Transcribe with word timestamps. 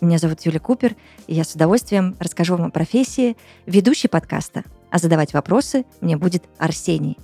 Меня 0.00 0.18
зовут 0.18 0.40
Юля 0.42 0.60
Купер, 0.60 0.94
и 1.26 1.34
я 1.34 1.44
с 1.44 1.54
удовольствием 1.54 2.16
расскажу 2.20 2.56
вам 2.56 2.66
о 2.66 2.70
профессии 2.70 3.36
ведущей 3.64 4.08
подкаста. 4.08 4.64
А 4.90 4.98
задавать 4.98 5.32
вопросы 5.32 5.84
мне 6.00 6.16
будет 6.16 6.44
Арсений. 6.58 7.16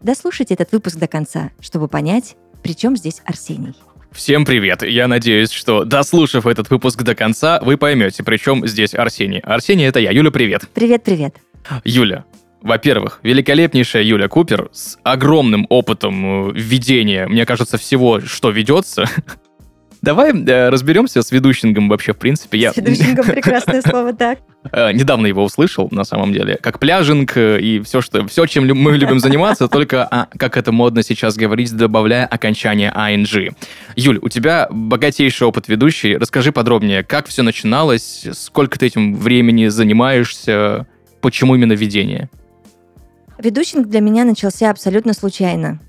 Дослушайте 0.00 0.54
этот 0.54 0.72
выпуск 0.72 0.96
до 0.96 1.08
конца, 1.08 1.50
чтобы 1.60 1.88
понять, 1.88 2.36
при 2.62 2.74
чем 2.74 2.96
здесь 2.96 3.20
Арсений. 3.24 3.74
Всем 4.12 4.46
привет! 4.46 4.82
Я 4.82 5.08
надеюсь, 5.08 5.50
что, 5.50 5.84
дослушав 5.84 6.46
этот 6.46 6.70
выпуск 6.70 7.02
до 7.02 7.14
конца, 7.14 7.60
вы 7.62 7.76
поймете, 7.76 8.24
при 8.24 8.38
чем 8.38 8.66
здесь 8.66 8.94
Арсений. 8.94 9.40
Арсений— 9.40 9.84
это 9.86 10.00
я. 10.00 10.10
Юля, 10.10 10.30
привет! 10.30 10.62
Привет-привет. 10.72 11.36
Юля, 11.84 12.24
во-первых, 12.62 13.20
великолепнейшая 13.22 14.02
Юля 14.04 14.28
Купер 14.28 14.70
с 14.72 14.98
огромным 15.02 15.66
опытом 15.68 16.50
э, 16.50 16.52
ведения, 16.54 17.26
мне 17.26 17.44
кажется, 17.44 17.76
всего, 17.76 18.20
что 18.20 18.50
ведется. 18.50 19.04
Давай 20.06 20.30
э, 20.30 20.68
разберемся 20.68 21.20
с 21.20 21.32
ведущингом 21.32 21.88
вообще, 21.88 22.12
в 22.12 22.16
принципе. 22.16 22.58
Я 22.58 22.72
С 22.72 22.76
ведущим 22.76 23.16
прекрасное 23.26 23.82
слово, 23.82 24.12
так. 24.12 24.38
э, 24.70 24.92
недавно 24.92 25.26
его 25.26 25.42
услышал, 25.42 25.88
на 25.90 26.04
самом 26.04 26.32
деле, 26.32 26.58
как 26.62 26.78
пляжинг 26.78 27.36
э, 27.36 27.60
и 27.60 27.80
все, 27.80 28.00
что, 28.00 28.24
все, 28.28 28.46
чем 28.46 28.68
мы 28.68 28.96
любим 28.96 29.18
заниматься, 29.18 29.66
только, 29.76 30.04
а, 30.04 30.28
как 30.38 30.56
это 30.56 30.70
модно 30.70 31.02
сейчас 31.02 31.34
говорить, 31.34 31.76
добавляя 31.76 32.24
окончание 32.24 32.92
ing. 32.96 33.52
Юль, 33.96 34.20
у 34.22 34.28
тебя 34.28 34.68
богатейший 34.70 35.48
опыт 35.48 35.66
ведущий. 35.66 36.16
Расскажи 36.16 36.52
подробнее, 36.52 37.02
как 37.02 37.26
все 37.26 37.42
начиналось, 37.42 38.28
сколько 38.32 38.78
ты 38.78 38.86
этим 38.86 39.16
времени 39.16 39.66
занимаешься, 39.66 40.86
почему 41.20 41.56
именно 41.56 41.72
ведение? 41.72 42.30
Ведущинг 43.38 43.88
для 43.88 44.00
меня 44.00 44.24
начался 44.24 44.70
абсолютно 44.70 45.14
случайно. 45.14 45.80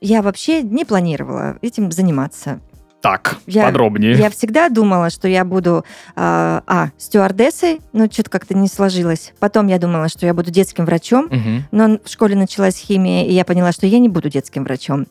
Я 0.00 0.22
вообще 0.22 0.62
не 0.62 0.86
планировала 0.86 1.58
этим 1.60 1.92
заниматься. 1.92 2.62
Так, 3.00 3.38
Я- 3.46 3.64
подробнее. 3.64 4.12
Я 4.12 4.28
всегда 4.28 4.68
думала, 4.68 5.08
что 5.10 5.26
я 5.26 5.44
буду 5.44 5.84
а, 6.16 6.62
а, 6.66 6.88
стюардессой, 6.98 7.80
но 7.94 8.06
что-то 8.10 8.28
как-то 8.30 8.54
не 8.54 8.68
сложилось. 8.68 9.32
Потом 9.38 9.68
я 9.68 9.78
думала, 9.78 10.08
что 10.08 10.26
я 10.26 10.34
буду 10.34 10.50
детским 10.50 10.84
врачом, 10.84 11.26
Мгм. 11.30 11.64
но 11.72 11.98
в 12.04 12.08
школе 12.10 12.36
началась 12.36 12.76
химия, 12.76 13.24
и 13.24 13.32
я 13.32 13.44
поняла, 13.46 13.72
что 13.72 13.86
я 13.86 13.98
не 13.98 14.08
буду 14.10 14.28
детским 14.28 14.64
врачом. 14.64 15.06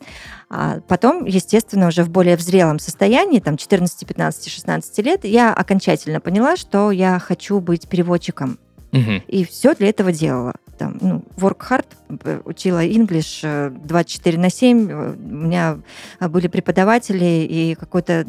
А 0.51 0.79
потом, 0.87 1.25
естественно, 1.25 1.87
уже 1.87 2.03
в 2.03 2.09
более 2.09 2.35
взрелом 2.35 2.77
состоянии, 2.79 3.39
там 3.39 3.57
14, 3.57 4.05
15, 4.07 4.49
16 4.51 5.01
лет, 5.01 5.25
я 5.25 5.53
окончательно 5.53 6.19
поняла, 6.19 6.57
что 6.57 6.91
я 6.91 7.17
хочу 7.19 7.59
быть 7.59 7.87
переводчиком. 7.87 8.59
Мгм. 8.91 9.23
И 9.27 9.45
все 9.45 9.73
для 9.75 9.89
этого 9.89 10.11
делала. 10.11 10.53
Там, 10.79 10.97
ну, 11.01 11.23
work 11.35 11.59
hard, 11.69 11.85
э, 12.23 12.39
учила 12.45 12.85
English 12.85 13.41
э, 13.43 13.69
24 13.69 14.37
на 14.37 14.49
7. 14.49 14.89
э, 14.89 15.13
У 15.13 15.35
меня 15.35 15.77
э, 16.21 16.27
были 16.29 16.47
преподаватели 16.47 17.45
и 17.49 17.75
какой-то... 17.75 18.25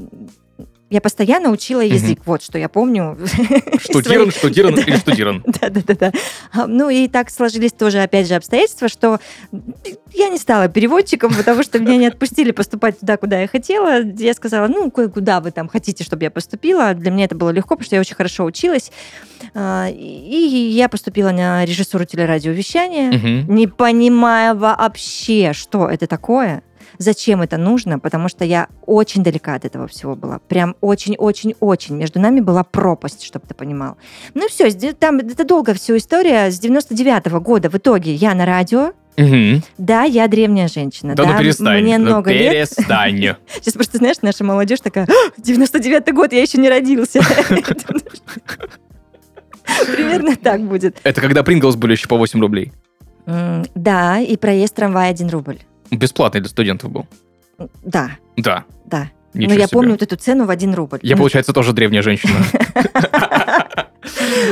Я 0.91 1.00
постоянно 1.00 1.50
учила 1.50 1.80
язык, 1.83 2.20
вот 2.27 2.42
что 2.42 2.58
я 2.58 2.69
помню. 2.69 3.16
Штудирован, 3.80 4.33
штудирован 4.33 4.77
или 4.77 4.97
штудирован? 4.97 5.44
Да-да-да. 5.60 6.12
Ну 6.66 6.91
и 6.91 7.06
так 7.06 7.30
сложились 7.30 7.72
тоже, 7.72 8.03
опять 8.03 8.26
же, 8.26 8.34
обстоятельства, 8.34 8.88
что 8.88 9.20
я 10.12 10.28
не 10.28 10.37
стала 10.38 10.66
переводчиком, 10.69 11.32
потому 11.32 11.62
что 11.62 11.78
меня 11.78 11.97
не 11.97 12.06
отпустили 12.09 12.50
поступать 12.50 12.98
туда, 12.98 13.16
куда 13.16 13.41
я 13.41 13.47
хотела. 13.47 14.03
Я 14.03 14.34
сказала, 14.34 14.66
ну, 14.66 14.91
куда 14.91 15.41
вы 15.41 15.53
там 15.53 15.69
хотите, 15.69 16.03
чтобы 16.03 16.25
я 16.25 16.31
поступила. 16.31 16.92
Для 16.94 17.12
меня 17.12 17.26
это 17.26 17.36
было 17.36 17.50
легко, 17.50 17.76
потому 17.76 17.86
что 17.86 17.94
я 17.94 18.00
очень 18.00 18.16
хорошо 18.16 18.44
училась. 18.44 18.91
А, 19.54 19.88
И 19.88 20.70
я 20.72 20.88
поступила 20.88 21.31
на 21.31 21.65
режиссуру 21.65 22.04
телерадиовещания, 22.04 23.44
не 23.48 23.69
понимая 23.69 24.54
вообще, 24.54 25.53
что 25.53 25.88
это 25.88 26.09
такое. 26.09 26.65
Зачем 26.99 27.43
это 27.43 27.56
нужно? 27.56 27.99
Потому 27.99 28.28
что 28.28 28.45
я 28.45 28.69
очень 28.87 29.23
далека 29.23 29.55
от 29.55 29.65
этого 29.65 29.87
всего 29.87 30.17
была. 30.17 30.39
Прям 30.49 30.77
очень-очень-очень. 30.81 31.97
Между 31.97 32.21
нами 32.21 32.41
была 32.41 32.65
пропасть, 32.65 33.25
чтобы 33.25 33.47
ты 33.47 33.55
понимал. 33.55 33.97
Ну 34.34 34.47
и 34.47 34.49
все, 34.51 34.71
там 34.93 35.19
это 35.19 35.45
долго 35.45 35.75
всю 35.75 35.97
история. 35.97 36.51
С 36.51 36.59
99 36.59 37.27
года 37.43 37.71
в 37.71 37.75
итоге 37.77 38.15
я 38.15 38.34
на 38.34 38.47
радио. 38.47 38.93
Мгм. 39.17 39.62
Да, 39.77 40.05
я 40.05 40.28
древняя 40.28 40.69
женщина. 40.69 41.15
Да 41.15 41.25
ну 41.25 41.39
перестань. 41.39 41.83
Мне 41.83 41.99
ну 41.99 42.06
много 42.06 42.33
лет. 42.33 42.53
перестань. 42.53 43.37
Сейчас 43.55 43.75
просто, 43.75 43.99
знаешь, 43.99 44.17
наша 44.22 44.45
молодежь 44.45 44.81
такая, 44.81 45.07
«А, 45.07 45.31
99 45.37 46.15
год, 46.15 46.33
я 46.33 46.43
еще 46.43 46.59
не 46.59 46.69
родился. 46.69 47.21
Примерно 49.95 50.37
так 50.37 50.62
будет. 50.62 50.99
Это 51.03 51.21
когда 51.21 51.43
Принглс 51.43 51.77
были 51.77 51.93
еще 51.93 52.09
по 52.09 52.17
8 52.17 52.41
рублей. 52.41 52.72
Да, 53.75 54.19
и 54.19 54.37
проезд 54.37 54.75
трамвая 54.75 55.11
1 55.11 55.28
рубль. 55.28 55.59
Бесплатный 55.91 56.41
для 56.41 56.49
студентов 56.51 56.91
был. 56.91 57.06
Да, 57.83 58.12
Да. 58.37 58.65
да. 58.87 59.11
Ничего 59.33 59.55
Но 59.55 59.61
я 59.61 59.67
себе. 59.69 59.75
помню 59.77 59.91
вот 59.93 60.03
эту 60.03 60.17
цену 60.17 60.45
в 60.47 60.51
1 60.51 60.75
рубль. 60.75 60.99
Я, 61.03 61.15
Ну, 61.15 61.19
получается, 61.19 61.53
тоже 61.53 61.73
древняя 61.73 62.03
женщина. 62.03 62.34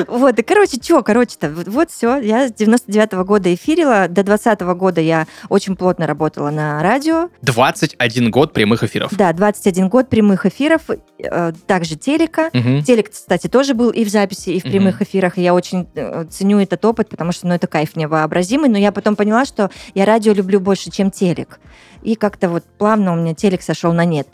Вот, 0.06 0.38
и, 0.38 0.42
короче, 0.42 0.78
что, 0.82 1.02
короче-то, 1.02 1.50
вот, 1.50 1.68
вот 1.68 1.90
все, 1.90 2.16
я 2.18 2.48
с 2.48 2.52
99 2.52 3.12
года 3.26 3.52
эфирила, 3.54 4.06
до 4.08 4.22
20 4.22 4.60
года 4.60 5.00
я 5.00 5.26
очень 5.48 5.76
плотно 5.76 6.06
работала 6.06 6.50
на 6.50 6.82
радио, 6.82 7.30
21 7.42 8.30
год 8.30 8.52
прямых 8.52 8.82
эфиров. 8.82 9.14
да, 9.16 9.32
21 9.32 9.88
год 9.88 10.08
прямых 10.08 10.46
эфиров, 10.46 10.82
э, 11.18 11.52
также 11.66 11.96
телека, 11.96 12.50
Мгм. 12.52 12.82
Телек, 12.82 13.10
кстати, 13.10 13.46
тоже 13.46 13.74
был 13.74 13.90
и 13.90 14.04
в 14.04 14.08
записи, 14.08 14.50
и 14.50 14.60
в 14.60 14.64
прямых 14.64 15.02
эфирах. 15.02 15.38
И 15.38 15.42
я 15.42 15.54
очень 15.54 15.88
э, 15.94 16.24
ценю 16.30 16.58
этот 16.60 16.84
опыт, 16.84 17.08
потому 17.08 17.32
что 17.32 17.46
ну, 17.46 17.54
это 17.54 17.66
кайф 17.66 17.96
невообразимый. 17.96 18.68
Но 18.68 18.78
я 18.78 18.92
потом 18.92 19.16
поняла, 19.16 19.44
что 19.44 19.70
я 19.94 20.04
радио 20.04 20.32
люблю 20.32 20.60
больше, 20.60 20.90
чем 20.90 21.10
телек. 21.10 21.60
И 22.02 22.14
как-то 22.14 22.48
вот 22.48 22.64
плавно 22.78 23.12
у 23.12 23.16
меня 23.16 23.34
телек 23.34 23.62
сошел 23.62 23.92
на 23.92 24.04
нет. 24.04 24.28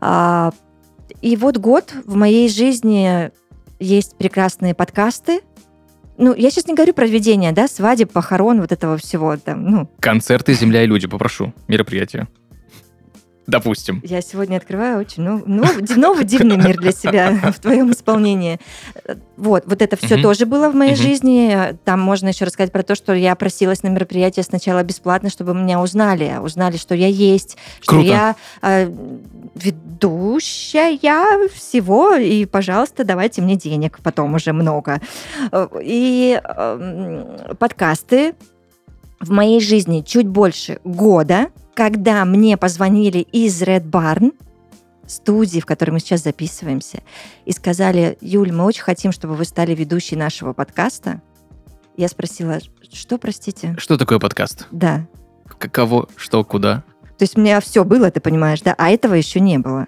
А, 0.00 0.52
и 1.22 1.36
вот 1.36 1.56
год 1.56 1.92
в 2.04 2.14
моей 2.16 2.48
жизни 2.48 3.30
есть 3.78 4.16
прекрасные 4.16 4.74
подкасты. 4.74 5.40
Ну, 6.18 6.34
я 6.34 6.50
сейчас 6.50 6.66
не 6.66 6.74
говорю 6.74 6.94
про 6.94 7.06
ведение, 7.06 7.52
да, 7.52 7.68
свадеб, 7.68 8.10
похорон, 8.10 8.60
вот 8.60 8.72
этого 8.72 8.96
всего. 8.96 9.36
Там, 9.36 9.64
ну, 9.70 9.90
Концерты 10.00 10.54
«Земля 10.54 10.82
и 10.82 10.86
люди», 10.86 11.06
попрошу. 11.06 11.52
Мероприятие. 11.68 12.26
Допустим. 13.46 14.00
Я 14.04 14.20
сегодня 14.22 14.56
открываю 14.56 14.98
очень 14.98 15.22
нов- 15.22 15.46
нов- 15.46 15.80
ди- 15.80 15.94
новый 15.94 16.24
дивный 16.24 16.56
мир 16.56 16.76
для 16.78 16.90
себя 16.92 17.30
в 17.56 17.60
твоем 17.60 17.92
исполнении. 17.92 18.58
Вот, 19.36 19.64
вот 19.66 19.82
это 19.82 19.96
все 19.96 20.14
Мгм. 20.14 20.22
тоже 20.22 20.46
было 20.46 20.68
в 20.68 20.74
моей 20.74 20.94
Мгм. 20.94 21.00
жизни. 21.02 21.56
Там 21.84 22.00
можно 22.00 22.28
еще 22.28 22.44
рассказать 22.44 22.72
про 22.72 22.82
то, 22.82 22.94
что 22.96 23.12
я 23.14 23.34
просилась 23.36 23.82
на 23.84 23.88
мероприятие 23.88 24.42
сначала 24.42 24.82
бесплатно, 24.82 25.30
чтобы 25.30 25.54
меня 25.54 25.80
узнали, 25.80 26.36
узнали, 26.42 26.76
что 26.76 26.94
я 26.94 27.06
есть, 27.06 27.56
что 27.80 27.92
Круто. 27.92 28.06
я 28.08 28.36
э, 28.62 28.90
ведущая 29.54 30.98
всего, 31.48 32.14
и, 32.14 32.44
пожалуйста, 32.46 33.04
давайте 33.04 33.42
мне 33.42 33.56
денег 33.56 33.98
потом 34.02 34.34
уже 34.34 34.52
много. 34.52 35.00
Э, 35.52 35.68
И 35.82 36.40
э, 36.42 37.54
подкасты 37.58 38.34
в 39.20 39.30
моей 39.30 39.60
жизни 39.60 40.02
чуть 40.06 40.26
больше 40.26 40.78
года, 40.84 41.48
когда 41.76 42.24
мне 42.24 42.56
позвонили 42.56 43.18
из 43.18 43.62
Red 43.62 43.90
Barn, 43.90 44.32
студии, 45.06 45.60
в 45.60 45.66
которой 45.66 45.90
мы 45.90 46.00
сейчас 46.00 46.22
записываемся, 46.22 47.02
и 47.44 47.52
сказали, 47.52 48.16
Юль, 48.22 48.50
мы 48.50 48.64
очень 48.64 48.82
хотим, 48.82 49.12
чтобы 49.12 49.34
вы 49.36 49.44
стали 49.44 49.74
ведущей 49.74 50.16
нашего 50.16 50.54
подкаста. 50.54 51.20
Я 51.96 52.08
спросила, 52.08 52.58
что, 52.92 53.18
простите? 53.18 53.76
Что 53.78 53.98
такое 53.98 54.18
подкаст? 54.18 54.66
Да. 54.70 55.06
К- 55.46 55.68
Кого, 55.68 56.08
что, 56.16 56.42
куда? 56.44 56.82
То 57.18 57.22
есть 57.22 57.36
у 57.36 57.40
меня 57.40 57.60
все 57.60 57.84
было, 57.84 58.10
ты 58.10 58.20
понимаешь, 58.20 58.62
да? 58.62 58.74
А 58.76 58.88
этого 58.90 59.12
еще 59.14 59.38
не 59.40 59.58
было. 59.58 59.86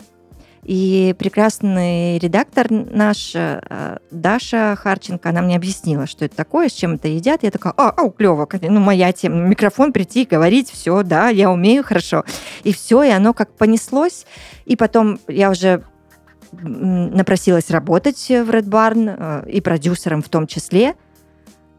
И 0.65 1.15
прекрасный 1.19 2.19
редактор 2.19 2.71
наш, 2.71 3.33
э, 3.35 3.99
Даша 4.11 4.77
Харченко, 4.77 5.29
она 5.29 5.43
мне 5.43 5.57
объяснила, 5.57 6.07
что 6.07 6.25
это 6.25 6.37
такое, 6.37 6.69
с 6.69 6.73
чем 6.73 6.95
это 6.95 7.09
едят. 7.09 7.43
Я 7.43 7.51
такая, 7.51 7.73
а, 7.77 7.91
ау, 7.91 8.11
клево, 8.11 8.49
ну, 8.63 8.81
моя 8.81 9.13
тема, 9.13 9.37
микрофон 9.37 9.93
прийти, 9.93 10.25
говорить, 10.25 10.71
все, 10.71 11.03
да, 11.03 11.29
я 11.29 11.51
умею 11.51 11.85
хорошо. 11.85 12.25
И 12.65 12.73
все, 12.73 13.03
и 13.03 13.11
оно 13.11 13.33
как 13.33 13.51
понеслось. 13.53 14.27
И 14.67 14.77
потом 14.77 15.19
я 15.29 15.51
уже 15.51 15.85
напросилась 16.53 17.71
работать 17.71 18.19
в 18.19 18.51
Red 18.51 18.69
Barn, 18.69 19.45
э, 19.47 19.51
и 19.51 19.61
продюсером 19.61 20.23
в 20.23 20.29
том 20.29 20.47
числе. 20.47 20.95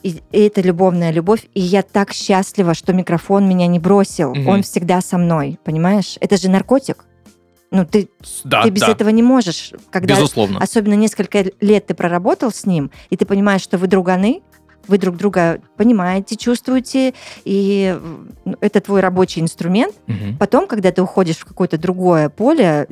И, 0.04 0.22
и 0.32 0.40
это 0.42 0.62
любовная 0.62 1.12
любовь. 1.12 1.48
И 1.54 1.62
я 1.62 1.82
так 1.82 2.14
счастлива, 2.14 2.74
что 2.74 2.94
микрофон 2.94 3.48
меня 3.48 3.68
не 3.68 3.80
бросил. 3.80 4.34
Мгм. 4.34 4.48
Он 4.48 4.64
всегда 4.64 5.02
со 5.02 5.18
мной, 5.18 5.60
понимаешь? 5.64 6.18
Это 6.22 6.38
же 6.38 6.50
наркотик. 6.50 7.06
Ну, 7.71 7.86
ты, 7.86 8.10
Да, 8.44 8.63
ты 8.63 8.69
без 8.69 8.81
да, 8.81 8.92
этого 8.92 9.10
не 9.10 9.21
можешь. 9.24 9.74
Когда 9.92 10.16
безусловно. 10.16 10.60
особенно 10.60 10.95
несколько 10.95 11.45
лет 11.62 11.86
ты 11.88 11.94
проработал 11.94 12.51
с 12.51 12.66
ним, 12.66 12.89
и 13.10 13.18
ты 13.18 13.25
понимаешь, 13.25 13.62
что 13.62 13.77
вы 13.77 13.88
друганы, 13.88 14.42
вы 14.88 14.98
друг 14.98 15.18
друга 15.18 15.62
понимаете, 15.77 16.36
чувствуете, 16.36 17.13
и 17.45 17.95
м, 17.95 18.31
это 18.60 18.81
твой 18.81 19.01
рабочий 19.01 19.39
инструмент. 19.42 19.94
Мгм. 20.07 20.38
Потом, 20.38 20.66
когда 20.68 20.92
ты 20.92 21.04
уходишь 21.04 21.38
в 21.38 21.45
какое-то 21.45 21.77
другое 21.77 22.30
поле, 22.30 22.88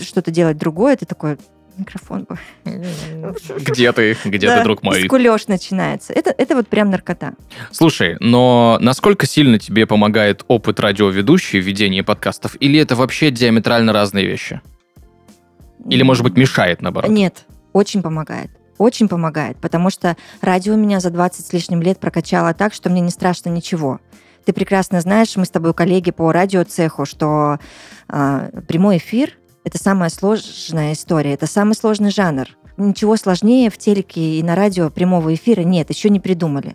что-то 0.00 0.30
делать 0.30 0.58
другое, 0.58 0.96
ты 0.96 1.06
такой, 1.06 1.38
микрофон. 1.78 2.26
Где 2.64 3.92
ты, 3.92 4.16
где 4.24 4.46
Да, 4.46 4.58
ты, 4.58 4.64
друг 4.64 4.82
мой? 4.82 5.04
Скулёж 5.04 5.46
начинается. 5.48 6.12
Это, 6.12 6.34
это 6.36 6.54
вот 6.54 6.68
прям 6.68 6.90
наркота. 6.90 7.34
Слушай, 7.70 8.16
но 8.20 8.78
насколько 8.80 9.26
сильно 9.26 9.58
тебе 9.58 9.86
помогает 9.86 10.44
опыт 10.48 10.80
радиоведущей 10.80 11.60
в 11.60 11.64
ведении 11.64 12.00
подкастов, 12.00 12.56
или 12.60 12.78
это 12.78 12.96
вообще 12.96 13.30
диаметрально 13.30 13.92
разные 13.92 14.26
вещи? 14.26 14.60
Или, 15.88 16.02
может 16.02 16.22
быть, 16.22 16.36
мешает, 16.36 16.80
наоборот? 16.82 17.10
Нет, 17.10 17.44
очень 17.72 18.02
помогает. 18.02 18.50
Очень 18.78 19.08
помогает, 19.08 19.56
потому 19.58 19.88
что 19.90 20.16
радио 20.40 20.74
меня 20.74 20.98
за 20.98 21.10
20 21.10 21.46
с 21.46 21.52
лишним 21.52 21.80
лет 21.80 22.00
прокачало 22.00 22.54
так, 22.54 22.74
что 22.74 22.90
мне 22.90 23.00
не 23.00 23.10
страшно 23.10 23.48
ничего. 23.48 24.00
Ты 24.44 24.52
прекрасно 24.52 25.00
знаешь, 25.00 25.36
мы 25.36 25.44
с 25.44 25.50
тобой 25.50 25.74
коллеги 25.74 26.10
по 26.10 26.32
радиоцеху, 26.32 27.06
что 27.06 27.58
а, 28.08 28.50
прямой 28.66 28.96
эфир— 28.96 29.34
это 29.64 29.78
самая 29.78 30.10
сложная 30.10 30.92
история, 30.92 31.32
это 31.32 31.46
самый 31.46 31.74
сложный 31.74 32.10
жанр. 32.10 32.48
Ничего 32.76 33.16
сложнее 33.16 33.70
в 33.70 33.78
телеке 33.78 34.38
и 34.38 34.42
на 34.42 34.54
радио 34.54 34.90
прямого 34.90 35.34
эфира 35.34 35.62
нет, 35.62 35.90
еще 35.90 36.10
не 36.10 36.20
придумали. 36.20 36.74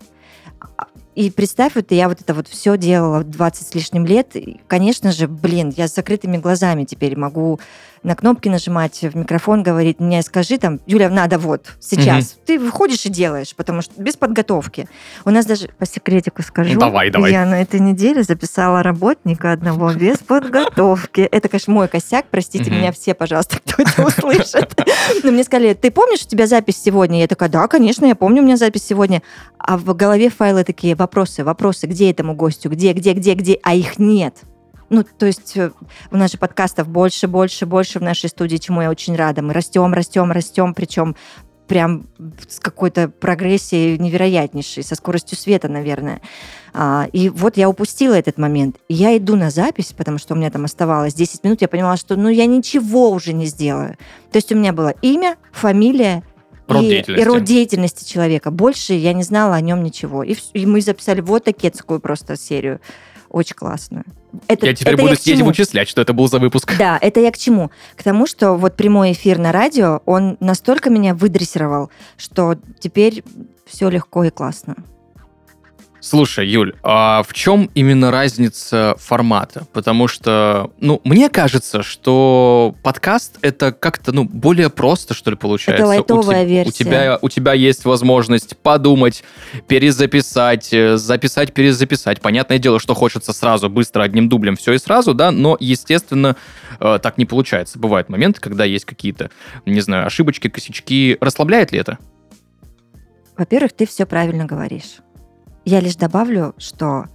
И 1.15 1.29
представь, 1.31 1.75
вот 1.75 1.91
я 1.91 2.07
вот 2.07 2.21
это 2.21 2.33
вот 2.33 2.47
все 2.47 2.77
делала 2.77 3.23
20 3.23 3.67
с 3.67 3.75
лишним 3.75 4.05
лет. 4.05 4.35
И, 4.35 4.61
конечно 4.67 5.11
же, 5.11 5.27
блин, 5.27 5.73
я 5.75 5.87
с 5.87 5.95
закрытыми 5.95 6.37
глазами 6.37 6.85
теперь 6.85 7.17
могу 7.17 7.59
на 8.03 8.15
кнопки 8.15 8.49
нажимать, 8.49 9.01
в 9.01 9.15
микрофон 9.15 9.63
говорить, 9.63 9.99
мне 9.99 10.21
скажи 10.21 10.57
там, 10.57 10.79
Юля, 10.85 11.09
надо 11.09 11.37
вот, 11.37 11.73
сейчас. 11.79 12.37
Ты 12.45 12.59
выходишь 12.59 13.05
и 13.05 13.09
делаешь, 13.09 13.55
потому 13.55 13.81
что 13.81 14.01
без 14.01 14.15
подготовки. 14.15 14.87
У 15.25 15.29
нас 15.29 15.45
даже, 15.45 15.69
по 15.77 15.85
секретику 15.85 16.41
скажу, 16.41 16.79
Давай, 16.79 17.09
давай. 17.09 17.31
я 17.31 17.45
на 17.45 17.61
этой 17.61 17.79
неделе 17.79 18.23
записала 18.23 18.83
работника 18.83 19.51
одного 19.51 19.93
без 19.99 20.17
подготовки. 20.17 21.21
Это, 21.21 21.49
конечно, 21.49 21.73
мой 21.73 21.87
косяк, 21.87 22.25
простите 22.29 22.71
меня 22.71 22.91
все, 22.91 23.13
пожалуйста, 23.13 23.59
кто 23.65 23.83
это 23.83 24.05
услышит. 24.05 24.79
Но 25.23 25.31
мне 25.31 25.43
сказали, 25.43 25.73
ты 25.73 25.91
помнишь, 25.91 26.23
у 26.25 26.27
тебя 26.27 26.47
запись 26.47 26.81
сегодня? 26.81 27.19
Я 27.19 27.27
такая, 27.27 27.49
да, 27.49 27.67
конечно, 27.67 28.05
я 28.05 28.15
помню, 28.15 28.41
у 28.41 28.45
меня 28.45 28.57
запись 28.57 28.85
сегодня. 28.85 29.21
А 29.57 29.77
в 29.77 29.93
голове 29.95 30.29
файлы 30.29 30.63
такие, 30.63 30.95
вопросы, 30.95 31.43
вопросы, 31.43 31.87
где 31.87 32.09
этому 32.09 32.33
гостю, 32.35 32.69
где, 32.69 32.93
где, 32.93 33.13
где, 33.13 33.33
где, 33.33 33.59
а 33.63 33.73
их 33.73 33.99
нет. 33.99 34.35
Ну, 34.89 35.03
то 35.03 35.25
есть 35.25 35.55
э, 35.57 35.71
у 36.11 36.17
нас 36.17 36.31
же 36.31 36.37
подкастов 36.37 36.87
больше, 36.87 37.27
больше, 37.27 37.65
больше 37.65 37.99
в 37.99 38.01
нашей 38.01 38.29
студии, 38.29 38.57
чему 38.57 38.81
я 38.81 38.89
очень 38.89 39.15
рада. 39.15 39.41
Мы 39.41 39.53
растем, 39.53 39.93
растем, 39.93 40.31
растем, 40.31 40.73
причем 40.73 41.15
прям 41.67 42.07
с 42.49 42.59
какой-то 42.59 43.09
прогрессией 43.09 43.99
невероятнейшей, 43.99 44.83
со 44.83 44.95
скоростью 44.95 45.37
света, 45.37 45.69
наверное. 45.69 46.19
А, 46.73 47.07
и 47.13 47.29
вот 47.29 47.57
я 47.57 47.69
упустила 47.69 48.15
этот 48.15 48.39
момент. 48.39 48.77
Я 48.89 49.15
иду 49.15 49.35
на 49.35 49.51
запись, 49.51 49.93
потому 49.95 50.17
что 50.17 50.33
у 50.33 50.37
меня 50.37 50.49
там 50.49 50.65
оставалось 50.65 51.13
10 51.13 51.43
минут, 51.43 51.61
я 51.61 51.67
понимала, 51.67 51.95
что 51.95 52.15
ну 52.15 52.27
я 52.27 52.47
ничего 52.47 53.11
уже 53.11 53.33
не 53.33 53.45
сделаю. 53.45 53.97
То 54.31 54.37
есть 54.37 54.51
у 54.51 54.55
меня 54.55 54.73
было 54.73 54.95
имя, 55.01 55.37
фамилия, 55.51 56.23
Род 56.67 56.83
и, 56.83 56.87
деятельности. 56.89 57.21
и 57.21 57.25
род 57.25 57.43
деятельности 57.43 58.11
человека. 58.11 58.51
Больше 58.51 58.93
я 58.93 59.13
не 59.13 59.23
знала 59.23 59.55
о 59.55 59.61
нем 59.61 59.83
ничего. 59.83 60.23
И, 60.23 60.35
и 60.53 60.65
мы 60.65 60.81
записали 60.81 61.19
вот 61.19 61.45
такецкую 61.45 61.99
просто 61.99 62.37
серию. 62.37 62.79
Очень 63.29 63.55
классную. 63.55 64.05
Это, 64.47 64.65
Я 64.65 64.73
теперь 64.73 64.93
это 64.93 65.03
буду 65.03 65.15
сидеть 65.15 65.39
и 65.39 65.43
вычислять, 65.43 65.87
что 65.87 66.01
это 66.01 66.13
был 66.13 66.27
за 66.27 66.39
выпуск. 66.39 66.71
Да, 66.77 66.97
это 66.99 67.19
я 67.19 67.31
к 67.31 67.37
чему? 67.37 67.71
К 67.95 68.03
тому, 68.03 68.27
что 68.27 68.53
вот 68.55 68.75
прямой 68.75 69.11
эфир 69.11 69.37
на 69.37 69.51
радио, 69.51 70.01
он 70.05 70.37
настолько 70.39 70.89
меня 70.89 71.13
выдрессировал, 71.13 71.89
что 72.17 72.55
теперь 72.79 73.23
все 73.65 73.89
легко 73.89 74.23
и 74.23 74.29
классно. 74.29 74.75
Слушай, 76.01 76.47
Юль, 76.47 76.75
а 76.81 77.23
в 77.23 77.33
чем 77.33 77.69
именно 77.75 78.09
разница 78.09 78.95
формата? 78.99 79.67
Потому 79.73 80.07
что, 80.07 80.71
ну, 80.79 81.01
мне 81.03 81.29
кажется, 81.29 81.83
что 81.83 82.73
подкаст 82.83 83.37
это 83.41 83.73
как-то, 83.73 84.13
ну, 84.13 84.23
более 84.23 84.69
просто, 84.69 85.13
что 85.13 85.29
ли, 85.31 85.35
получается. 85.35 85.83
Это 85.83 85.87
лайтовая 85.87 86.43
у, 86.43 86.47
те- 86.47 86.49
версия. 86.49 86.69
У 86.69 86.71
тебя, 86.71 87.19
у 87.21 87.29
тебя 87.29 87.53
есть 87.53 87.83
возможность 87.83 88.57
подумать, 88.57 89.23
перезаписать, 89.67 90.73
э, 90.73 90.95
записать, 90.95 91.53
перезаписать. 91.53 92.21
Понятное 92.21 92.59
дело, 92.59 92.79
что 92.79 92.93
хочется 92.93 93.33
сразу, 93.33 93.69
быстро, 93.69 94.03
одним 94.03 94.29
дублем 94.29 94.55
все 94.55 94.73
и 94.73 94.77
сразу, 94.77 95.13
да, 95.13 95.31
но, 95.31 95.57
естественно, 95.59 96.37
э, 96.79 96.99
так 97.01 97.17
не 97.17 97.25
получается. 97.25 97.77
Бывают 97.77 98.07
моменты, 98.07 98.39
когда 98.39 98.63
есть 98.63 98.85
какие-то, 98.85 99.31
не 99.65 99.81
знаю, 99.81 100.07
ошибочки, 100.07 100.47
косячки. 100.47 101.17
Расслабляет 101.19 101.73
ли 101.73 101.79
это? 101.79 101.97
Во-первых, 103.37 103.73
ты 103.73 103.85
все 103.85 104.05
правильно 104.05 104.45
говоришь. 104.45 104.99
Я 105.65 105.79
лишь 105.79 105.95
добавлю, 105.95 106.55
что 106.57 107.05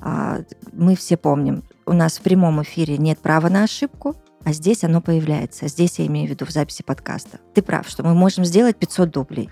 а, 0.00 0.38
мы 0.72 0.96
все 0.96 1.16
помним, 1.16 1.62
у 1.86 1.92
нас 1.92 2.18
в 2.18 2.22
прямом 2.22 2.62
эфире 2.62 2.98
нет 2.98 3.18
права 3.18 3.48
на 3.48 3.64
ошибку, 3.64 4.16
а 4.44 4.52
здесь 4.52 4.84
оно 4.84 5.00
появляется. 5.00 5.68
Здесь 5.68 5.98
я 5.98 6.06
имею 6.06 6.28
в 6.28 6.30
виду 6.30 6.46
в 6.46 6.50
записи 6.50 6.82
подкаста. 6.82 7.40
Ты 7.54 7.62
прав, 7.62 7.88
что 7.88 8.02
мы 8.02 8.14
можем 8.14 8.44
сделать 8.44 8.76
500 8.76 9.10
дублей. 9.10 9.50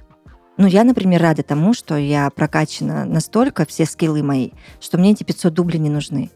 Ну, 0.56 0.66
я, 0.66 0.82
например, 0.84 1.22
рада 1.22 1.42
тому, 1.42 1.74
что 1.74 1.96
я 1.96 2.30
прокачана 2.30 3.04
настолько, 3.04 3.64
все 3.66 3.84
скиллы 3.84 4.22
мои, 4.22 4.50
что 4.80 4.98
мне 4.98 5.12
эти 5.12 5.24
500 5.24 5.52
дублей 5.52 5.78
не 5.78 5.90
нужны. 5.90 6.30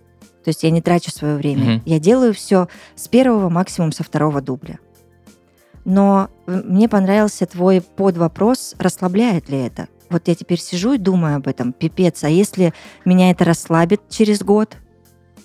То 0.45 0.49
есть 0.49 0.63
я 0.63 0.71
не 0.71 0.83
трачу 0.83 1.11
свое 1.11 1.37
время. 1.37 1.65
Мгм. 1.65 1.83
Я 1.87 1.99
делаю 1.99 2.35
все 2.35 2.69
с 2.95 3.09
первого, 3.09 3.49
максимум 3.49 3.93
со 3.93 4.05
второго 4.05 4.41
дубля. 4.41 4.79
Но 5.85 6.31
мне 6.47 6.89
понравился 6.89 7.47
твой 7.47 7.81
подвопрос, 7.81 8.75
расслабляет 8.79 9.49
ли 9.49 9.59
это. 9.59 9.89
Вот 10.13 10.29
я 10.29 10.35
теперь 10.35 10.61
сижу 10.61 10.93
и 10.93 10.99
думаю 10.99 11.37
об 11.37 11.49
этом, 11.49 11.73
пипец, 11.73 12.23
а 12.23 12.29
если 12.29 12.75
меня 13.05 13.31
это 13.31 13.45
расслабит 13.45 14.03
через 14.11 14.43
год? 14.43 14.77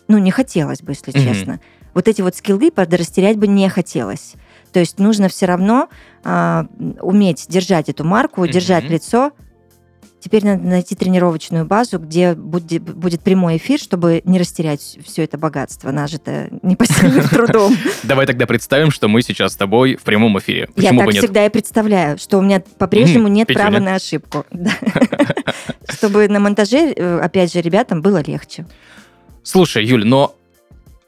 Ну, 0.09 0.17
не 0.17 0.29
хотелось 0.31 0.81
бы, 0.81 0.91
если 0.91 1.17
Мгм. 1.17 1.25
честно. 1.25 1.59
Вот 1.93 2.07
эти 2.07 2.21
вот 2.21 2.35
скиллы 2.35 2.69
подрастерять 2.69 3.37
бы 3.37 3.47
не 3.47 3.67
хотелось. 3.69 4.33
То 4.71 4.79
есть 4.79 4.99
нужно 4.99 5.29
все 5.29 5.45
равно 5.47 5.89
а, 6.23 6.67
уметь 7.01 7.45
держать 7.47 7.89
эту 7.89 8.03
марку, 8.03 8.41
Мгм. 8.41 8.51
держать 8.51 8.89
лицо. 8.89 9.31
Теперь 10.27 10.43
надо 10.43 10.67
найти 10.67 10.93
тренировочную 10.93 11.63
базу, 11.63 11.99
где 11.99 12.33
будет, 12.33 12.83
будет 12.83 13.21
прямой 13.21 13.55
эфир, 13.55 13.79
чтобы 13.79 14.21
не 14.25 14.37
растерять 14.37 14.97
все 15.05 15.23
это 15.23 15.37
богатство, 15.37 15.89
нажитое 15.91 16.49
непосильным 16.63 17.25
трудом. 17.29 17.73
Давай 18.03 18.25
тогда 18.25 18.45
представим, 18.45 18.91
что 18.91 19.07
мы 19.07 19.21
сейчас 19.21 19.53
с 19.53 19.55
тобой 19.55 19.95
в 19.95 20.01
прямом 20.01 20.37
эфире. 20.39 20.67
Я 20.75 20.91
так 20.91 21.11
всегда 21.11 21.45
и 21.45 21.49
представляю, 21.49 22.17
что 22.17 22.39
у 22.39 22.41
меня 22.41 22.61
по-прежнему 22.77 23.29
нет 23.29 23.47
права 23.47 23.79
на 23.79 23.95
ошибку. 23.95 24.45
Чтобы 25.87 26.27
на 26.27 26.41
монтаже, 26.41 26.91
э, 26.93 27.19
опять 27.19 27.53
же, 27.53 27.61
ребятам 27.61 28.01
было 28.01 28.21
легче. 28.21 28.65
Слушай, 29.43 29.85
Юль, 29.85 30.05
но 30.05 30.35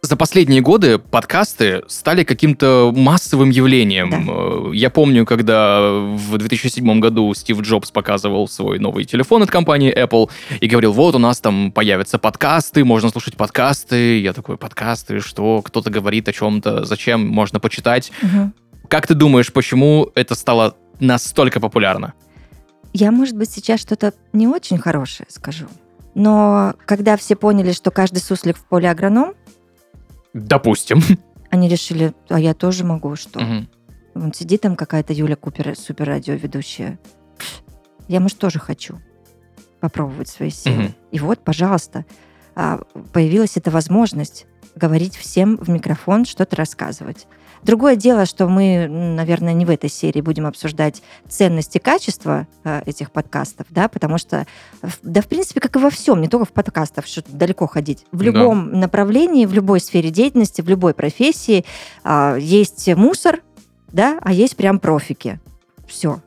за 0.10 0.16
последние 0.18 0.62
годы 0.62 0.98
подкасты 0.98 1.84
стали 1.88 2.24
каким-то 2.24 2.92
массовым 2.96 3.52
явлением. 3.52 4.72
Э, 4.72 4.76
Я 4.76 4.90
помню, 4.90 5.24
когда 5.24 5.82
в 5.92 6.36
2007 6.36 7.00
году 7.00 7.32
Стив 7.36 7.62
Джобс 7.62 7.92
показывал 7.92 8.48
свой 8.48 8.80
новый 8.80 9.06
телефон 9.06 9.44
от 9.44 9.52
компании 9.52 9.96
Apple 9.96 10.32
и 10.62 10.68
говорил, 10.68 10.94
вот 10.94 11.14
у 11.14 11.20
нас 11.20 11.40
там 11.40 11.72
появятся 11.72 12.18
подкасты, 12.18 12.84
можно 12.84 13.12
слушать 13.12 13.38
подкасты. 13.38 14.20
Я 14.20 14.34
такой, 14.34 14.58
подкасты, 14.58 15.20
что? 15.20 15.62
Кто-то 15.62 15.92
говорит 15.92 16.28
о 16.28 16.34
чем-то, 16.34 16.86
зачем? 16.86 17.28
Можно 17.28 17.60
почитать. 17.60 18.12
Мгм. 18.24 18.56
Как 18.88 19.06
ты 19.06 19.14
думаешь, 19.14 19.54
почему 19.54 20.10
это 20.16 20.34
стало 20.34 20.76
настолько 21.00 21.60
популярно? 21.60 22.14
Я, 22.94 23.12
может 23.12 23.36
быть, 23.36 23.52
сейчас 23.52 23.80
что-то 23.80 24.14
не 24.34 24.48
очень 24.48 24.80
хорошее 24.80 25.28
скажу. 25.30 25.68
Но 26.16 26.74
когда 26.88 27.16
все 27.16 27.36
поняли, 27.36 27.74
что 27.74 27.92
каждый 27.92 28.18
суслик 28.20 28.58
в 28.58 28.66
поле 28.66 28.90
агроном, 28.90 29.36
Допустим. 30.34 31.02
они 31.50 31.68
решили, 31.68 32.14
а 32.30 32.40
я 32.40 32.54
тоже 32.54 32.84
могу, 32.84 33.16
что? 33.16 33.40
Мгм. 33.40 33.70
Вон 34.14 34.34
сидит 34.34 34.62
там 34.62 34.76
какая-то 34.76 35.14
Юля 35.14 35.36
Купер, 35.36 35.76
супер 35.78 36.08
радиоведущая. 36.08 37.00
Я, 38.08 38.20
может, 38.20 38.38
тоже 38.38 38.60
хочу 38.60 39.00
попробовать 39.80 40.28
свои 40.28 40.50
силы. 40.50 40.76
Мгм. 40.76 40.96
И 41.12 41.20
вот, 41.20 41.44
пожалуйста, 41.44 42.06
а, 42.56 42.82
появилась 43.14 43.56
эта 43.56 43.72
возможность 43.72 44.46
говорить 44.80 45.16
всем 45.16 45.58
в 45.58 45.70
микрофон, 45.70 46.26
что-то 46.26 46.56
рассказывать. 46.56 47.28
Другое 47.62 47.98
дело, 47.98 48.26
что 48.26 48.48
мы, 48.48 48.88
наверное, 48.88 49.54
не 49.54 49.66
в 49.66 49.70
этой 49.70 49.90
серии 49.90 50.22
будем 50.22 50.46
обсуждать 50.46 51.04
ценность 51.28 51.76
и 51.76 51.80
качество 51.80 52.48
э, 52.64 52.82
этих 52.86 53.12
подкастов, 53.12 53.68
да, 53.70 53.90
потому 53.90 54.18
что, 54.18 54.48
да, 55.04 55.22
в 55.22 55.28
принципе, 55.28 55.60
как 55.60 55.76
и 55.76 55.80
во 55.80 55.90
всем, 55.90 56.22
не 56.22 56.30
только 56.30 56.46
в 56.46 56.54
подкастах, 56.54 57.06
что 57.06 57.22
далеко 57.28 57.68
ходить. 57.68 58.06
В 58.14 58.20
Да. 58.20 58.26
любом 58.26 58.80
направлении, 58.80 59.46
в 59.46 59.54
любой 59.54 59.82
сфере 59.82 60.10
деятельности, 60.10 60.62
в 60.62 60.70
любой 60.70 60.94
профессии 60.94 61.66
а, 62.06 62.38
есть 62.38 62.88
мусор, 62.96 63.42
да, 63.92 64.20
а 64.22 64.32
есть 64.32 64.56
прям 64.56 64.80
профики. 64.80 65.40
Все. 65.86 66.22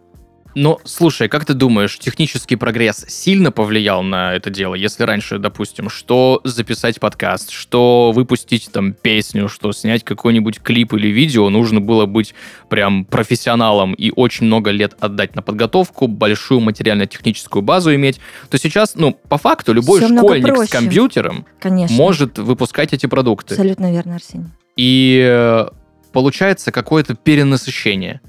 Но, 0.55 0.81
слушай, 0.85 1.29
как 1.29 1.45
ты 1.45 1.55
думаешь, 1.55 1.99
технический 1.99 2.57
прогресс 2.57 3.05
сильно 3.09 3.51
повлиял 3.51 4.03
на 4.03 4.35
это 4.35 4.51
дело? 4.51 4.75
Если 4.75 5.05
раньше, 5.05 5.39
допустим, 5.39 5.89
что 5.89 6.41
записать 6.45 7.01
подкаст, 7.01 7.51
что 7.51 8.13
выпустить 8.15 8.71
там 8.73 8.93
песню, 8.93 9.49
что 9.49 9.73
снять 9.73 10.05
какой-нибудь 10.05 10.61
клип 10.61 10.93
или 10.95 11.09
видео, 11.09 11.49
нужно 11.49 11.81
было 11.81 12.07
быть 12.07 12.35
прям 12.69 13.05
профессионалом 13.05 13.95
и 13.95 14.13
очень 14.15 14.47
много 14.47 14.71
лет 14.71 14.95
отдать 15.01 15.35
на 15.35 15.43
подготовку, 15.43 16.07
большую 16.07 16.61
материально-техническую 16.61 17.63
базу 17.63 17.95
иметь, 17.95 18.21
то 18.51 18.59
сейчас, 18.59 18.95
ну, 18.95 19.13
по 19.29 19.39
факту, 19.39 19.73
любой 19.73 20.01
много 20.07 20.37
школьник 20.39 20.69
с 20.69 20.71
компьютером 20.71 21.47
Конечно. 21.61 21.97
может 21.97 22.39
выпускать 22.39 22.93
эти 22.93 23.07
продукты. 23.07 23.55
Абсолютно 23.55 23.93
верно, 23.93 24.17
Арсений. 24.17 24.49
И 24.77 25.23
э, 25.25 25.67
получается 26.13 26.73
какое-то 26.73 27.15
перенасыщение. 27.15 28.21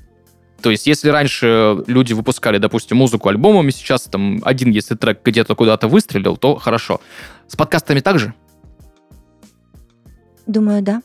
То 0.63 0.71
есть, 0.71 0.87
если 0.87 1.09
раньше 1.09 1.83
люди 1.87 2.13
выпускали, 2.13 2.57
допустим, 2.57 2.95
музыку 2.97 3.27
альбомами, 3.27 3.69
сейчас 3.69 4.03
там 4.03 4.39
один, 4.45 4.71
если 4.71 4.95
трек 4.95 5.19
где-то 5.23 5.55
куда-то 5.55 5.89
выстрелил, 5.89 6.37
то 6.37 6.55
хорошо. 6.55 7.01
С 7.47 7.55
подкастами 7.57 7.99
также? 7.99 8.33
Думаю, 10.47 10.81
да. 10.81 11.01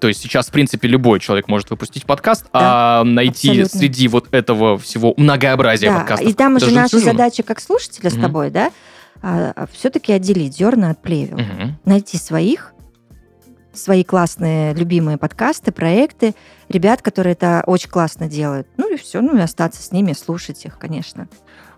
То 0.00 0.08
есть 0.08 0.20
сейчас, 0.20 0.48
в 0.48 0.52
принципе, 0.52 0.86
любой 0.86 1.18
человек 1.20 1.48
может 1.48 1.70
выпустить 1.70 2.04
подкаст, 2.04 2.46
а 2.52 3.04
найти 3.04 3.48
абсолютно. 3.50 3.78
среди 3.78 4.08
вот 4.08 4.28
этого 4.34 4.76
всего 4.76 5.14
многообразия 5.16 5.90
Да, 5.90 5.98
подкастов. 6.00 6.28
и 6.28 6.34
там 6.34 6.56
уже 6.56 6.66
же 6.66 6.74
наша 6.74 6.98
задача 6.98 7.42
как 7.42 7.58
слушателя 7.60 8.10
с 8.10 8.14
Мгм. 8.14 8.22
тобой, 8.22 8.50
да, 8.50 8.70
все-таки 9.72 10.12
отделить 10.12 10.56
зерна 10.56 10.90
от 10.90 11.00
плевел. 11.00 11.38
Мгм. 11.38 11.78
Найти 11.84 12.18
своих, 12.18 12.74
свои 13.72 14.04
классные 14.04 14.74
любимые 14.74 15.18
подкасты, 15.18 15.72
проекты, 15.72 16.34
ребят, 16.68 17.02
которые 17.02 17.32
это 17.32 17.62
очень 17.66 17.90
классно 17.90 18.28
делают. 18.28 18.66
Ну 18.76 18.92
и 18.92 18.96
все, 18.96 19.20
ну 19.20 19.36
и 19.36 19.40
остаться 19.40 19.82
с 19.82 19.92
ними, 19.92 20.12
слушать 20.12 20.64
их, 20.64 20.78
конечно. 20.78 21.28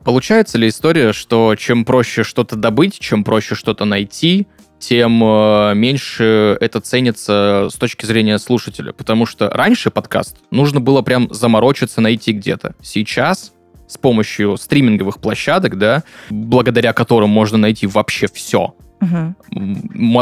Получается 0.04 0.58
ли 0.58 0.68
история, 0.68 1.12
что 1.12 1.54
чем 1.56 1.84
проще 1.84 2.24
что-то 2.24 2.56
добыть, 2.56 2.98
чем 2.98 3.24
проще 3.24 3.54
что-то 3.54 3.86
найти, 3.86 4.46
тем 4.78 5.24
э, 5.24 5.72
меньше 5.74 6.58
это 6.60 6.80
ценится 6.80 7.68
с 7.70 7.74
точки 7.74 8.04
зрения 8.04 8.38
слушателя? 8.38 8.92
Потому 8.92 9.24
что 9.24 9.48
раньше 9.48 9.90
подкаст 9.90 10.36
нужно 10.50 10.80
было 10.80 11.00
прям 11.00 11.32
заморочиться, 11.32 12.02
найти 12.02 12.32
где-то. 12.32 12.74
Сейчас 12.82 13.52
с 13.86 13.96
помощью 13.96 14.56
стриминговых 14.58 15.20
площадок, 15.20 15.78
да, 15.78 16.02
благодаря 16.28 16.92
которым 16.92 17.30
можно 17.30 17.56
найти 17.56 17.86
вообще 17.86 18.26
все, 18.32 18.74
Мгм. 19.00 19.36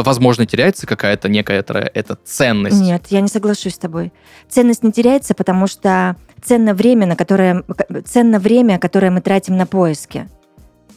возможно, 0.03 0.45
теряется 0.47 0.87
какая-то 0.87 1.29
некая 1.29 1.59
эта, 1.61 1.79
эта 1.95 2.17
ценность. 2.25 2.81
Нет, 2.81 3.07
я 3.11 3.21
не 3.21 3.29
соглашусь 3.29 3.75
с 3.75 3.79
тобой. 3.79 4.13
Ценность 4.49 4.83
не 4.83 4.91
теряется, 4.93 5.35
потому 5.35 5.67
что 5.67 6.17
ценно 6.43 6.75
время, 6.75 7.07
на 7.07 7.15
которое, 7.17 7.65
ценно 8.05 8.39
время, 8.39 8.79
которое 8.79 9.11
мы 9.11 9.21
тратим 9.21 9.57
на 9.57 9.67
поиски. 9.67 10.29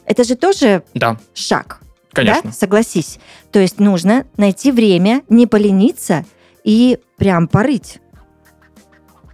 Это 0.06 0.24
же 0.24 0.36
тоже 0.36 0.84
Да, 0.94 1.18
шаг. 1.34 1.82
конечно. 2.12 2.50
Да? 2.50 2.52
Согласись. 2.52 3.20
То 3.52 3.60
есть 3.60 3.80
нужно 3.80 4.26
найти 4.38 4.72
время, 4.72 5.22
не 5.30 5.46
полениться 5.46 6.26
и 6.64 7.00
прям 7.18 7.48
порыть. 7.48 8.00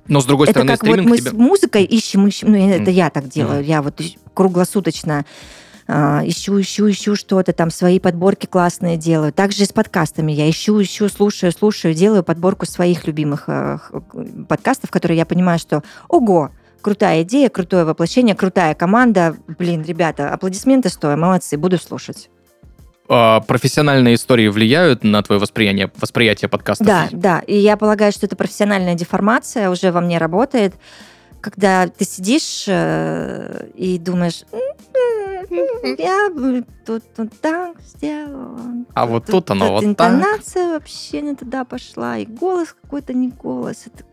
Но 0.08 0.20
с 0.20 0.26
другой 0.26 0.48
это 0.48 0.60
стороны, 0.60 0.72
как 0.78 0.84
вот 0.84 1.00
мы 1.02 1.18
тебе... 1.18 1.30
с 1.30 1.34
музыкой 1.34 1.84
ищем, 1.86 2.28
ищем, 2.28 2.52
ну 2.52 2.58
это 2.70 2.82
Мгм. 2.82 2.92
я 2.92 3.10
так 3.10 3.30
делаю, 3.30 3.64
я 3.64 3.82
вот 3.82 4.02
круглосуточно 4.34 5.26
ищу, 6.24 6.60
ищу, 6.60 6.90
ищу 6.90 7.16
что-то, 7.16 7.54
там 7.54 7.70
свои 7.70 8.00
подборки 8.00 8.46
классные 8.46 8.98
делаю. 8.98 9.34
Также 9.34 9.64
и 9.64 9.66
с 9.66 9.74
подкастами 9.74 10.32
я 10.32 10.50
ищу, 10.50 10.82
ищу, 10.82 11.10
слушаю, 11.10 11.52
слушаю, 11.52 11.94
делаю 11.94 12.24
подборку 12.24 12.66
своих 12.66 13.08
любимых 13.08 13.46
х- 13.46 13.80
подкастов, 14.48 14.90
которые 14.90 15.18
я 15.18 15.26
понимаю, 15.26 15.60
что 15.60 15.84
ого, 16.08 16.52
крутая 16.82 17.24
идея, 17.24 17.50
крутое 17.50 17.86
воплощение, 17.86 18.36
крутая 18.36 18.74
команда. 18.76 19.36
Блин, 19.60 19.84
ребята, 19.84 20.34
аплодисменты 20.34 20.90
стоя, 20.90 21.16
молодцы, 21.16 21.58
буду 21.58 21.78
слушать. 21.78 22.30
А, 23.14 23.42
профессиональные 23.42 24.16
истории 24.16 24.48
влияют 24.48 25.04
на 25.04 25.22
твое 25.22 25.40
восприятие, 25.40 25.92
восприятие 26.00 26.48
подкастов? 26.48 26.88
Да, 26.88 27.10
да. 27.12 27.40
И 27.40 27.58
я 27.58 27.76
полагаю, 27.76 28.14
что 28.14 28.26
это 28.26 28.38
профессиональная 28.38 28.96
деформация 28.96 29.70
уже 29.70 29.92
во 29.92 30.00
мне 30.00 30.18
работает, 30.18 30.74
когда 31.42 31.88
ты 31.88 32.06
сидишь 32.06 32.66
э, 32.68 33.68
и 33.74 33.98
думаешь, 33.98 34.44
«М-м, 34.52 35.96
я 35.98 36.30
тут 36.86 37.04
так 37.42 37.82
сделала. 37.82 38.62
А 38.94 39.06
вот 39.06 39.26
тут 39.26 39.52
оно 39.52 39.72
вот 39.72 39.82
так. 39.82 39.90
Интонация 39.90 40.70
вообще 40.70 41.22
не 41.22 41.36
туда 41.36 41.66
пошла, 41.66 42.18
и 42.18 42.26
голос 42.26 42.76
какой-то 42.82 43.14
не 43.14 43.30
голос. 43.30 43.86
Это 43.88 44.04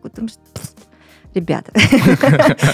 Ребята, 1.35 1.71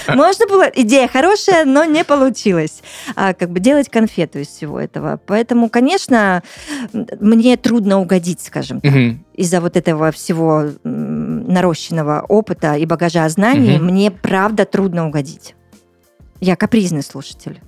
можно 0.14 0.46
было, 0.46 0.64
идея 0.74 1.08
хорошая, 1.08 1.66
но 1.66 1.84
не 1.84 2.04
получилось. 2.04 2.82
А, 3.14 3.34
как 3.34 3.50
бы 3.50 3.60
делать 3.60 3.90
конфету 3.90 4.38
из 4.38 4.48
всего 4.48 4.80
этого. 4.80 5.20
Поэтому, 5.26 5.68
конечно, 5.68 6.42
мне 6.92 7.58
трудно 7.58 8.00
угодить, 8.00 8.40
скажем 8.40 8.80
так 8.80 8.94
из-за 9.36 9.60
вот 9.60 9.76
этого 9.76 10.10
всего 10.12 10.70
нарощенного 11.46 12.24
опыта 12.28 12.74
и 12.74 12.86
багажа 12.86 13.28
знаний, 13.28 13.76
Мгм. 13.78 13.86
мне 13.86 14.10
правда 14.10 14.64
трудно 14.64 15.06
угодить. 15.06 15.54
Я 16.40 16.56
капризный 16.56 17.02
слушатель. 17.02 17.60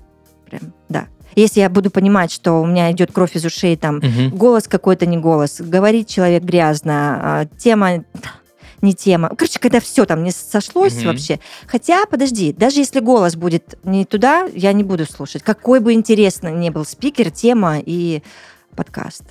Прям, 0.47 0.73
да. 0.89 1.07
Если 1.37 1.61
я 1.61 1.69
буду 1.71 1.91
понимать, 1.91 2.33
что 2.33 2.61
у 2.61 2.67
меня 2.67 2.91
идет 2.91 3.13
кровь 3.13 3.37
из 3.37 3.45
ушей, 3.45 3.77
там, 3.77 3.97
Мгм. 3.97 4.31
голос 4.31 4.67
какой-то 4.67 5.07
не 5.07 5.17
голос, 5.17 5.61
говорит 5.61 6.09
человек 6.09 6.43
грязно, 6.43 7.21
а, 7.23 7.47
тема 7.59 8.05
не 8.83 8.95
тема. 8.95 9.29
Короче, 9.37 9.59
когда 9.59 9.81
все 9.81 10.05
там 10.05 10.23
не 10.25 10.31
сошлось 10.33 10.97
Мгм. 10.97 11.07
вообще. 11.09 11.39
Хотя, 11.67 12.07
подожди, 12.07 12.53
даже 12.53 12.81
если 12.81 13.01
голос 13.01 13.37
будет 13.37 13.79
не 13.85 14.05
туда, 14.05 14.49
я 14.55 14.73
не 14.73 14.85
буду 14.85 15.05
слушать. 15.07 15.43
Какой 15.43 15.81
бы 15.81 15.93
интересно 15.93 16.49
ни 16.49 16.71
был 16.71 16.85
спикер, 16.85 17.31
тема 17.31 17.77
и 17.79 18.23
подкаст. 18.75 19.25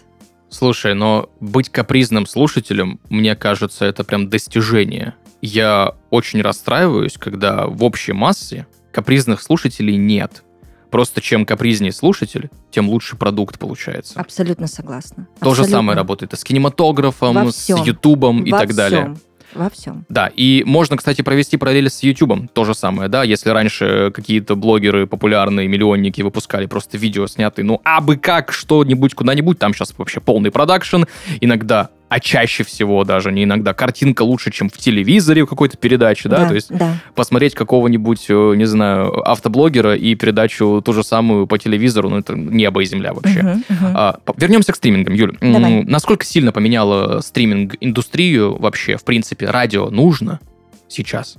Слушай, 0.50 0.94
но 0.94 1.30
быть 1.40 1.70
капризным 1.70 2.26
слушателем, 2.26 3.00
мне 3.10 3.36
кажется, 3.36 3.86
это 3.86 4.04
прям 4.04 4.30
достижение. 4.30 5.16
Я 5.42 5.96
очень 6.10 6.42
расстраиваюсь, 6.42 7.18
когда 7.18 7.68
в 7.68 7.84
общей 7.84 8.14
массе 8.14 8.66
капризных 8.92 9.42
слушателей 9.42 9.98
нет. 9.98 10.44
Просто 10.90 11.20
чем 11.20 11.46
капризнее 11.46 11.92
слушатель, 11.92 12.50
тем 12.72 12.90
лучше 12.90 13.18
продукт 13.18 13.60
получается. 13.60 14.20
Абсолютно 14.20 14.68
согласна. 14.68 15.28
То 15.40 15.54
же 15.54 15.62
Абсолютно. 15.62 15.78
самое 15.78 15.98
работает 15.98 16.34
и 16.34 16.38
с 16.38 16.44
кинематографом, 16.44 17.52
с 17.52 17.56
всем. 17.56 17.84
Ютубом 17.84 18.44
и 18.44 18.52
Во 18.52 18.60
так 18.60 18.74
далее. 18.74 19.16
Во 19.54 19.70
всем. 19.70 20.06
Да, 20.10 20.28
и 20.28 20.64
можно, 20.66 20.98
кстати, 20.98 21.22
провести 21.22 21.58
параллели 21.58 21.88
с 21.88 22.04
Ютубом. 22.04 22.48
То 22.48 22.66
же 22.66 22.74
самое, 22.74 23.10
да, 23.10 23.24
если 23.24 23.50
раньше 23.50 24.12
какие-то 24.14 24.56
блогеры 24.56 25.08
популярные, 25.08 25.68
миллионники 25.68 26.22
выпускали 26.22 26.66
просто 26.66 26.98
видео 26.98 27.28
снятые, 27.28 27.66
ну, 27.66 27.82
абы 27.84 28.18
как, 28.18 28.52
что-нибудь, 28.52 29.14
куда-нибудь, 29.14 29.60
там 29.60 29.74
сейчас 29.74 29.94
вообще 29.98 30.20
полный 30.20 30.52
продакшн, 30.52 31.04
иногда, 31.42 31.90
а 32.10 32.20
чаще 32.20 32.64
всего 32.64 33.04
даже, 33.04 33.32
не 33.32 33.44
иногда, 33.44 33.74
картинка 33.74 34.22
лучше, 34.22 34.52
чем 34.52 34.70
в 34.70 34.78
телевизоре 34.78 35.44
в 35.44 35.48
какой-то 35.48 35.78
передаче, 35.78 36.30
да, 36.30 36.48
то 36.48 36.56
есть 36.56 36.70
да. 36.70 36.96
посмотреть 37.16 37.54
какого-нибудь, 37.54 38.26
э, 38.30 38.54
не 38.56 38.66
знаю, 38.66 39.30
автоблогера 39.30 39.96
и 39.96 40.16
передачу 40.16 40.82
ту 40.84 40.94
же 40.94 41.04
самую 41.04 41.48
по 41.48 41.58
телевизору, 41.58 42.10
ну, 42.10 42.20
это 42.20 42.34
небо 42.36 42.82
и 42.82 42.86
земля 42.86 43.14
вообще. 43.14 43.42
Мгм, 43.42 43.64
мгм. 43.70 43.94
А, 43.94 44.20
вернемся 44.38 44.72
к 44.72 44.78
стримингам, 44.78 45.14
Юль. 45.14 45.38
Давай. 45.42 45.84
Насколько 45.84 46.26
сильно 46.26 46.52
поменяла 46.52 47.20
стриминг-индустрию 47.20 48.58
вообще, 48.58 48.96
в 48.96 49.04
принципе, 49.04 49.50
радио 49.50 49.90
нужно 49.90 50.40
сейчас? 50.88 51.38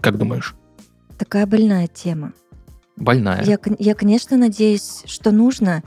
Как 0.00 0.16
думаешь? 0.16 0.54
Такая 1.18 1.46
больная 1.46 1.86
тема. 1.86 2.32
Больная. 2.96 3.42
Я, 3.44 3.58
я, 3.78 3.94
конечно, 3.94 4.36
надеюсь, 4.36 5.02
что 5.04 5.30
нужно, 5.30 5.82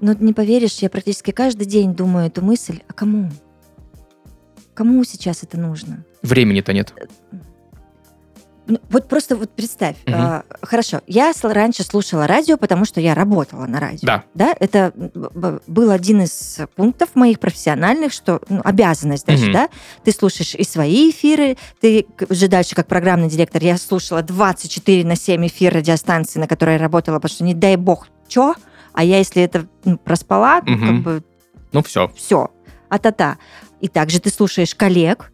но 0.00 0.12
не 0.14 0.32
поверишь, 0.32 0.78
я 0.78 0.90
практически 0.90 1.30
каждый 1.30 1.66
день 1.66 1.94
думаю 1.94 2.26
эту 2.26 2.42
мысль, 2.42 2.80
а 2.88 2.92
кому? 2.92 3.30
Кому 4.74 5.02
сейчас 5.04 5.42
это 5.42 5.58
нужно? 5.58 6.04
Времени-то 6.22 6.72
нет. 6.72 6.94
Ну, 8.68 8.78
Вот 8.90 9.08
просто 9.08 9.34
вот 9.34 9.50
представь. 9.50 9.96
Мгм. 10.04 10.14
а, 10.14 10.44
хорошо, 10.60 11.00
я 11.06 11.32
раньше 11.42 11.82
слушала 11.84 12.26
радио, 12.26 12.58
потому 12.58 12.84
что 12.84 13.00
я 13.00 13.14
работала 13.14 13.64
на 13.66 13.80
радио. 13.80 14.06
Да. 14.06 14.24
Да, 14.34 14.54
это 14.60 14.92
был 15.66 15.90
один 15.90 16.20
из 16.22 16.58
пунктов 16.76 17.14
моих 17.14 17.40
профессиональных, 17.40 18.12
что 18.12 18.42
ну, 18.50 18.60
обязанность 18.62 19.24
даже, 19.26 19.44
Мгм. 19.44 19.52
да. 19.54 19.68
Ты 20.04 20.12
слушаешь 20.12 20.54
и 20.54 20.64
свои 20.64 21.10
эфиры, 21.10 21.56
ты 21.80 22.06
уже 22.28 22.48
дальше 22.48 22.74
как 22.74 22.86
программный 22.88 23.30
директор, 23.30 23.62
я 23.62 23.78
слушала 23.78 24.20
24 24.22 25.02
на 25.02 25.16
7 25.16 25.46
эфир 25.46 25.72
радиостанции, 25.74 26.38
на 26.38 26.46
которой 26.46 26.72
я 26.74 26.78
работала, 26.78 27.16
потому 27.16 27.34
что 27.34 27.44
не 27.44 27.54
дай 27.54 27.76
бог, 27.76 28.06
чё, 28.28 28.54
а 28.98 29.04
я 29.04 29.18
если 29.18 29.40
это 29.44 29.68
ну, 29.84 29.96
проспала, 29.96 30.60
Мгм. 30.62 30.86
как 30.86 31.02
бы 31.04 31.22
Ну 31.72 31.84
все. 31.84 32.08
все, 32.16 32.50
а-та-та. 32.88 33.38
И 33.80 33.86
также 33.86 34.18
ты 34.18 34.28
слушаешь 34.28 34.74
коллег 34.74 35.30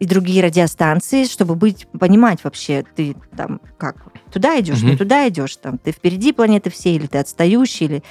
и 0.00 0.04
другие 0.04 0.44
радиостанции, 0.44 1.24
чтобы 1.24 1.54
быть, 1.54 1.86
понимать 1.98 2.44
вообще, 2.44 2.84
ты 2.94 3.16
там 3.34 3.62
как, 3.78 3.96
туда 4.30 4.60
идешь, 4.60 4.82
не 4.82 4.90
Мгм. 4.90 4.98
туда 4.98 5.26
идешь, 5.30 5.56
там, 5.56 5.78
ты 5.78 5.92
впереди 5.92 6.32
планеты 6.34 6.68
всей, 6.68 6.96
или 6.96 7.06
ты 7.06 7.16
отстающий, 7.16 7.86
или... 7.86 8.02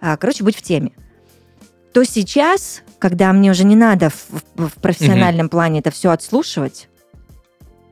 а, 0.00 0.16
короче, 0.16 0.42
быть 0.42 0.56
в 0.56 0.62
теме. 0.62 0.90
То 1.92 2.02
сейчас, 2.02 2.82
когда 2.98 3.32
мне 3.32 3.52
уже 3.52 3.62
не 3.62 3.76
надо 3.76 4.10
в, 4.10 4.26
в- 4.56 4.80
профессиональном 4.80 5.48
плане 5.48 5.78
это 5.78 5.92
все 5.92 6.10
отслушивать, 6.10 6.88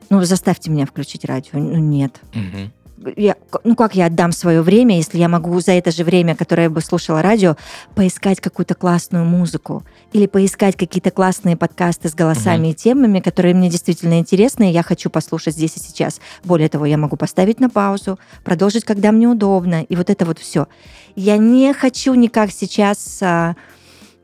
Ну, 0.09 0.21
заставьте 0.25 0.69
меня 0.69 0.85
включить 0.85 1.23
радио. 1.23 1.51
Ну, 1.57 1.77
нет. 1.77 2.19
Мгм. 2.33 2.73
Я, 3.15 3.35
ну, 3.63 3.75
как 3.75 3.95
я 3.95 4.05
отдам 4.05 4.31
свое 4.31 4.61
время, 4.61 4.95
если 4.97 5.17
я 5.17 5.27
могу 5.29 5.59
за 5.59 5.73
это 5.73 5.91
же 5.91 6.03
время, 6.03 6.35
которое 6.35 6.63
я 6.63 6.69
бы 6.69 6.81
слушала 6.81 7.21
радио, 7.21 7.55
поискать 7.95 8.39
какую-то 8.39 8.75
классную 8.75 9.25
музыку 9.25 9.83
или 10.13 10.25
поискать 10.27 10.75
какие-то 10.75 11.11
классные 11.11 11.57
подкасты 11.57 12.09
с 12.09 12.13
голосами 12.15 12.69
и 12.69 12.73
темами, 12.73 13.19
которые 13.19 13.53
мне 13.55 13.69
действительно 13.69 14.19
интересны, 14.19 14.69
и 14.69 14.73
я 14.73 14.83
хочу 14.83 15.09
послушать 15.09 15.55
здесь 15.55 15.75
и 15.77 15.79
сейчас. 15.79 16.21
Более 16.43 16.69
того, 16.69 16.85
я 16.85 16.97
могу 16.97 17.17
поставить 17.17 17.59
на 17.59 17.69
паузу, 17.69 18.19
продолжить, 18.43 18.85
когда 18.85 19.11
мне 19.11 19.27
удобно, 19.27 19.83
и 19.83 19.95
вот 19.95 20.09
это 20.09 20.25
вот 20.25 20.39
все. 20.39 20.67
Я 21.15 21.37
не 21.37 21.73
хочу 21.73 22.13
никак 22.13 22.51
сейчас 22.51 23.19
а, 23.21 23.55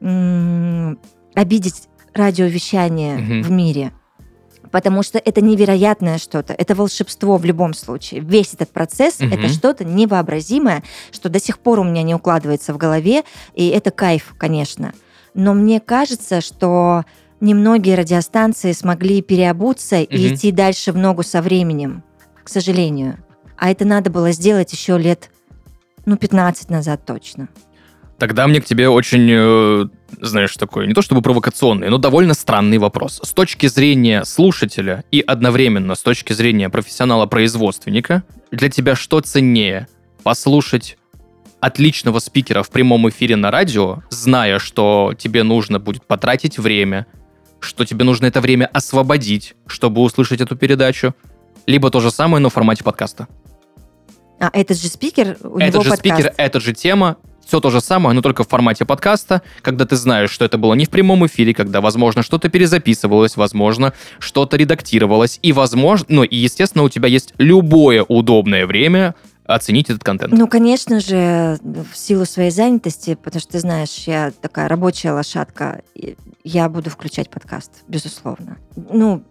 м, 0.01 0.97
обидеть 1.35 1.87
радиовещание 2.13 3.17
Мгм. 3.17 3.41
в 3.43 3.51
мире. 3.51 3.91
Потому 4.71 5.01
что 5.03 5.17
это 5.17 5.41
невероятное 5.41 6.17
что-то, 6.17 6.53
это 6.53 6.75
волшебство 6.75 7.37
в 7.37 7.45
любом 7.45 7.73
случае. 7.73 8.21
Весь 8.21 8.53
этот 8.53 8.69
процесс 8.69 9.19
Мгм. 9.19 9.33
это 9.33 9.47
что-то 9.47 9.83
невообразимое, 9.83 10.83
что 11.11 11.29
до 11.29 11.39
сих 11.39 11.59
пор 11.59 11.79
у 11.79 11.83
меня 11.83 12.03
не 12.03 12.13
укладывается 12.13 12.73
в 12.73 12.77
голове, 12.77 13.23
и 13.55 13.67
это 13.69 13.91
кайф, 13.91 14.33
конечно. 14.37 14.93
Но 15.33 15.53
мне 15.53 15.79
кажется, 15.79 16.41
что 16.41 17.03
немногие 17.39 17.95
радиостанции 17.95 18.71
смогли 18.73 19.21
переобуться 19.21 20.01
и 20.01 20.25
Мгм. 20.27 20.35
идти 20.35 20.51
дальше 20.51 20.91
в 20.91 20.97
ногу 20.97 21.23
со 21.23 21.41
временем, 21.41 22.03
к 22.43 22.49
сожалению. 22.49 23.17
А 23.57 23.71
это 23.71 23.85
надо 23.85 24.09
было 24.09 24.31
сделать 24.31 24.71
еще 24.71 24.97
лет, 24.97 25.31
ну, 26.05 26.15
15 26.17 26.69
назад 26.69 27.05
точно. 27.05 27.49
Тогда 28.17 28.47
мне 28.47 28.61
к 28.61 28.65
тебе 28.65 28.89
очень, 28.89 29.29
э, 29.31 29.85
знаешь, 30.21 30.55
такой, 30.55 30.87
не 30.87 30.93
то 30.93 31.01
чтобы 31.01 31.21
провокационный, 31.21 31.89
но 31.89 31.97
довольно 31.97 32.33
странный 32.33 32.77
вопрос. 32.77 33.19
С 33.23 33.33
точки 33.33 33.67
зрения 33.67 34.23
слушателя 34.25 35.03
и 35.11 35.21
одновременно 35.21 35.95
с 35.95 36.01
точки 36.01 36.33
зрения 36.33 36.69
профессионала-производственника, 36.69 38.23
для 38.51 38.69
тебя 38.69 38.95
что 38.95 39.19
ценнее? 39.21 39.87
Послушать 40.23 40.97
отличного 41.59 42.19
спикера 42.19 42.63
в 42.63 42.69
прямом 42.69 43.09
эфире 43.09 43.35
на 43.35 43.51
радио, 43.51 44.03
зная, 44.09 44.59
что 44.59 45.13
тебе 45.17 45.43
нужно 45.43 45.79
будет 45.79 46.03
потратить 46.05 46.57
время, 46.57 47.05
что 47.59 47.85
тебе 47.85 48.05
нужно 48.05 48.25
это 48.25 48.41
время 48.41 48.65
освободить, 48.67 49.55
чтобы 49.67 50.01
услышать 50.01 50.41
эту 50.41 50.55
передачу, 50.55 51.13
либо 51.65 51.89
то 51.89 51.99
же 51.99 52.11
самое, 52.11 52.41
но 52.41 52.49
в 52.49 52.53
формате 52.53 52.83
подкаста. 52.83 53.27
А 54.39 54.49
этот 54.53 54.79
же 54.79 54.87
спикер, 54.87 55.37
у 55.43 55.57
этот 55.57 55.73
него 55.73 55.83
же 55.83 55.89
подкаст. 55.89 55.99
спикер, 55.99 56.33
эта 56.37 56.59
же 56.61 56.73
тема, 56.73 57.17
все 57.49 57.59
то 57.59 57.71
же 57.71 57.81
самое, 57.81 58.13
но 58.13 58.21
только 58.21 58.43
в 58.43 58.47
формате 58.47 58.85
подкаста, 58.85 59.41
когда 59.63 59.85
ты 59.85 59.95
знаешь, 59.95 60.29
что 60.29 60.45
это 60.45 60.59
было 60.59 60.75
не 60.75 60.85
в 60.85 60.91
прямом 60.91 61.25
эфире, 61.25 61.55
когда, 61.55 61.81
возможно, 61.81 62.21
что-то 62.21 62.47
перезаписывалось, 62.47 63.37
возможно, 63.37 63.93
что-то 64.19 64.55
редактировалось, 64.55 65.39
и, 65.41 65.51
возможно, 65.51 66.05
ну, 66.09 66.23
и, 66.23 66.35
естественно, 66.35 66.83
у 66.83 66.89
тебя 66.89 67.07
есть 67.07 67.33
любое 67.39 68.03
удобное 68.03 68.67
время 68.67 69.15
оценить 69.45 69.89
этот 69.89 70.03
контент. 70.03 70.31
Ну, 70.31 70.47
конечно 70.47 70.99
же, 70.99 71.57
в 71.63 71.97
силу 71.97 72.25
своей 72.25 72.51
занятости, 72.51 73.15
потому 73.15 73.41
что 73.41 73.53
ты 73.53 73.59
знаешь, 73.59 74.03
я 74.05 74.31
такая 74.41 74.67
рабочая 74.67 75.13
лошадка, 75.13 75.81
я 76.43 76.69
буду 76.69 76.91
включать 76.91 77.31
подкаст, 77.31 77.71
безусловно. 77.87 78.59
Ну, 78.75 79.23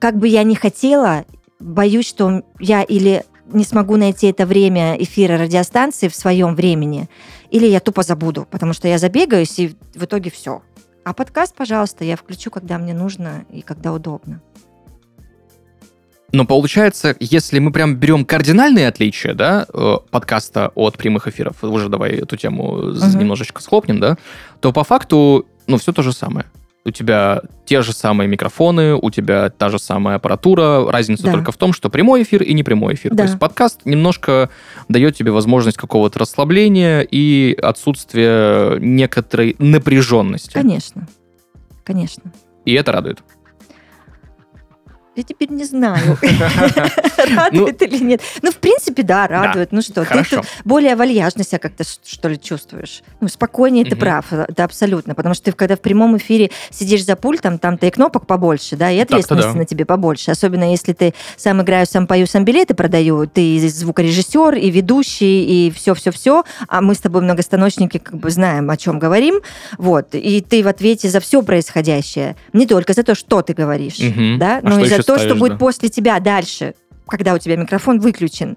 как 0.00 0.18
бы 0.18 0.26
я 0.26 0.42
ни 0.42 0.54
хотела, 0.54 1.24
боюсь, 1.60 2.08
что 2.08 2.42
я 2.58 2.82
или 2.82 3.22
не 3.52 3.64
смогу 3.64 3.96
найти 3.96 4.28
это 4.28 4.46
время 4.46 4.96
эфира 4.96 5.38
радиостанции 5.38 6.08
в 6.08 6.16
своем 6.16 6.54
времени, 6.54 7.08
или 7.54 7.66
я 7.68 7.78
тупо 7.78 8.02
забуду, 8.02 8.48
потому 8.50 8.72
что 8.72 8.88
я 8.88 8.98
забегаюсь, 8.98 9.60
и 9.60 9.76
в 9.94 10.04
итоге 10.04 10.28
все. 10.28 10.62
А 11.04 11.14
подкаст, 11.14 11.54
пожалуйста, 11.54 12.02
я 12.04 12.16
включу, 12.16 12.50
когда 12.50 12.78
мне 12.78 12.94
нужно 12.94 13.44
и 13.48 13.62
когда 13.62 13.92
удобно. 13.92 14.40
Но 16.32 16.46
получается, 16.46 17.14
если 17.20 17.60
мы 17.60 17.70
прям 17.70 17.94
берем 17.94 18.24
кардинальные 18.24 18.88
отличия, 18.88 19.34
да, 19.34 19.66
э, 19.72 19.96
подкаста 20.10 20.72
от 20.74 20.98
прямых 20.98 21.28
эфиров, 21.28 21.62
уже 21.62 21.88
давай 21.88 22.14
эту 22.14 22.36
тему 22.36 22.90
Мгм. 22.92 23.20
немножечко 23.20 23.62
схлопнем, 23.62 24.00
да, 24.00 24.16
то 24.58 24.72
по 24.72 24.82
факту, 24.82 25.46
ну, 25.68 25.76
все 25.78 25.92
то 25.92 26.02
же 26.02 26.12
самое. 26.12 26.46
У 26.86 26.90
тебя 26.90 27.40
те 27.64 27.80
же 27.80 27.94
самые 27.94 28.28
микрофоны, 28.28 28.94
у 28.94 29.10
тебя 29.10 29.48
та 29.48 29.70
же 29.70 29.78
самая 29.78 30.16
аппаратура. 30.16 30.90
Разница 30.90 31.24
Да. 31.24 31.32
только 31.32 31.50
в 31.50 31.56
том, 31.56 31.72
что 31.72 31.88
прямой 31.88 32.22
эфир 32.24 32.42
и 32.42 32.52
не 32.52 32.62
прямой 32.62 32.94
эфир. 32.94 33.12
Да. 33.12 33.18
То 33.18 33.22
есть 33.24 33.38
подкаст 33.38 33.80
немножко 33.86 34.50
дает 34.88 35.16
тебе 35.16 35.30
возможность 35.30 35.78
какого-то 35.78 36.18
расслабления 36.18 37.00
и 37.00 37.56
отсутствия 37.62 38.78
некоторой 38.80 39.56
напряженности. 39.58 40.52
Конечно. 40.52 41.06
Конечно. 41.84 42.32
И 42.66 42.74
это 42.74 42.92
радует. 42.92 43.22
Я 45.16 45.22
теперь 45.22 45.50
не 45.50 45.64
знаю, 45.64 46.18
радует 47.36 47.80
или 47.82 48.02
нет. 48.02 48.20
Ну, 48.42 48.50
в 48.50 48.56
принципе, 48.56 49.04
да, 49.04 49.28
радует. 49.28 49.70
Ну 49.70 49.80
что, 49.80 50.04
ты 50.04 50.40
более 50.64 50.96
вальяжно 50.96 51.44
себя 51.44 51.60
как-то, 51.60 51.84
что 51.84 52.28
ли, 52.28 52.40
чувствуешь. 52.40 53.02
Ну, 53.20 53.28
спокойнее 53.28 53.84
ты 53.84 53.94
прав, 53.94 54.26
да, 54.30 54.64
абсолютно. 54.64 55.14
Потому 55.14 55.34
что 55.34 55.44
ты, 55.44 55.52
когда 55.52 55.76
в 55.76 55.80
прямом 55.80 56.16
эфире 56.16 56.50
сидишь 56.70 57.04
за 57.04 57.14
пультом, 57.14 57.58
там-то 57.58 57.86
и 57.86 57.90
кнопок 57.90 58.26
побольше, 58.26 58.74
да, 58.74 58.90
и 58.90 58.98
Так-то 58.98 59.14
ответственности 59.14 59.56
на 59.56 59.64
тебе 59.64 59.84
побольше. 59.84 60.32
Особенно 60.32 60.68
если 60.68 60.92
ты 60.92 61.14
сам 61.36 61.62
играю, 61.62 61.86
сам 61.86 62.08
пою, 62.08 62.26
сам 62.26 62.44
билеты 62.44 62.74
продаю, 62.74 63.28
ты 63.28 63.68
звукорежиссер, 63.68 64.54
и 64.54 64.70
ведущий, 64.70 65.68
и 65.68 65.70
все-все-все. 65.70 66.42
А 66.66 66.80
мы 66.80 66.96
с 66.96 66.98
тобой 66.98 67.22
многостаночники 67.22 67.98
как 67.98 68.16
бы 68.16 68.30
знаем, 68.30 68.68
о 68.68 68.76
чем 68.76 68.98
говорим. 68.98 69.40
Вот. 69.78 70.08
И 70.14 70.40
ты 70.40 70.64
в 70.64 70.68
ответе 70.68 71.08
за 71.08 71.20
все 71.20 71.42
происходящее. 71.42 72.34
Не 72.52 72.66
только 72.66 72.94
за 72.94 73.04
то, 73.04 73.14
что 73.14 73.42
ты 73.42 73.54
говоришь, 73.54 73.98
да, 74.38 74.58
А 74.58 74.68
но 74.68 74.80
и 74.80 74.88
за 74.88 75.03
то, 75.04 75.14
что 75.14 75.24
ставишь, 75.24 75.38
будет 75.40 75.52
да? 75.52 75.58
после 75.58 75.88
тебя 75.88 76.20
дальше, 76.20 76.74
когда 77.06 77.34
у 77.34 77.38
тебя 77.38 77.56
микрофон 77.56 78.00
выключен. 78.00 78.56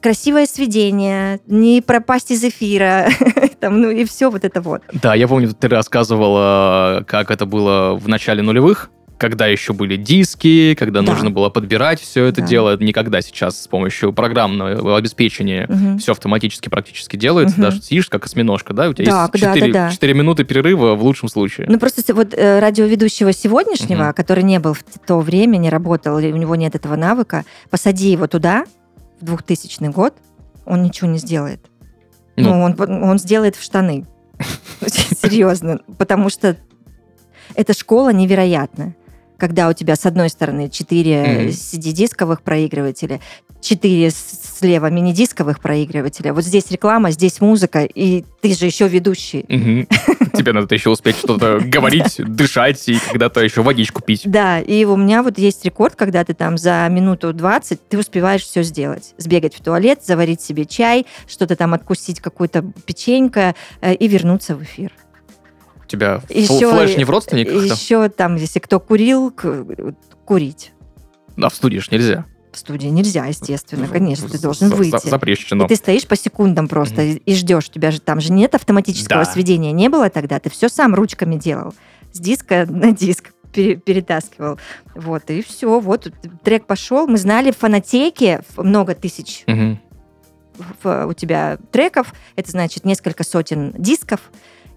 Красивое 0.00 0.46
сведение, 0.46 1.40
не 1.46 1.80
пропасть 1.80 2.30
из 2.30 2.44
эфира, 2.44 3.08
там, 3.60 3.80
ну 3.80 3.90
и 3.90 4.04
все 4.04 4.30
вот 4.30 4.44
это 4.44 4.60
вот. 4.60 4.82
Да, 4.92 5.14
я 5.14 5.26
помню, 5.26 5.52
ты 5.54 5.68
рассказывала, 5.68 7.04
как 7.06 7.30
это 7.30 7.46
было 7.46 7.94
в 7.94 8.06
начале 8.06 8.42
нулевых, 8.42 8.90
когда 9.18 9.46
еще 9.46 9.72
были 9.72 9.96
диски, 9.96 10.74
когда 10.78 11.02
Да. 11.02 11.12
нужно 11.12 11.30
было 11.30 11.50
подбирать 11.50 12.00
все 12.00 12.24
это 12.26 12.40
Да. 12.40 12.46
дело. 12.46 12.76
Никогда 12.78 13.20
сейчас 13.20 13.60
с 13.62 13.66
помощью 13.66 14.12
программного 14.12 14.96
обеспечения 14.96 15.66
Мгм. 15.68 15.98
все 15.98 16.12
автоматически 16.12 16.68
практически 16.68 17.16
делается. 17.16 17.54
Мгм. 17.56 17.62
Даже 17.64 17.82
сидишь 17.82 18.08
как 18.08 18.22
косминожка, 18.22 18.72
да? 18.72 18.88
У 18.88 18.94
тебя 18.94 19.06
Да, 19.10 19.22
есть 19.32 19.32
да, 19.32 19.48
4, 19.50 19.72
да, 19.72 19.90
да. 20.00 20.12
минуты 20.18 20.44
перерыва 20.44 20.94
в 20.94 21.02
лучшем 21.02 21.28
случае. 21.28 21.66
Ну 21.68 21.78
просто 21.78 22.14
вот 22.14 22.32
э, 22.32 22.60
радиоведущего 22.60 23.32
сегодняшнего, 23.32 24.04
Мгм. 24.04 24.12
который 24.14 24.44
не 24.44 24.58
был 24.60 24.74
в 24.74 24.82
то 25.06 25.18
время, 25.18 25.56
не 25.56 25.68
работал, 25.68 26.16
у 26.16 26.20
него 26.20 26.54
нет 26.56 26.74
этого 26.76 26.96
навыка, 26.96 27.44
посади 27.70 28.10
его 28.12 28.26
туда, 28.28 28.64
в 29.20 29.24
2000 29.24 29.90
год, 29.90 30.14
он 30.64 30.82
ничего 30.84 31.10
не 31.10 31.18
сделает. 31.18 31.60
Ну. 32.36 32.54
Ну, 32.54 32.62
он, 32.62 33.02
он 33.02 33.18
сделает 33.18 33.56
в 33.56 33.62
штаны. 33.64 34.06
Серьезно. 34.86 35.80
Потому 35.98 36.30
что 36.30 36.56
эта 37.56 37.72
школа 37.74 38.12
невероятная. 38.12 38.94
Когда 39.38 39.68
у 39.68 39.72
тебя 39.72 39.96
с 39.96 40.04
одной 40.04 40.28
стороны 40.28 40.68
4 40.68 41.22
Мгм. 41.22 41.48
CD-дисковых 41.48 42.42
проигрывателя, 42.42 43.20
4 43.60 44.10
слева 44.10 44.90
мини-дисковых 44.90 45.60
проигрывателя. 45.60 46.32
Вот 46.32 46.44
здесь 46.44 46.70
реклама, 46.70 47.10
здесь 47.10 47.40
музыка, 47.40 47.84
и 47.84 48.24
ты 48.40 48.54
же 48.54 48.66
еще 48.66 48.88
ведущий. 48.88 49.42
Тебе 50.36 50.52
надо 50.52 50.74
еще 50.74 50.90
успеть 50.90 51.16
что-то 51.16 51.60
говорить, 51.60 52.16
дышать 52.18 52.88
и 52.88 52.98
когда-то 52.98 53.40
еще 53.40 53.62
водичку 53.62 54.02
пить. 54.02 54.22
Да, 54.24 54.60
и 54.60 54.84
у 54.84 54.96
меня 54.96 55.22
вот 55.22 55.38
есть 55.38 55.64
рекорд, 55.64 55.96
когда 55.96 56.24
ты 56.24 56.34
там 56.34 56.58
за 56.58 56.86
минуту 56.90 57.32
20 57.32 57.88
ты 57.88 57.98
успеваешь 57.98 58.42
все 58.42 58.62
сделать. 58.62 59.14
Сбегать 59.18 59.54
в 59.54 59.60
туалет, 59.60 60.00
заварить 60.04 60.40
себе 60.40 60.64
чай, 60.64 61.06
что-то 61.26 61.56
там 61.56 61.74
откусить, 61.74 62.20
какую-то 62.20 62.64
печенька 62.86 63.54
э, 63.80 63.94
и 63.94 64.08
вернуться 64.08 64.54
в 64.54 64.62
эфир. 64.62 64.92
Тебя 65.88 66.20
Еще- 66.28 66.70
флеш 66.70 66.96
не 66.96 67.04
в 67.04 67.10
родственниках? 67.10 67.64
Еще 67.64 68.08
там, 68.10 68.36
если 68.36 68.58
кто 68.60 68.78
курил, 68.78 69.34
курить. 70.24 70.72
А 71.36 71.48
в 71.48 71.54
студии 71.54 71.78
ж 71.78 71.90
нельзя. 71.90 72.26
В 72.52 72.58
студии 72.58 72.88
нельзя, 72.88 73.26
естественно, 73.26 73.86
конечно, 73.88 74.28
ты 74.28 74.38
должен 74.38 74.70
выйти. 74.70 75.08
Запрещено. 75.08 75.64
И 75.66 75.68
ты 75.68 75.76
стоишь 75.76 76.06
по 76.06 76.16
секундам 76.16 76.66
просто 76.68 77.02
и- 77.02 77.14
и 77.16 77.34
ждешь. 77.34 77.68
Тебя 77.70 77.90
же 77.90 78.00
там 78.00 78.20
же 78.20 78.32
нет 78.32 78.54
автоматического 78.54 79.24
Да. 79.24 79.30
сведения. 79.30 79.72
Не 79.72 79.88
было 79.88 80.10
тогда. 80.10 80.38
Ты 80.40 80.50
все 80.50 80.68
сам 80.68 80.94
ручками 80.94 81.36
делал. 81.36 81.74
С 82.12 82.18
диска 82.20 82.66
на 82.68 82.92
диск 82.92 83.32
пере- 83.52 83.76
перетаскивал. 83.76 84.58
Вот, 84.94 85.30
и 85.30 85.42
все. 85.42 85.78
Вот 85.78 86.10
трек 86.42 86.66
пошел. 86.66 87.06
Мы 87.06 87.18
знали 87.18 87.50
в 87.50 87.56
фонотеке 87.58 88.42
много 88.56 88.94
тысяч 88.94 89.44
в- 90.82 91.06
у 91.06 91.12
тебя 91.12 91.58
треков. 91.70 92.12
Это 92.34 92.50
значит 92.50 92.84
несколько 92.84 93.24
сотен 93.24 93.72
дисков. 93.78 94.20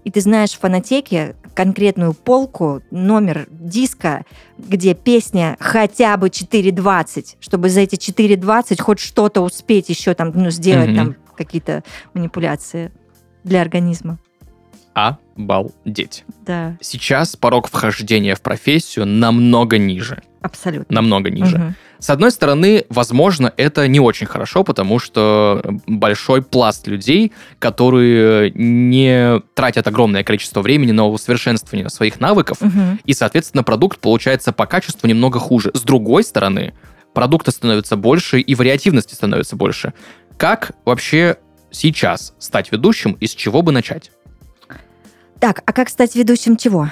И 0.04 0.10
ты 0.10 0.20
знаешь 0.20 0.50
в 0.52 0.58
фонотеке 0.60 1.36
конкретную 1.54 2.14
полку, 2.14 2.82
номер 2.90 3.46
диска, 3.50 4.24
где 4.58 4.94
песня 4.94 5.56
хотя 5.60 6.16
бы 6.16 6.28
4.20, 6.28 7.36
чтобы 7.40 7.68
за 7.68 7.80
эти 7.82 7.94
4.20 7.96 8.80
хоть 8.82 8.98
что-то 8.98 9.42
успеть 9.42 9.88
еще 9.88 10.14
там, 10.14 10.32
ну, 10.34 10.50
сделать 10.50 10.88
Мгм. 10.88 10.96
там 10.96 11.16
какие-то 11.36 11.84
манипуляции 12.14 12.90
для 13.44 13.60
организма. 13.60 14.18
Обалдеть. 14.94 16.24
Да. 16.44 16.76
Сейчас 16.80 17.36
порог 17.36 17.68
вхождения 17.68 18.34
в 18.34 18.42
профессию 18.42 19.06
намного 19.06 19.78
ниже. 19.78 20.22
Абсолютно. 20.42 20.92
намного 20.94 21.30
ниже. 21.30 21.56
Мгм. 21.56 21.74
С 22.02 22.10
одной 22.10 22.32
стороны, 22.32 22.84
возможно, 22.88 23.52
это 23.56 23.86
не 23.86 24.00
очень 24.00 24.26
хорошо, 24.26 24.64
потому 24.64 24.98
что 24.98 25.62
большой 25.86 26.42
пласт 26.42 26.88
людей, 26.88 27.32
которые 27.60 28.50
не 28.56 29.40
тратят 29.54 29.86
огромное 29.86 30.24
количество 30.24 30.62
времени 30.62 30.90
на 30.90 31.06
усовершенствование 31.06 31.88
своих 31.90 32.18
навыков, 32.18 32.56
Мгм. 32.60 32.98
и, 33.04 33.12
соответственно, 33.14 33.62
продукт 33.62 34.00
получается 34.00 34.52
по 34.52 34.66
качеству 34.66 35.06
немного 35.06 35.38
хуже. 35.38 35.70
С 35.74 35.82
другой 35.82 36.24
стороны, 36.24 36.74
продукта 37.14 37.52
становится 37.52 37.94
больше 37.96 38.40
и 38.40 38.52
вариативности 38.56 39.14
становится 39.14 39.54
больше. 39.54 39.92
Как 40.36 40.72
вообще 40.84 41.36
сейчас 41.70 42.34
стать 42.40 42.72
ведущим 42.72 43.12
и 43.20 43.28
с 43.28 43.30
чего 43.36 43.62
бы 43.62 43.70
начать? 43.70 44.10
Так, 45.38 45.62
а 45.66 45.72
как 45.72 45.88
стать 45.88 46.16
ведущим 46.16 46.56
чего? 46.56 46.88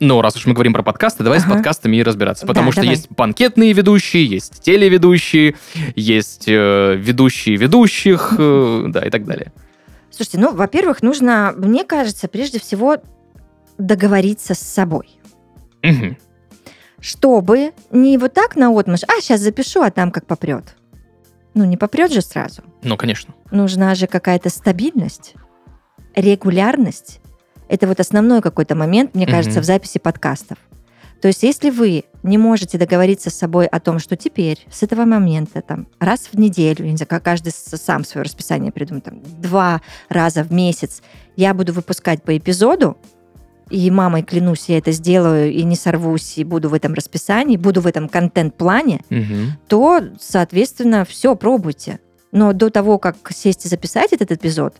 Ну, 0.00 0.20
раз 0.20 0.36
уж 0.36 0.46
мы 0.46 0.54
говорим 0.54 0.72
про 0.72 0.82
подкасты, 0.82 1.22
давай 1.22 1.40
с 1.40 1.44
Ага. 1.44 1.54
подкастами 1.54 1.96
и 1.96 2.02
разбираться. 2.02 2.46
Потому 2.46 2.66
Да, 2.68 2.72
что 2.72 2.80
давай. 2.82 2.96
есть 2.96 3.10
банкетные 3.10 3.72
ведущие, 3.72 4.26
есть 4.26 4.60
телеведущие, 4.62 5.54
есть 5.94 6.44
э, 6.48 6.96
ведущие 6.96 7.56
ведущих, 7.56 8.34
э, 8.38 8.84
да, 8.88 9.06
и 9.06 9.10
так 9.10 9.24
далее. 9.24 9.52
Слушайте, 10.10 10.38
ну, 10.38 10.52
во-первых, 10.54 11.02
нужно, 11.02 11.54
мне 11.56 11.84
кажется, 11.84 12.28
прежде 12.28 12.58
всего 12.60 12.96
договориться 13.78 14.54
с 14.54 14.60
собой. 14.60 15.08
Мгм. 15.82 16.16
Чтобы 17.00 17.72
не 17.90 18.16
вот 18.18 18.32
так 18.32 18.56
на 18.56 18.70
отмышь, 18.70 19.02
а, 19.04 19.20
сейчас 19.20 19.40
запишу, 19.40 19.82
а 19.82 19.90
там 19.90 20.10
как 20.10 20.26
попрет. 20.26 20.76
Ну, 21.54 21.64
не 21.64 21.76
попрет 21.76 22.12
же 22.12 22.20
сразу. 22.22 22.62
Ну, 22.82 22.96
конечно. 22.96 23.34
Нужна 23.50 23.94
же 23.94 24.06
какая-то 24.06 24.50
стабильность, 24.50 25.34
регулярность. 26.16 27.20
Это 27.74 27.88
вот 27.88 27.98
основной 27.98 28.40
какой-то 28.40 28.76
момент, 28.76 29.16
мне 29.16 29.26
кажется, 29.26 29.60
в 29.60 29.64
записи 29.64 29.98
подкастов. 29.98 30.58
То 31.20 31.26
есть, 31.26 31.42
если 31.42 31.70
вы 31.70 32.04
не 32.22 32.38
можете 32.38 32.78
договориться 32.78 33.30
с 33.30 33.34
собой 33.34 33.66
о 33.66 33.80
том, 33.80 33.98
что 33.98 34.16
теперь, 34.16 34.64
с 34.70 34.84
этого 34.84 35.04
момента, 35.04 35.60
там, 35.60 35.88
раз 35.98 36.28
в 36.32 36.38
неделю, 36.38 36.84
не 36.84 36.96
знаю, 36.96 37.08
как 37.08 37.24
каждый 37.24 37.50
сам 37.52 38.04
свое 38.04 38.24
расписание 38.24 38.70
придумает, 38.70 39.06
там, 39.06 39.20
два 39.40 39.80
раза 40.08 40.44
в 40.44 40.52
месяц 40.52 41.02
я 41.34 41.52
буду 41.52 41.72
выпускать 41.72 42.22
по 42.22 42.36
эпизоду, 42.36 42.96
и 43.70 43.90
мамой 43.90 44.22
клянусь, 44.22 44.68
я 44.68 44.78
это 44.78 44.92
сделаю, 44.92 45.50
и 45.50 45.64
не 45.64 45.74
сорвусь, 45.74 46.38
и 46.38 46.44
буду 46.44 46.68
в 46.68 46.74
этом 46.74 46.94
расписании, 46.94 47.56
буду 47.56 47.80
в 47.80 47.88
этом 47.88 48.08
контент-плане, 48.08 49.00
Мгм. 49.10 49.58
то, 49.66 50.00
соответственно, 50.20 51.04
все, 51.04 51.34
пробуйте. 51.34 51.98
Но 52.30 52.52
до 52.52 52.70
того, 52.70 52.98
как 52.98 53.16
сесть 53.34 53.64
и 53.66 53.68
записать 53.68 54.12
этот 54.12 54.30
эпизод, 54.30 54.76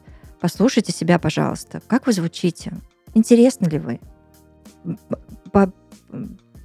послушайте 0.48 0.92
себя, 0.92 1.18
пожалуйста. 1.18 1.80
Как 1.86 2.06
вы 2.06 2.12
звучите? 2.12 2.74
Интересны 3.14 3.66
ли 3.66 3.78
вы? 3.78 3.98
По- 5.52 5.72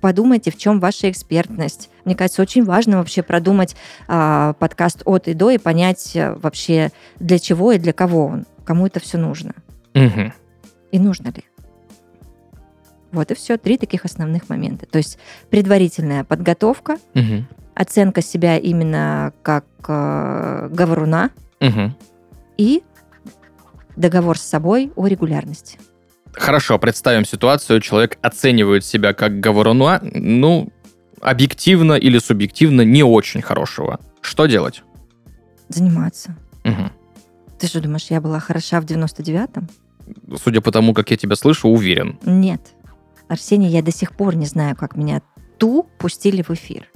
Подумайте, 0.02 0.52
в 0.52 0.58
чем 0.58 0.82
ваша 0.82 1.10
экспертность. 1.10 1.90
Мне 2.04 2.14
кажется, 2.14 2.42
очень 2.42 2.66
важно 2.66 2.98
вообще 2.98 3.24
продумать 3.24 3.78
а, 4.10 4.52
подкаст 4.60 5.02
от 5.06 5.30
и 5.30 5.34
до 5.34 5.50
и 5.52 5.58
понять 5.58 6.12
а, 6.18 6.36
вообще, 6.36 6.92
для 7.22 7.40
чего 7.40 7.72
и 7.72 7.78
для 7.78 7.94
кого 7.94 8.26
он. 8.26 8.46
Кому 8.66 8.86
это 8.86 9.00
все 9.00 9.18
нужно. 9.18 9.54
Мгм. 9.94 10.34
И 10.92 11.00
нужно 11.00 11.28
ли. 11.30 11.46
Вот 13.14 13.32
и 13.32 13.34
все. 13.34 13.58
Три 13.58 13.78
таких 13.78 14.04
основных 14.04 14.50
момента. 14.50 14.88
То 14.88 14.98
есть 14.98 15.18
предварительная 15.50 16.26
подготовка, 16.26 16.98
Мгм. 17.14 17.48
оценка 17.76 18.22
себя 18.22 18.58
именно 18.58 19.32
как 19.42 19.66
э, 19.88 20.68
говоруна 20.70 21.30
Мгм. 21.62 21.96
и 22.58 22.84
договор 23.96 24.38
с 24.38 24.42
собой 24.42 24.92
о 24.96 25.08
регулярности. 25.08 25.80
Хорошо, 26.34 26.78
представим 26.80 27.26
ситуацию. 27.26 27.82
Человек 27.82 28.18
оценивает 28.22 28.86
себя 28.86 29.14
как 29.14 29.40
говоруна, 29.40 30.00
ну, 30.02 30.72
объективно 31.22 31.94
или 31.94 32.18
субъективно 32.20 32.82
не 32.82 33.04
очень 33.04 33.42
хорошего. 33.42 34.00
Что 34.22 34.46
делать? 34.46 34.84
Заниматься. 35.70 36.36
Мгм. 36.64 36.92
Ты 37.60 37.68
что 37.68 37.82
думаешь, 37.82 38.08
я 38.10 38.22
была 38.22 38.40
хороша 38.40 38.80
в 38.80 38.86
99-м? 38.86 39.70
Судя 40.42 40.62
по 40.62 40.72
тому, 40.72 40.94
как 40.94 41.12
я 41.12 41.18
тебя 41.18 41.36
слышу, 41.36 41.68
уверен. 41.68 42.18
Нет. 42.24 42.62
Арсений, 43.28 43.68
я 43.70 43.82
до 43.82 43.92
сих 43.92 44.16
пор 44.16 44.36
не 44.36 44.46
знаю, 44.46 44.76
как 44.76 44.96
меня 44.96 45.22
ту 45.58 45.88
пустили 46.00 46.42
в 46.42 46.50
эфир. 46.52 46.90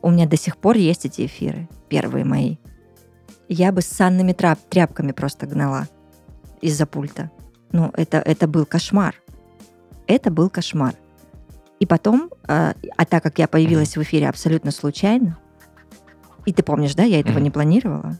У 0.00 0.10
меня 0.10 0.26
до 0.26 0.36
сих 0.36 0.56
пор 0.56 0.76
есть 0.76 1.04
эти 1.04 1.26
эфиры, 1.26 1.68
первые 1.88 2.24
мои. 2.24 2.56
Я 3.48 3.70
бы 3.72 3.82
с 3.82 3.86
санными 3.86 4.32
тряпками 4.32 5.12
просто 5.12 5.46
гнала 5.46 5.88
из-за 6.62 6.86
пульта. 6.86 7.30
Ну, 7.72 7.90
это, 7.94 8.18
это 8.18 8.48
был 8.48 8.64
кошмар. 8.64 9.14
Это 10.06 10.30
был 10.30 10.48
кошмар. 10.48 10.94
И 11.80 11.86
потом, 11.86 12.30
э, 12.48 12.72
а 12.96 13.04
так 13.04 13.22
как 13.22 13.38
я 13.38 13.48
появилась 13.48 13.96
в 13.96 14.02
эфире 14.02 14.28
абсолютно 14.28 14.70
случайно, 14.70 15.38
и 16.46 16.52
ты 16.52 16.62
помнишь, 16.62 16.94
да, 16.94 17.02
я 17.02 17.20
этого 17.20 17.38
не 17.38 17.50
планировала, 17.50 18.18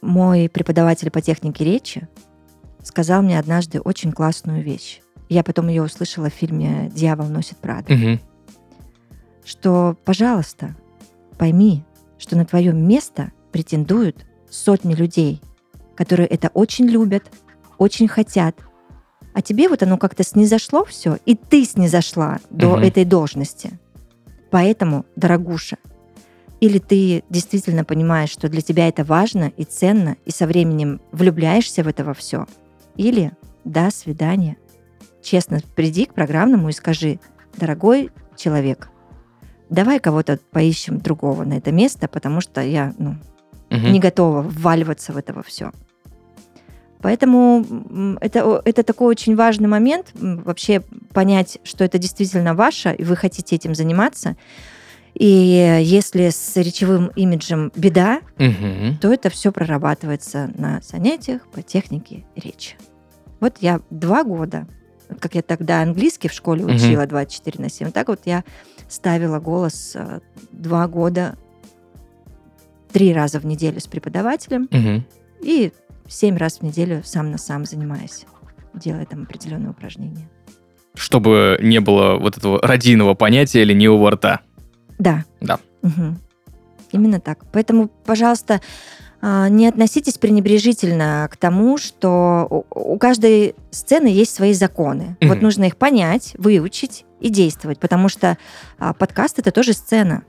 мой 0.00 0.48
преподаватель 0.48 1.10
по 1.10 1.20
технике 1.20 1.64
речи 1.64 2.08
сказал 2.82 3.22
мне 3.22 3.38
однажды 3.38 3.80
очень 3.80 4.12
классную 4.12 4.62
вещь. 4.62 5.00
Я 5.28 5.44
потом 5.44 5.68
ее 5.68 5.82
услышала 5.82 6.28
в 6.28 6.34
фильме 6.34 6.90
«Дьявол 6.94 7.26
носит 7.28 7.56
Прада», 7.58 7.92
Мгм. 7.94 8.20
что, 9.44 9.96
пожалуйста, 10.04 10.76
пойми, 11.38 11.84
что 12.18 12.36
на 12.36 12.44
твое 12.44 12.72
место 12.72 13.32
претендуют 13.52 14.26
сотни 14.50 14.94
людей, 14.94 15.40
которые 15.96 16.26
это 16.26 16.48
очень 16.54 16.86
любят, 16.86 17.24
очень 17.82 18.06
хотят. 18.08 18.56
А 19.34 19.42
тебе 19.42 19.68
вот 19.68 19.82
оно 19.82 19.98
как-то 19.98 20.22
снизошло 20.22 20.84
все, 20.84 21.18
и 21.26 21.34
ты 21.34 21.64
снизошла 21.64 22.38
до 22.50 22.76
Мгм. 22.76 22.84
этой 22.84 23.04
должности. 23.04 23.78
Поэтому, 24.50 25.04
дорогуша, 25.16 25.78
или 26.60 26.78
ты 26.78 27.24
действительно 27.28 27.84
понимаешь, 27.84 28.30
что 28.30 28.48
для 28.48 28.60
тебя 28.60 28.86
это 28.88 29.04
важно 29.04 29.50
и 29.56 29.64
ценно, 29.64 30.16
и 30.26 30.30
со 30.30 30.46
временем 30.46 31.00
влюбляешься 31.10 31.82
в 31.82 31.88
это 31.88 32.04
во 32.04 32.14
все, 32.14 32.46
или 32.96 33.32
до 33.64 33.90
свидания. 33.90 34.56
Честно, 35.22 35.60
приди 35.74 36.04
к 36.04 36.14
программному 36.14 36.68
и 36.68 36.72
скажи, 36.72 37.18
дорогой 37.56 38.10
человек, 38.36 38.90
давай 39.70 39.98
кого-то 39.98 40.38
поищем 40.50 40.98
другого 40.98 41.44
на 41.44 41.54
это 41.54 41.72
место, 41.72 42.06
потому 42.06 42.40
что 42.40 42.60
я 42.60 42.92
ну, 42.98 43.16
Мгм. 43.70 43.92
не 43.92 43.98
готова 43.98 44.42
вваливаться 44.42 45.12
в 45.12 45.16
это 45.16 45.32
во 45.32 45.42
все. 45.42 45.72
Поэтому 47.02 48.16
это, 48.20 48.62
это 48.64 48.82
такой 48.84 49.08
очень 49.08 49.34
важный 49.36 49.68
момент, 49.68 50.12
вообще 50.14 50.82
понять, 51.12 51.58
что 51.64 51.84
это 51.84 51.98
действительно 51.98 52.54
ваше, 52.54 52.94
и 52.96 53.02
вы 53.04 53.16
хотите 53.16 53.56
этим 53.56 53.74
заниматься. 53.74 54.36
И 55.14 55.26
если 55.82 56.30
с 56.30 56.56
речевым 56.56 57.08
имиджем 57.16 57.70
беда, 57.76 58.20
Мгм. 58.38 58.98
то 58.98 59.12
это 59.12 59.28
все 59.28 59.52
прорабатывается 59.52 60.50
на 60.54 60.80
занятиях 60.80 61.46
по 61.48 61.60
технике 61.60 62.24
речи. 62.36 62.76
Вот 63.40 63.56
я 63.60 63.80
два 63.90 64.24
года, 64.24 64.66
вот 65.10 65.20
как 65.20 65.34
я 65.34 65.42
тогда 65.42 65.82
английский 65.82 66.28
в 66.28 66.32
школе 66.32 66.64
учила 66.64 67.06
24 67.06 67.62
на 67.62 67.68
7, 67.68 67.90
так 67.90 68.08
вот 68.08 68.20
я 68.24 68.44
ставила 68.88 69.38
голос 69.40 69.92
э, 69.96 70.20
два 70.52 70.86
года, 70.86 71.36
три 72.92 73.12
раза 73.12 73.40
в 73.40 73.44
неделю 73.46 73.80
с 73.80 73.86
преподавателем 73.86 74.68
Мгм. 74.70 75.04
и 75.42 75.72
семь 76.08 76.36
раз 76.36 76.58
в 76.58 76.62
неделю 76.62 77.02
сам 77.04 77.30
на 77.30 77.38
сам 77.38 77.64
занимаясь, 77.64 78.26
делая 78.74 79.06
там 79.06 79.22
определенные 79.22 79.70
упражнения. 79.70 80.28
Чтобы 80.94 81.58
не 81.62 81.80
было 81.80 82.16
вот 82.18 82.36
этого 82.36 82.60
родийного 82.60 83.14
понятия 83.14 83.64
ленивого 83.64 84.10
рта. 84.10 84.40
Да. 84.98 85.24
Да. 85.40 85.58
Мгм. 85.82 86.18
Именно 86.92 87.20
так. 87.20 87.44
Поэтому, 87.52 87.88
пожалуйста, 87.88 88.60
а, 89.22 89.48
не 89.48 89.66
относитесь 89.66 90.18
пренебрежительно 90.18 91.28
к 91.32 91.36
тому, 91.38 91.78
что 91.78 92.66
у- 92.70 92.98
каждой 92.98 93.54
сцены 93.70 94.08
есть 94.08 94.34
свои 94.34 94.52
законы. 94.52 95.16
Мгм. 95.20 95.28
Вот 95.30 95.40
нужно 95.40 95.64
их 95.64 95.76
понять, 95.76 96.34
выучить 96.36 97.04
и 97.20 97.30
действовать, 97.30 97.78
потому 97.78 98.08
что 98.08 98.36
а, 98.78 98.92
подкаст 98.92 99.38
это 99.38 99.50
тоже 99.50 99.72
сцена. 99.72 100.24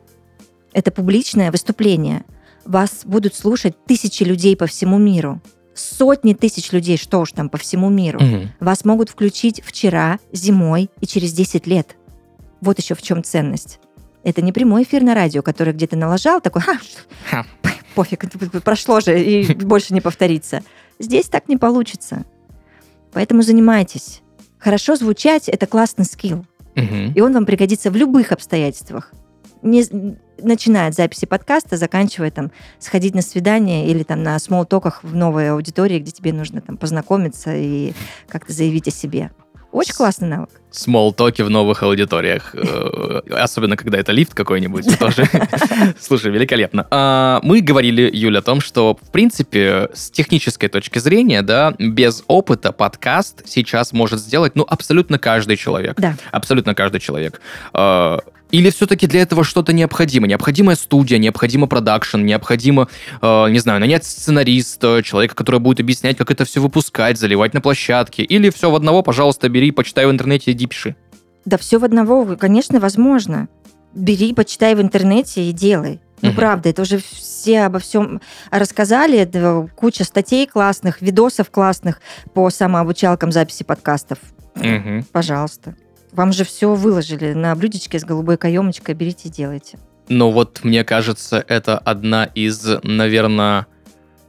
Это 0.71 0.91
публичное 0.91 1.51
выступление. 1.51 2.23
Вас 2.65 3.01
будут 3.03 3.35
слушать 3.35 3.75
тысячи 3.85 4.23
людей 4.23 4.55
по 4.55 4.65
всему 4.65 4.97
миру. 4.97 5.41
Сотни 5.75 6.33
тысяч 6.33 6.71
людей, 6.71 6.97
что 6.97 7.19
уж 7.19 7.31
там 7.31 7.49
по 7.49 7.57
всему 7.57 7.89
миру. 7.89 8.19
Мгм. 8.21 8.51
Вас 8.59 8.85
могут 8.85 9.09
включить 9.09 9.61
вчера, 9.63 10.19
зимой 10.31 10.89
и 11.01 11.07
через 11.07 11.33
10 11.33 11.65
лет. 11.67 11.95
Вот 12.61 12.77
еще 12.79 12.95
в 12.95 13.01
чем 13.01 13.23
ценность. 13.23 13.79
Это 14.23 14.41
не 14.41 14.51
прямой 14.51 14.83
эфир 14.83 15.01
на 15.03 15.13
радио, 15.15 15.41
который 15.41 15.73
где-то 15.73 15.97
налажал, 15.97 16.39
такой, 16.41 16.61
«Ха, 16.61 16.77
Ха. 17.29 17.45
пофиг, 17.95 18.25
прошло 18.63 18.99
же 18.99 19.21
и 19.21 19.53
больше 19.65 19.93
не 19.93 20.01
повторится. 20.01 20.63
Здесь 20.99 21.25
так 21.25 21.49
не 21.49 21.57
получится. 21.57 22.23
Поэтому 23.11 23.41
занимайтесь. 23.41 24.21
Хорошо 24.59 24.95
звучать– 24.95 25.47
это 25.49 25.65
классный 25.67 26.05
скилл, 26.05 26.45
Мгм. 26.75 27.11
и 27.13 27.19
он 27.21 27.33
вам 27.33 27.45
пригодится 27.45 27.91
в 27.91 27.95
любых 27.95 28.31
обстоятельствах. 28.31 29.11
Не, 29.63 29.83
начиная 30.37 30.89
от 30.89 30.93
записи 30.95 31.25
подкаста, 31.25 31.77
заканчивая 31.77 32.31
там 32.31 32.51
сходить 32.79 33.15
на 33.15 33.21
свидание 33.21 33.87
или 33.87 34.03
там 34.03 34.21
на 34.23 34.37
смолтоках 34.39 35.03
в 35.03 35.15
новой 35.15 35.51
аудитории, 35.51 35.99
где 35.99 36.11
тебе 36.11 36.33
нужно 36.33 36.61
там 36.61 36.77
познакомиться 36.77 37.55
и 37.55 37.93
как-то 38.27 38.51
заявить 38.53 38.87
о 38.87 38.91
себе. 38.91 39.31
Очень 39.71 39.95
классный 39.95 40.27
навык. 40.27 40.49
смолтоки 40.69 41.41
в 41.41 41.49
новых 41.49 41.81
аудиториях. 41.81 42.53
Э, 42.53 43.21
Особенно, 43.31 43.75
когда 43.75 43.97
это 43.97 44.11
лифт 44.11 44.35
какой-нибудь. 44.35 44.99
Тоже. 44.99 45.27
Слушай, 45.99 46.29
великолепно. 46.31 46.85
А, 46.91 47.39
Мы 47.41 47.59
говорили, 47.61 48.07
Юля, 48.13 48.39
о 48.39 48.41
том, 48.43 48.61
что, 48.61 48.99
в 49.01 49.09
принципе, 49.11 49.89
с 49.95 50.11
технической 50.11 50.69
точки 50.69 50.99
зрения, 50.99 51.41
да, 51.41 51.73
без 51.79 52.23
опыта 52.27 52.71
подкаст 52.71 53.41
сейчас 53.47 53.93
может 53.93 54.19
сделать, 54.19 54.51
ну, 54.55 54.63
абсолютно 54.69 55.17
каждый 55.17 55.57
человек. 55.57 55.99
Да. 55.99 56.17
Абсолютно 56.31 56.75
каждый 56.75 56.99
человек. 56.99 57.41
Или 58.53 58.69
все-таки 58.69 59.07
для 59.07 59.23
этого 59.23 59.43
что-то 59.43 59.73
необходимо? 59.73 60.27
Необходимая 60.27 60.75
студия, 60.75 61.17
необходимо 61.17 61.65
продакшн, 61.65 62.19
необходимо, 62.19 62.87
э, 63.19 63.49
не 63.49 63.57
знаю, 63.57 63.79
нанять 63.79 64.05
сценариста, 64.05 65.01
человека, 65.03 65.33
который 65.33 65.59
будет 65.59 65.79
объяснять, 65.79 66.17
как 66.17 66.29
это 66.29 66.45
все 66.45 66.61
выпускать, 66.61 67.17
заливать 67.17 67.55
на 67.55 67.61
площадке. 67.61 68.21
Или 68.21 68.51
все 68.51 68.69
в 68.69 68.75
одного, 68.75 69.01
пожалуйста, 69.01 69.49
бери, 69.49 69.71
почитай 69.71 70.05
в 70.05 70.11
интернете, 70.11 70.51
иди 70.51 70.67
пиши. 70.67 70.95
Да 71.45 71.57
все 71.57 71.79
в 71.79 71.83
одного, 71.83 72.37
конечно, 72.37 72.79
возможно. 72.79 73.47
Бери, 73.95 74.35
почитай 74.35 74.75
в 74.75 74.81
интернете 74.81 75.49
и 75.49 75.51
делай. 75.51 75.99
Ну, 76.21 76.29
Мгм. 76.29 76.35
правда, 76.37 76.69
это 76.69 76.83
уже 76.83 76.99
все 76.99 77.63
обо 77.63 77.79
всем 77.79 78.21
рассказали. 78.51 79.27
Куча 79.75 80.03
статей 80.03 80.45
классных, 80.45 81.01
видосов 81.01 81.49
классных 81.49 82.01
по 82.35 82.51
самообучалкам 82.51 83.31
записи 83.31 83.63
подкастов. 83.63 84.19
Мгм. 84.53 85.05
Пожалуйста. 85.11 85.73
Вам 86.13 86.31
же 86.31 86.43
все 86.43 86.73
выложили 86.73 87.33
на 87.33 87.55
блюдечке 87.55 87.99
с 87.99 88.03
голубой 88.03 88.37
каемочкой. 88.37 88.95
Берите 88.95 89.29
и 89.29 89.31
делайте. 89.31 89.79
Но 90.09 90.31
вот 90.31 90.61
мне 90.63 90.83
кажется, 90.83 91.43
это 91.47 91.77
одна 91.77 92.25
из, 92.25 92.67
наверное, 92.83 93.67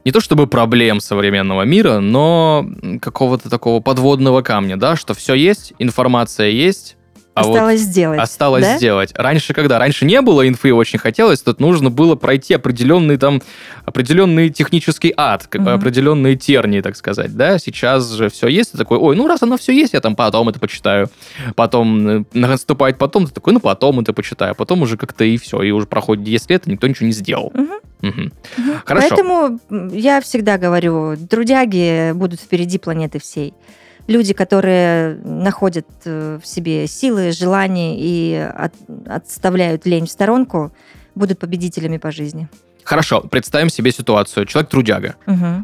не 0.03 0.11
то 0.11 0.19
чтобы 0.19 0.47
проблем 0.47 0.99
современного 0.99 1.63
мира, 1.63 1.99
но 1.99 2.65
какого-то 3.01 3.49
такого 3.49 3.81
подводного 3.81 4.41
камня, 4.41 4.77
да, 4.77 4.95
что 4.95 5.13
все 5.13 5.33
есть, 5.33 5.73
информация 5.79 6.49
есть, 6.49 6.97
а 7.35 7.43
вот 7.43 7.51
Осталось 7.55 7.81
сделать. 7.81 8.19
осталось 8.19 8.63
да? 8.63 8.77
сделать. 8.77 9.11
Раньше, 9.13 9.53
когда 9.53 9.77
раньше 9.77 10.05
не 10.05 10.21
было 10.21 10.47
инфы, 10.47 10.73
очень 10.73 10.97
хотелось, 10.99 11.41
тут 11.41 11.59
нужно 11.59 11.91
было 11.91 12.15
пройти 12.15 12.53
определенный 12.53 13.17
там 13.17 13.41
определенный 13.85 14.49
технический 14.49 15.13
ад, 15.15 15.47
Мгм. 15.53 15.67
определенные 15.67 16.35
тернии, 16.37 16.81
так 16.81 16.95
сказать, 16.95 17.35
да. 17.35 17.59
Сейчас 17.59 18.09
же 18.11 18.29
все 18.29 18.47
есть, 18.47 18.71
ты 18.71 18.77
такой, 18.77 18.97
ой, 18.97 19.15
ну 19.15 19.27
раз 19.27 19.43
оно 19.43 19.57
все 19.57 19.73
есть, 19.73 19.93
я 19.93 20.01
там 20.01 20.15
потом 20.15 20.49
это 20.49 20.59
почитаю. 20.59 21.09
Потом 21.55 22.07
э, 22.07 22.23
наступает 22.33 22.97
потом, 22.97 23.27
ты 23.27 23.33
такой, 23.33 23.53
ну 23.53 23.59
потом 23.59 23.99
это 23.99 24.13
почитаю. 24.13 24.55
Потом 24.55 24.81
уже 24.81 24.97
как-то 24.97 25.23
и 25.25 25.37
все, 25.37 25.61
и 25.61 25.71
уже 25.71 25.85
проходит 25.87 26.23
10 26.23 26.49
лет, 26.49 26.67
и 26.67 26.71
никто 26.71 26.87
ничего 26.87 27.05
не 27.07 27.13
сделал. 27.13 27.51
Мгм. 27.53 27.69
Мгм. 28.01 28.31
Хорошо. 28.85 29.07
Поэтому 29.09 29.59
я 29.93 30.21
всегда 30.21 30.57
говорю, 30.57 31.17
трудяги 31.29 32.11
будут 32.13 32.39
впереди 32.39 32.77
планеты 32.77 33.19
всей. 33.19 33.53
Люди, 34.07 34.33
которые 34.33 35.15
находят 35.23 35.87
э, 36.05 36.39
в 36.41 36.45
себе 36.45 36.85
силы, 36.87 37.31
желания 37.31 37.95
и 37.97 38.35
от- 38.35 38.73
отставляют 39.07 39.85
лень 39.85 40.05
в 40.05 40.11
сторонку, 40.11 40.71
будут 41.15 41.39
победителями 41.39 41.97
по 41.97 42.11
жизни. 42.11 42.47
Хорошо, 42.83 43.21
представим 43.21 43.69
себе 43.69 43.91
ситуацию. 43.91 44.45
Человек 44.45 44.69
трудяга. 44.69 45.15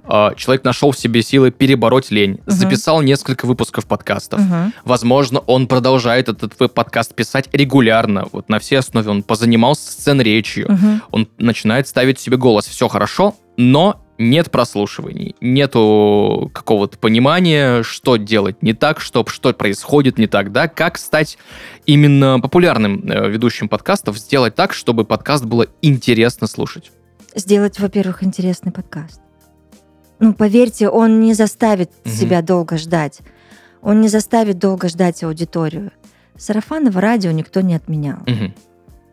А, 0.08 0.34
Человек 0.34 0.64
нашел 0.64 0.90
в 0.90 0.98
себе 0.98 1.22
силы 1.22 1.52
перебороть 1.52 2.10
лень, 2.10 2.32
Мгм. 2.32 2.42
записал 2.48 3.02
несколько 3.04 3.46
выпусков 3.46 3.86
подкастов. 3.86 4.40
Мгм. 4.40 4.74
Возможно, 4.86 5.38
он 5.42 5.68
продолжает 5.68 6.30
этот 6.30 6.56
подкаст 6.74 7.14
писать 7.14 7.48
регулярно. 7.54 8.26
Вот 8.32 8.50
на 8.50 8.58
всей 8.58 8.78
основе 8.78 9.08
он 9.12 9.22
позанимался 9.22 9.92
сцен-речью. 9.92 10.66
Мгм. 10.72 11.02
Он 11.12 11.28
начинает 11.38 11.88
ставить 11.88 12.20
себе 12.20 12.38
голос. 12.38 12.66
Все 12.66 12.88
хорошо, 12.88 13.36
но 13.56 14.01
нет 14.30 14.52
прослушиваний, 14.52 15.36
нету 15.42 16.50
какого-то 16.54 16.98
понимания, 16.98 17.84
что 17.84 18.18
делать 18.18 18.62
не 18.62 18.74
так, 18.74 19.00
что, 19.00 19.26
что 19.28 19.54
происходит 19.54 20.18
не 20.18 20.28
так, 20.28 20.52
да, 20.52 20.68
как 20.68 20.98
стать 20.98 21.38
именно 21.86 22.40
популярным 22.40 23.04
э, 23.10 23.30
ведущим 23.30 23.68
подкастов, 23.68 24.18
сделать 24.18 24.56
так, 24.56 24.74
чтобы 24.74 25.04
подкаст 25.06 25.46
было 25.46 25.68
интересно 25.82 26.48
слушать. 26.48 26.92
Сделать, 27.36 27.80
во-первых, 27.80 28.24
интересный 28.24 28.72
подкаст. 28.72 29.22
Ну, 30.20 30.34
поверьте, 30.34 30.90
он 30.90 31.20
не 31.20 31.34
заставит 31.34 31.90
Мгм. 32.06 32.14
себя 32.14 32.42
долго 32.42 32.78
ждать. 32.78 33.20
Он 33.82 34.02
не 34.02 34.08
заставит 34.08 34.60
долго 34.60 34.88
ждать 34.90 35.24
аудиторию. 35.24 35.92
Сарафаново 36.38 37.02
радио 37.02 37.32
никто 37.32 37.62
не 37.62 37.76
отменял. 37.76 38.20
Мгм. 38.28 38.54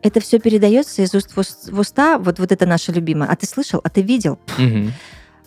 Это 0.01 0.19
все 0.19 0.39
передается 0.39 1.01
из 1.01 1.13
уст 1.13 1.31
в 1.35 1.37
ус- 1.39 1.69
в 1.69 1.79
уста, 1.79 2.17
вот, 2.19 2.39
вот 2.39 2.51
это 2.51 2.65
наше 2.65 2.91
любимое. 2.91 3.27
А 3.29 3.35
ты 3.35 3.45
слышал, 3.45 3.81
а 3.83 3.89
ты 3.89 4.01
видел? 4.01 4.39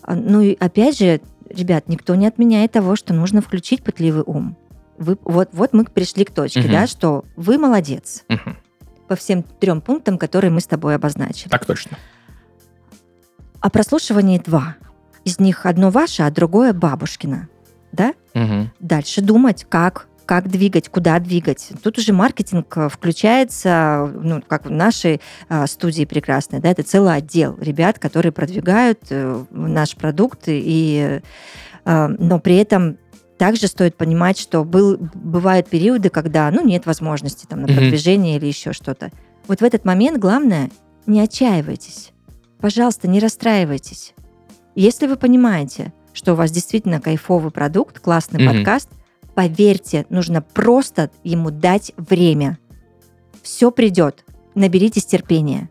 А, 0.02 0.14
Ну 0.14 0.40
и 0.42 0.56
опять 0.58 0.98
же, 0.98 1.20
ребят, 1.48 1.88
никто 1.88 2.14
не 2.14 2.26
отменяет 2.26 2.72
того, 2.72 2.96
что 2.96 3.14
нужно 3.14 3.40
включить 3.40 3.82
пытливый 3.82 4.24
ум. 4.26 4.56
Вы, 4.98 5.16
вот, 5.24 5.48
вот 5.52 5.72
мы 5.72 5.84
пришли 5.84 6.24
к 6.24 6.30
точке, 6.32 6.60
Мгм. 6.60 6.70
да, 6.72 6.86
что 6.86 7.24
вы 7.36 7.56
молодец 7.58 8.24
Мгм. 8.28 8.56
по 9.08 9.16
всем 9.16 9.42
трем 9.42 9.80
пунктам, 9.80 10.18
которые 10.18 10.50
мы 10.50 10.60
с 10.60 10.66
тобой 10.66 10.94
обозначили. 10.96 11.48
Так 11.48 11.64
точно. 11.64 11.96
А 13.60 13.70
прослушивание 13.70 14.38
два. 14.40 14.76
Из 15.24 15.38
них 15.38 15.66
одно 15.66 15.90
ваше, 15.90 16.24
а 16.24 16.30
другое 16.30 16.72
бабушкина. 16.72 17.48
Да? 17.92 18.12
Мгм. 18.34 18.70
Дальше 18.80 19.20
думать, 19.22 19.64
как 19.68 20.08
как 20.32 20.48
двигать, 20.48 20.88
куда 20.88 21.18
двигать. 21.18 21.72
Тут 21.82 21.98
уже 21.98 22.14
маркетинг 22.14 22.74
э, 22.78 22.88
включается, 22.88 24.10
ну, 24.14 24.40
как 24.40 24.64
в 24.64 24.70
нашей 24.70 25.20
а, 25.50 25.66
студии 25.66 26.06
прекрасной, 26.06 26.58
да, 26.58 26.70
это 26.70 26.82
целый 26.82 27.14
отдел 27.14 27.54
ребят, 27.60 27.98
которые 27.98 28.32
продвигают 28.32 29.00
э, 29.10 29.44
наш 29.50 29.94
продукт, 29.94 30.44
и, 30.46 31.20
э, 31.84 32.06
но 32.18 32.40
при 32.40 32.56
этом 32.56 32.96
также 33.36 33.66
стоит 33.66 33.94
понимать, 33.94 34.38
что 34.38 34.64
был, 34.64 34.96
бывают 35.12 35.68
периоды, 35.68 36.08
когда, 36.08 36.50
ну, 36.50 36.64
нет 36.64 36.86
возможности 36.86 37.44
там 37.44 37.60
на 37.60 37.66
продвижение 37.68 38.38
или 38.38 38.46
еще 38.46 38.72
что-то. 38.72 39.10
Вот 39.48 39.60
в 39.60 39.64
этот 39.64 39.84
момент 39.84 40.16
главное, 40.16 40.70
не 41.04 41.20
отчаивайтесь. 41.20 42.12
Пожалуйста, 42.58 43.06
не 43.06 43.20
расстраивайтесь. 43.20 44.14
Если 44.76 45.06
вы 45.06 45.16
понимаете, 45.16 45.92
что 46.14 46.32
у 46.32 46.36
вас 46.36 46.50
действительно 46.50 47.02
кайфовый 47.02 47.50
продукт, 47.50 48.00
классный 48.00 48.42
Мгм. 48.42 48.54
подкаст, 48.54 48.88
поверьте, 49.34 50.06
нужно 50.08 50.42
просто 50.42 51.10
ему 51.24 51.50
дать 51.50 51.92
время. 51.96 52.58
Все 53.42 53.70
придет. 53.70 54.24
Наберитесь 54.54 55.06
терпения. 55.06 55.68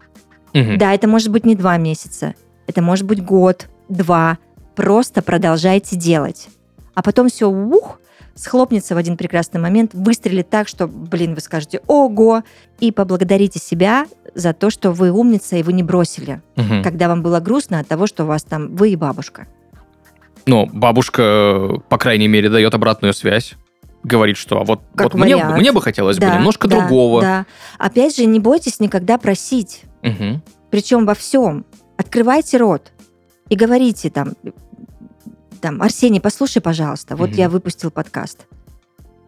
Мгм. 0.54 0.78
Да, 0.78 0.94
это 0.94 1.08
может 1.08 1.30
быть 1.30 1.46
не 1.46 1.56
два 1.56 1.78
месяца, 1.78 2.34
это 2.68 2.82
может 2.82 3.06
быть 3.06 3.24
год, 3.24 3.70
два. 3.90 4.38
Просто 4.76 5.22
продолжайте 5.22 5.96
делать. 5.96 6.50
А 6.94 7.02
потом 7.02 7.30
все, 7.30 7.50
ух, 7.50 8.00
схлопнется 8.36 8.96
в 8.96 8.98
один 8.98 9.16
прекрасный 9.18 9.62
момент, 9.62 9.94
выстрелит 9.94 10.50
так, 10.50 10.68
что, 10.68 10.88
блин, 10.88 11.36
вы 11.36 11.42
скажете 11.42 11.82
«Ого!» 11.88 12.44
и 12.80 12.92
поблагодарите 12.92 13.60
себя 13.60 14.06
за 14.36 14.54
то, 14.54 14.70
что 14.70 14.92
вы 14.92 15.12
умница 15.12 15.56
и 15.58 15.64
вы 15.64 15.74
не 15.74 15.84
бросили, 15.84 16.42
Мгм. 16.56 16.84
когда 16.84 17.08
вам 17.08 17.22
было 17.22 17.40
грустно 17.40 17.80
от 17.80 17.88
того, 17.88 18.08
что 18.08 18.24
у 18.24 18.28
вас 18.28 18.44
там 18.44 18.76
вы 18.76 18.90
и 18.92 18.96
бабушка. 18.96 19.48
Ну, 20.46 20.68
бабушка, 20.72 21.82
по 21.90 21.98
крайней 21.98 22.28
мере, 22.28 22.50
дает 22.50 22.74
обратную 22.74 23.14
связь. 23.14 23.54
Говорит, 24.04 24.38
что 24.38 24.60
а 24.60 24.64
вот, 24.64 24.82
Как 24.96 25.14
вот 25.14 25.22
мне, 25.22 25.36
вариант. 25.36 25.60
мне 25.60 25.72
бы 25.72 25.82
хотелось 25.82 26.18
бы 26.18 26.22
Да, 26.26 26.36
немножко 26.36 26.68
да, 26.68 26.80
другого. 26.80 27.22
Да. 27.22 27.46
Опять 27.78 28.18
же, 28.18 28.26
не 28.26 28.40
бойтесь 28.40 28.80
никогда 28.80 29.18
просить. 29.20 29.84
Мгм. 30.02 30.42
Причем 30.72 31.06
во 31.06 31.14
всем. 31.14 31.66
Открывайте 31.98 32.58
рот 32.58 32.92
и 33.50 33.56
говорите 33.56 34.10
там, 34.10 34.34
там, 35.60 35.82
Арсений, 35.84 36.20
послушай, 36.20 36.62
пожалуйста, 36.62 37.16
вот 37.16 37.30
Мгм. 37.30 37.38
я 37.38 37.50
выпустил 37.50 37.92
подкаст. 37.92 38.48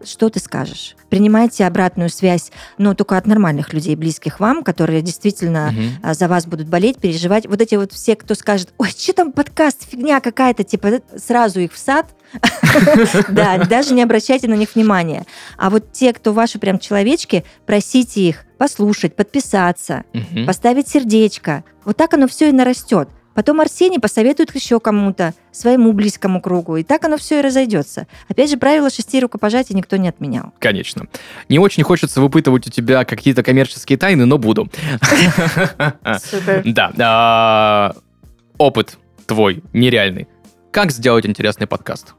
Что 0.04 0.30
ты 0.30 0.39
скажешь? 0.39 0.96
Принимайте 1.10 1.66
обратную 1.66 2.10
связь, 2.10 2.52
но 2.78 2.94
только 2.94 3.18
от 3.18 3.28
нормальных 3.28 3.74
людей, 3.74 3.96
близких 3.96 4.39
вам, 4.39 4.63
которые 4.63 5.02
действительно 5.02 5.74
а, 6.02 6.13
за 6.13 6.28
вас 6.28 6.46
будут 6.46 6.68
болеть, 6.68 6.98
переживать. 6.98 7.46
Вот 7.48 7.62
эти 7.62 7.76
вот 7.76 7.92
все, 7.92 8.16
кто 8.16 8.36
скажет, 8.36 8.74
ой, 8.78 8.89
что 8.89 9.13
там 9.13 9.32
подкаст, 9.32 9.88
фигня 9.89 10.20
какая-то, 10.20 10.63
типа 10.63 11.02
сразу 11.16 11.60
их 11.60 11.74
в 11.74 11.78
сад. 11.78 12.08
Да, 13.30 13.58
даже 13.58 13.94
не 13.94 14.02
обращайте 14.02 14.48
на 14.48 14.56
них 14.56 14.74
внимания. 14.74 15.26
А 15.58 15.70
вот 15.70 15.92
те, 15.92 16.13
кто 16.13 16.34
ваши 16.34 16.58
прям 16.58 16.80
человечки, 16.80 17.44
просите 17.66 18.22
их 18.22 18.46
послушать, 18.58 19.16
подписаться, 19.16 20.04
поставить 20.48 20.88
сердечко. 20.88 21.63
Вот 21.86 21.98
так 21.98 22.13
оно 22.13 22.28
все 22.28 22.50
и 22.50 22.52
нарастет. 22.52 23.10
Потом 23.34 23.62
Арсений 23.62 24.00
посоветует 24.00 24.54
еще 24.54 24.80
кому-то, 24.80 25.34
своему 25.52 25.93
близкому 25.93 26.41
кругу, 26.41 26.78
и 26.78 26.84
так 26.84 27.04
оно 27.06 27.17
все 27.17 27.39
и 27.39 27.41
разойдется. 27.41 28.08
Опять 28.28 28.50
же, 28.50 28.58
правило 28.58 28.89
шести 28.89 29.19
рукопожатий 29.19 29.76
никто 29.76 29.98
не 29.98 30.08
отменял. 30.10 30.54
Конечно. 30.60 31.08
Не 31.50 31.60
очень 31.60 31.84
хочется 31.84 32.22
выпытывать 32.22 32.67
у 32.67 32.69
тебя 32.69 33.06
какие-то 33.06 33.43
коммерческие 33.43 33.98
тайны, 33.98 34.26
но 34.26 34.38
буду. 34.38 34.69
Супер. 36.19 36.62
Да. 36.74 36.91
а, 37.00 37.96
Опыт 38.58 38.98
твой 39.26 39.63
нереальный. 39.74 40.28
Как 40.72 40.91
сделать 40.91 41.26
интересный 41.26 41.67
подкаст? 41.67 42.13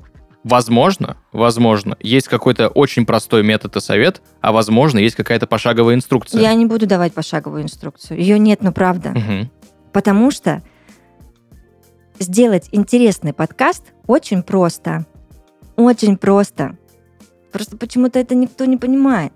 Возможно, 0.45 1.17
возможно, 1.33 1.97
есть 2.01 2.29
какой-то 2.29 2.69
очень 2.69 3.07
простой 3.07 3.43
метод 3.43 3.77
и 3.77 3.81
совет, 3.81 4.21
а 4.43 4.53
возможно, 4.53 4.99
есть 4.99 5.17
какая-то 5.17 5.47
пошаговая 5.47 5.95
инструкция. 5.95 6.41
Я 6.43 6.53
не 6.55 6.67
буду 6.67 6.87
давать 6.87 7.15
пошаговую 7.15 7.63
инструкцию. 7.63 8.19
Ее 8.19 8.39
нет, 8.39 8.63
ну 8.63 8.71
правда. 8.71 9.11
Мгм. 9.11 9.51
Потому 9.93 10.31
что 10.31 10.63
сделать 12.19 12.69
интересный 12.73 13.33
подкаст 13.33 13.93
очень 14.07 14.43
просто. 14.43 15.07
Очень 15.77 16.17
просто. 16.17 16.77
Просто 17.53 17.77
почему-то 17.77 18.19
это 18.19 18.35
никто 18.35 18.65
не 18.65 18.77
понимает. 18.77 19.33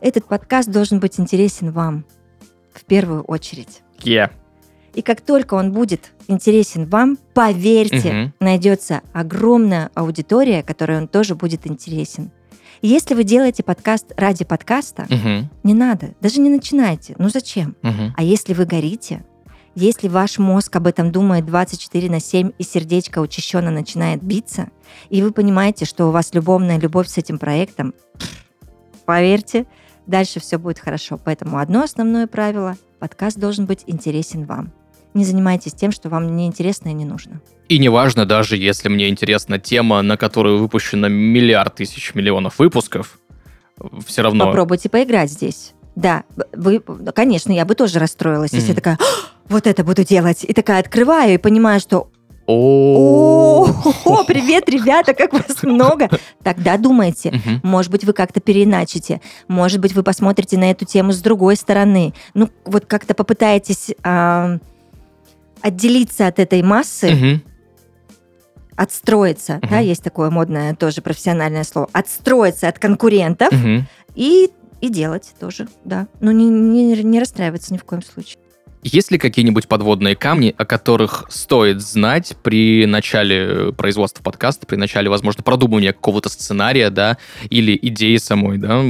Этот 0.00 0.24
подкаст 0.24 0.70
должен 0.70 1.00
быть 1.00 1.18
интересен 1.20 1.72
вам 1.72 2.04
в 2.72 2.84
первую 2.84 3.22
очередь. 3.22 3.82
Yeah. 3.98 4.30
И 4.94 5.02
как 5.02 5.20
только 5.20 5.54
он 5.54 5.72
будет 5.72 6.12
интересен 6.26 6.86
вам, 6.86 7.16
поверьте, 7.34 8.12
Мгм. 8.12 8.34
найдется 8.40 9.02
огромная 9.12 9.90
аудитория, 9.94 10.62
которой 10.62 10.98
он 10.98 11.06
тоже 11.08 11.34
будет 11.34 11.66
интересен. 11.66 12.30
И 12.80 12.88
Если 12.88 13.14
вы 13.14 13.24
делаете 13.24 13.62
подкаст 13.62 14.12
ради 14.16 14.44
подкаста, 14.44 15.06
Мгм. 15.10 15.50
не 15.64 15.74
надо, 15.74 16.14
даже 16.20 16.40
не 16.40 16.48
начинайте. 16.48 17.14
Ну 17.18 17.28
зачем? 17.28 17.76
Мгм. 17.82 18.14
А 18.16 18.22
если 18.22 18.54
вы 18.54 18.64
горите, 18.64 19.22
если 19.74 20.08
ваш 20.08 20.38
мозг 20.38 20.74
об 20.76 20.86
этом 20.86 21.12
думает 21.12 21.46
24 21.46 22.10
на 22.10 22.20
7 22.20 22.52
и 22.58 22.62
сердечко 22.62 23.20
учащенно 23.20 23.70
начинает 23.70 24.22
биться, 24.22 24.68
и 25.08 25.22
вы 25.22 25.32
понимаете, 25.32 25.84
что 25.84 26.08
у 26.08 26.10
вас 26.10 26.34
любовная 26.34 26.78
любовь 26.78 27.08
с 27.08 27.18
этим 27.18 27.38
проектом, 27.38 27.94
поверьте, 29.06 29.66
дальше 30.06 30.40
все 30.40 30.58
будет 30.58 30.78
хорошо. 30.78 31.18
Поэтому 31.22 31.58
одно 31.58 31.82
основное 31.82 32.26
правило– 32.26 32.76
подкаст 32.98 33.38
должен 33.38 33.66
быть 33.66 33.84
интересен 33.86 34.44
вам. 34.44 34.72
Не 35.14 35.24
занимайтесь 35.24 35.72
тем, 35.72 35.90
что 35.90 36.08
вам 36.08 36.36
не 36.36 36.46
интересно 36.46 36.90
и 36.90 36.92
не 36.92 37.04
нужно. 37.04 37.40
И 37.68 37.78
неважно, 37.78 38.26
даже 38.26 38.56
если 38.56 38.88
мне 38.88 39.08
интересна 39.08 39.58
тема, 39.58 40.02
на 40.02 40.16
которую 40.16 40.58
выпущено 40.58 41.08
миллиард 41.08 41.76
тысяч 41.76 42.14
миллионов 42.14 42.58
выпусков, 42.58 43.18
все 44.06 44.22
равно... 44.22 44.46
Попробуйте 44.46 44.88
поиграть 44.88 45.30
здесь. 45.30 45.72
Да, 45.96 46.24
вы, 46.52 46.80
конечно, 47.14 47.52
я 47.52 47.64
бы 47.64 47.74
тоже 47.74 47.98
расстроилась, 47.98 48.52
если 48.52 48.72
Мгм. 48.72 48.76
такая, 48.76 48.98
«А, 49.00 49.39
вот 49.50 49.66
это 49.66 49.84
буду 49.84 50.04
делать. 50.04 50.44
И 50.44 50.52
такая 50.54 50.80
открываю 50.80 51.34
и 51.34 51.38
понимаю, 51.38 51.80
что 51.80 52.08
О, 52.46 53.66
привет, 54.26 54.68
ребята, 54.68 55.12
как 55.12 55.32
вас 55.32 55.62
много. 55.62 56.08
Тогда 56.42 56.78
думайте. 56.78 57.40
Может 57.62 57.92
быть, 57.92 58.04
вы 58.04 58.12
как-то 58.12 58.40
переиначите. 58.40 59.20
Может 59.48 59.80
быть, 59.80 59.94
вы 59.94 60.02
посмотрите 60.02 60.56
на 60.56 60.70
эту 60.70 60.84
тему 60.84 61.12
с 61.12 61.20
другой 61.20 61.56
стороны. 61.56 62.14
Ну, 62.34 62.48
вот 62.64 62.86
как-то 62.86 63.14
попытаетесь 63.14 63.90
а, 64.02 64.58
отделиться 65.60 66.26
от 66.26 66.38
этой 66.38 66.62
массы, 66.62 67.42
отстроиться. 68.76 69.60
Да, 69.68 69.78
есть 69.78 70.02
такое 70.02 70.30
модное 70.30 70.74
тоже 70.74 71.02
профессиональное 71.02 71.64
слово. 71.64 71.88
Отстроиться 71.92 72.68
от 72.68 72.78
конкурентов 72.78 73.52
и, 74.14 74.50
и 74.80 74.88
делать 74.88 75.34
тоже, 75.38 75.68
да. 75.84 76.06
Но 76.20 76.32
не, 76.32 76.48
не, 76.48 77.02
не 77.02 77.20
расстраиваться 77.20 77.74
ни 77.74 77.78
в 77.78 77.84
коем 77.84 78.02
случае. 78.02 78.38
Есть 78.82 79.10
ли 79.10 79.18
какие-нибудь 79.18 79.68
подводные 79.68 80.16
камни, 80.16 80.54
о 80.56 80.64
которых 80.64 81.26
стоит 81.28 81.82
знать 81.82 82.34
при 82.42 82.86
начале 82.86 83.72
производства 83.72 84.22
подкаста, 84.22 84.66
при 84.66 84.76
начале, 84.76 85.10
возможно, 85.10 85.42
продумывания 85.42 85.92
какого-то 85.92 86.30
сценария, 86.30 86.88
да, 86.88 87.18
или 87.50 87.78
идеи 87.82 88.16
самой, 88.16 88.56
да? 88.56 88.80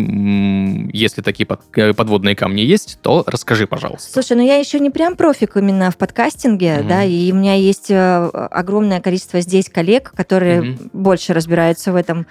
Если 0.92 1.22
такие 1.22 1.48
э, 1.74 1.92
подводные 1.92 2.36
камни 2.36 2.60
есть, 2.60 2.98
то 3.02 3.24
расскажи, 3.26 3.66
пожалуйста. 3.66 4.12
Слушай, 4.12 4.36
ну 4.36 4.46
я 4.46 4.56
еще 4.56 4.78
не 4.78 4.90
прям 4.90 5.16
профик 5.16 5.56
именно 5.56 5.90
в 5.90 5.96
подкастинге, 5.96 6.78
Мгм. 6.78 6.88
да, 6.88 7.02
и 7.04 7.32
у 7.32 7.34
меня 7.34 7.54
есть 7.54 7.90
э, 7.90 7.96
огромное 7.96 9.00
количество 9.00 9.40
здесь 9.40 9.68
коллег, 9.68 10.12
которые 10.14 10.60
Мгм. 10.62 10.90
больше 10.92 11.32
разбираются 11.34 11.92
в 11.92 11.96
этом. 11.96 12.26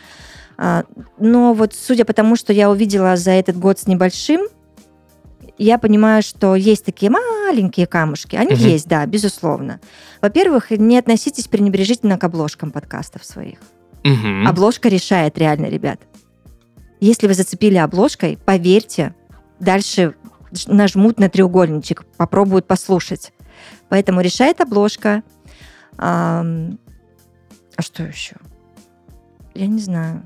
А, 0.57 0.83
Но 1.19 1.53
вот 1.53 1.73
судя 1.73 2.05
по 2.05 2.13
тому, 2.13 2.35
что 2.37 2.53
я 2.53 2.69
увидела 2.69 3.17
за 3.17 3.31
этот 3.31 3.57
год 3.57 3.79
с 3.79 3.87
небольшим, 3.87 4.41
я 5.57 5.77
понимаю, 5.77 6.21
что 6.23 6.55
есть 6.55 6.85
такие 6.85 7.09
маленькие 7.11 7.38
камушки. 7.87 8.35
Они 8.35 8.53
Мгм. 8.53 8.63
есть, 8.63 8.87
да, 8.87 9.05
безусловно. 9.05 9.79
Во-первых, 10.21 10.71
не 10.71 10.97
относитесь 10.97 11.47
пренебрежительно 11.47 12.17
к 12.17 12.23
обложкам 12.23 12.71
подкастов 12.71 13.23
своих. 13.25 13.59
Мгм. 14.03 14.47
Обложка 14.47 14.89
решает 14.89 15.37
реально, 15.37 15.65
ребят. 15.67 15.99
Если 16.99 17.27
вы 17.27 17.33
зацепили 17.33 17.75
обложкой, 17.77 18.37
поверьте, 18.45 19.13
дальше 19.59 20.15
нажмут 20.67 21.19
на 21.19 21.29
треугольничек, 21.29 22.05
попробуют 22.17 22.65
послушать. 22.67 23.33
Поэтому 23.89 24.21
решает 24.21 24.61
обложка. 24.61 25.23
Ам, 25.97 26.79
А 27.75 27.81
что 27.81 28.03
еще? 28.03 28.35
Я 29.53 29.67
не 29.67 29.79
знаю. 29.79 30.23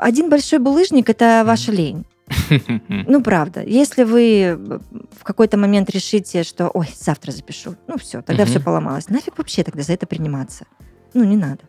Один 0.00 0.30
большой 0.30 0.58
булыжник– 0.58 1.08
это 1.10 1.42
ваша 1.46 1.70
лень. 1.72 2.06
Ну, 2.88 3.22
правда. 3.22 3.62
Если 3.62 4.04
вы 4.04 4.58
в 5.18 5.24
какой-то 5.24 5.56
момент 5.56 5.90
решите, 5.90 6.42
что 6.42 6.70
«Ой, 6.74 6.88
завтра 6.94 7.32
запишу», 7.32 7.76
ну, 7.86 7.98
все, 7.98 8.22
тогда 8.22 8.44
все 8.44 8.60
поломалось. 8.60 9.08
Нафиг 9.08 9.38
вообще 9.38 9.62
тогда 9.62 9.82
за 9.82 9.92
это 9.92 10.06
приниматься? 10.06 10.66
Ну, 11.14 11.24
не 11.24 11.36
надо. 11.36 11.60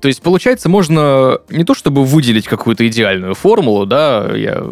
То 0.00 0.06
есть, 0.06 0.22
получается, 0.22 0.68
можно 0.68 1.38
не 1.48 1.64
то 1.64 1.74
чтобы 1.74 2.04
выделить 2.04 2.46
какую-то 2.46 2.86
идеальную 2.86 3.34
формулу, 3.34 3.84
да, 3.84 4.30
я 4.36 4.62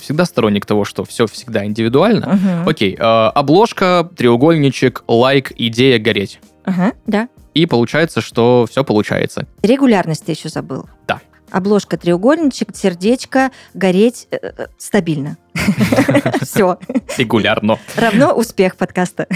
всегда 0.00 0.24
сторонник 0.24 0.66
того, 0.66 0.84
что 0.84 1.04
все 1.04 1.26
всегда 1.26 1.64
индивидуально. 1.64 2.34
Мгм. 2.34 2.68
Окей, 2.68 2.96
э, 2.98 3.00
обложка, 3.00 4.10
треугольничек, 4.16 5.04
лайк, 5.06 5.52
идея 5.56 5.98
гореть. 6.00 6.40
Ага, 6.64 6.92
да. 7.06 7.28
И 7.54 7.66
получается, 7.66 8.20
что 8.20 8.66
все 8.68 8.82
получается. 8.82 9.46
Регулярность 9.62 10.24
ты 10.24 10.32
еще 10.32 10.48
забыл. 10.48 10.86
Да. 11.06 11.20
Обложка, 11.52 11.98
треугольничек, 11.98 12.74
сердечко, 12.74 13.50
гореть 13.74 14.26
э, 14.30 14.38
э, 14.40 14.66
стабильно. 14.78 15.36
Все. 16.40 16.78
Регулярно. 17.18 17.78
Равно 17.94 18.32
успех 18.32 18.76
подкаста. 18.76 19.26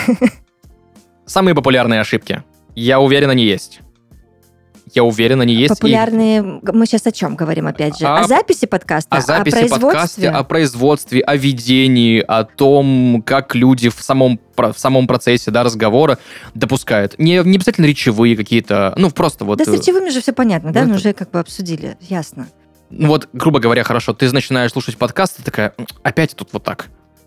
Самые 1.26 1.54
популярные 1.54 2.00
ошибки. 2.00 2.42
Я 2.74 3.00
уверен, 3.00 3.28
они 3.28 3.44
есть. 3.44 3.80
Я 4.94 5.02
уверен, 5.02 5.40
они 5.40 5.52
есть. 5.52 5.72
и- 5.72 5.74
Популярные... 5.74 6.42
Мы 6.42 6.86
сейчас 6.86 7.06
о 7.06 7.12
чем 7.12 7.34
говорим, 7.34 7.66
опять 7.66 7.98
же? 7.98 8.06
О- 8.06 8.20
О 8.20 8.24
записи 8.24 8.66
подкаста? 8.66 9.16
О 9.16 9.20
записи 9.20 9.54
производстве? 9.56 9.86
подкасте, 9.90 10.28
о 10.30 10.44
производстве, 10.44 11.20
о 11.22 11.36
ведении, 11.36 12.20
о 12.20 12.44
том, 12.44 13.22
как 13.26 13.54
люди 13.56 13.88
в 13.88 14.00
самом, 14.00 14.38
в 14.56 14.74
самом 14.76 15.06
процессе 15.08 15.50
да, 15.50 15.64
разговора 15.64 16.18
допускают. 16.54 17.18
Не, 17.18 17.42
не 17.44 17.56
обязательно 17.56 17.86
речевые 17.86 18.36
какие-то, 18.36 18.94
ну, 18.96 19.10
просто 19.10 19.44
вот... 19.44 19.58
Да 19.58 19.64
с 19.64 19.68
э, 19.68 19.72
речевыми 19.76 20.08
же 20.10 20.20
все 20.20 20.32
понятно, 20.32 20.72
да? 20.72 20.82
ну, 20.82 20.86
Мы 20.90 20.92
это- 20.94 21.00
уже 21.00 21.12
как 21.14 21.30
бы 21.32 21.40
обсудили. 21.40 21.96
Ясно. 22.02 22.46
Ну 22.90 23.08
вот, 23.08 23.28
грубо 23.32 23.58
говоря, 23.58 23.82
хорошо, 23.82 24.14
ты 24.14 24.30
начинаешь 24.30 24.70
слушать 24.70 24.96
подкаст, 24.96 25.38
ты 25.38 25.42
такая, 25.42 25.74
«М, 25.78 25.86
опять 26.04 26.36
тут 26.36 26.50
вот 26.52 26.62
так. 26.62 26.86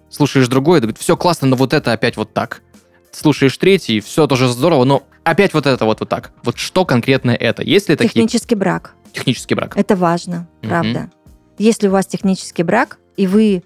Слушаешь 0.09 0.47
другое, 0.47 0.79
говорит, 0.79 0.97
все 0.97 1.17
классно, 1.17 1.47
но 1.49 1.57
вот 1.57 1.73
это 1.73 1.91
опять 1.91 2.15
вот 2.15 2.33
так. 2.33 2.61
Слушаешь 3.11 3.57
третий, 3.57 3.99
все 3.99 4.27
тоже 4.27 4.47
здорово, 4.47 4.83
но 4.83 5.03
опять 5.23 5.53
вот 5.53 5.65
это 5.65 5.85
вот, 5.85 5.99
вот 5.99 6.09
так. 6.09 6.31
Вот 6.43 6.57
что 6.57 6.85
конкретно 6.85 7.31
это? 7.31 7.63
Есть 7.63 7.89
ли 7.89 7.95
такие 7.95 8.09
Технический 8.13 8.55
брак. 8.55 8.93
технический 9.11 9.55
брак? 9.55 9.75
Это 9.75 9.95
важно, 9.95 10.47
Мгм. 10.61 10.69
правда. 10.69 11.09
Если 11.57 11.87
у 11.87 11.91
вас 11.91 12.05
технический 12.05 12.63
брак, 12.63 12.99
и 13.17 13.27
вы 13.27 13.63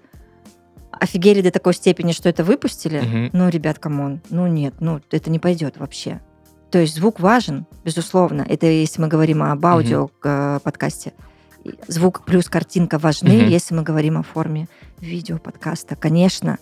офигели 0.90 1.42
до 1.42 1.50
такой 1.50 1.74
степени, 1.74 2.12
что 2.12 2.28
это 2.28 2.42
выпустили, 2.44 3.00
Мгм. 3.00 3.30
ну, 3.32 3.48
ребят, 3.48 3.78
come 3.78 4.02
on, 4.02 4.20
ну 4.30 4.46
нет, 4.46 4.74
ну 4.80 5.00
это 5.10 5.30
не 5.30 5.38
пойдет 5.38 5.76
вообще. 5.76 6.20
То 6.70 6.78
есть 6.78 6.94
звук 6.96 7.20
важен, 7.20 7.66
безусловно. 7.84 8.44
Это 8.48 8.66
если 8.66 9.00
мы 9.00 9.08
говорим 9.08 9.42
об 9.42 9.64
аудио 9.64 10.08
э, 10.24 10.58
подкасте. 10.62 11.12
И 11.62 11.72
Звук 11.88 12.24
плюс 12.26 12.48
картинка 12.48 12.98
важны, 12.98 13.42
Мгм. 13.42 13.48
если 13.48 13.74
мы 13.74 13.82
говорим 13.82 14.18
о 14.18 14.22
форме 14.22 14.68
видео 15.00 15.38
подкаста, 15.38 15.94
конечно. 15.96 16.58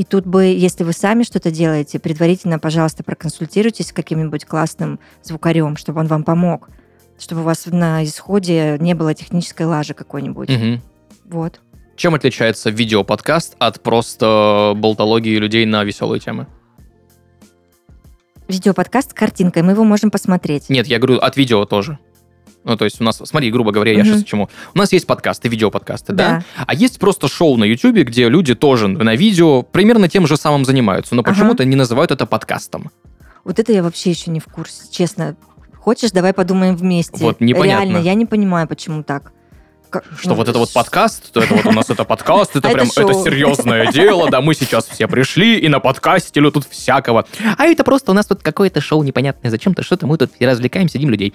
И 0.00 0.04
тут 0.04 0.24
бы, 0.24 0.44
если 0.46 0.82
вы 0.82 0.94
сами 0.94 1.24
что-то 1.24 1.50
делаете, 1.50 1.98
предварительно, 1.98 2.58
пожалуйста, 2.58 3.04
проконсультируйтесь 3.04 3.88
с 3.88 3.92
каким-нибудь 3.92 4.46
классным 4.46 4.98
звукарем, 5.22 5.76
чтобы 5.76 6.00
он 6.00 6.06
вам 6.06 6.24
помог, 6.24 6.70
чтобы 7.18 7.42
у 7.42 7.44
вас 7.44 7.66
на 7.66 8.02
исходе 8.02 8.78
не 8.80 8.94
было 8.94 9.12
технической 9.12 9.66
лажи 9.66 9.92
какой-нибудь. 9.92 10.48
Мгм. 10.48 10.80
Вот. 11.26 11.60
Чем 11.96 12.14
отличается 12.14 12.70
видеоподкаст 12.70 13.56
от 13.58 13.82
просто 13.82 14.72
болтологии 14.74 15.36
людей 15.36 15.66
на 15.66 15.84
веселые 15.84 16.18
темы? 16.18 16.46
Видеоподкаст 18.48 19.10
с 19.10 19.12
картинкой, 19.12 19.64
мы 19.64 19.72
его 19.72 19.84
можем 19.84 20.10
посмотреть. 20.10 20.70
Нет, 20.70 20.86
я 20.86 20.96
говорю 20.96 21.18
от 21.18 21.36
видео 21.36 21.66
тоже. 21.66 21.98
Ну, 22.64 22.76
то 22.76 22.84
есть 22.84 23.00
у 23.00 23.04
нас, 23.04 23.20
смотри, 23.24 23.50
грубо 23.50 23.72
говоря, 23.72 23.92
я 23.92 23.98
Мгм. 24.00 24.06
сейчас 24.06 24.22
к 24.22 24.26
чему. 24.26 24.50
У 24.74 24.78
нас 24.78 24.92
есть 24.92 25.06
подкасты, 25.06 25.48
видеоподкасты, 25.48 26.12
да? 26.12 26.28
Да. 26.56 26.64
А 26.66 26.74
есть 26.74 26.98
просто 26.98 27.26
шоу 27.28 27.56
на 27.56 27.64
Ютубе, 27.64 28.02
где 28.04 28.28
люди 28.28 28.54
тоже 28.54 28.86
на 28.88 29.16
видео 29.16 29.62
примерно 29.62 30.08
тем 30.08 30.26
же 30.26 30.36
самым 30.36 30.64
занимаются, 30.66 31.14
но 31.14 31.22
Ага. 31.22 31.30
почему-то 31.32 31.64
не 31.64 31.76
называют 31.76 32.10
это 32.10 32.26
подкастом. 32.26 32.90
Вот 33.44 33.58
это 33.58 33.72
я 33.72 33.82
вообще 33.82 34.10
еще 34.10 34.30
не 34.30 34.40
в 34.40 34.44
курсе, 34.46 34.82
честно. 34.90 35.36
Хочешь, 35.78 36.10
давай 36.10 36.34
подумаем 36.34 36.76
вместе. 36.76 37.16
Вот 37.24 37.40
непонятно. 37.40 37.84
Реально, 37.92 38.04
я 38.04 38.12
не 38.14 38.26
понимаю, 38.26 38.68
почему 38.68 39.02
так. 39.02 39.32
Как- 39.88 40.04
Что 40.16 40.28
ну, 40.30 40.34
вот 40.36 40.48
это 40.48 40.58
вот 40.58 40.72
подкаст, 40.72 41.32
то 41.32 41.40
это 41.42 41.52
вот 41.54 41.66
у 41.66 41.72
нас 41.72 41.90
это 41.90 42.04
подкаст, 42.04 42.54
это 42.54 42.68
А 42.68 42.72
прям 42.72 42.86
это 42.94 43.12
серьезное 43.14 43.86
дело, 43.92 44.30
да, 44.30 44.40
мы 44.40 44.54
сейчас 44.54 44.86
все 44.86 45.08
пришли 45.08 45.58
и 45.58 45.68
на 45.68 45.80
подкасте 45.80 46.40
тут 46.50 46.64
всякого. 46.68 47.24
А 47.58 47.64
это 47.64 47.82
просто 47.82 48.12
у 48.12 48.14
нас 48.14 48.26
тут 48.26 48.40
какое-то 48.42 48.80
шоу 48.80 49.02
непонятное, 49.02 49.50
зачем-то 49.50 49.82
что-то, 49.82 50.06
мы 50.06 50.16
тут 50.16 50.30
развлекаем, 50.38 50.88
сидим 50.88 51.10
людей. 51.10 51.34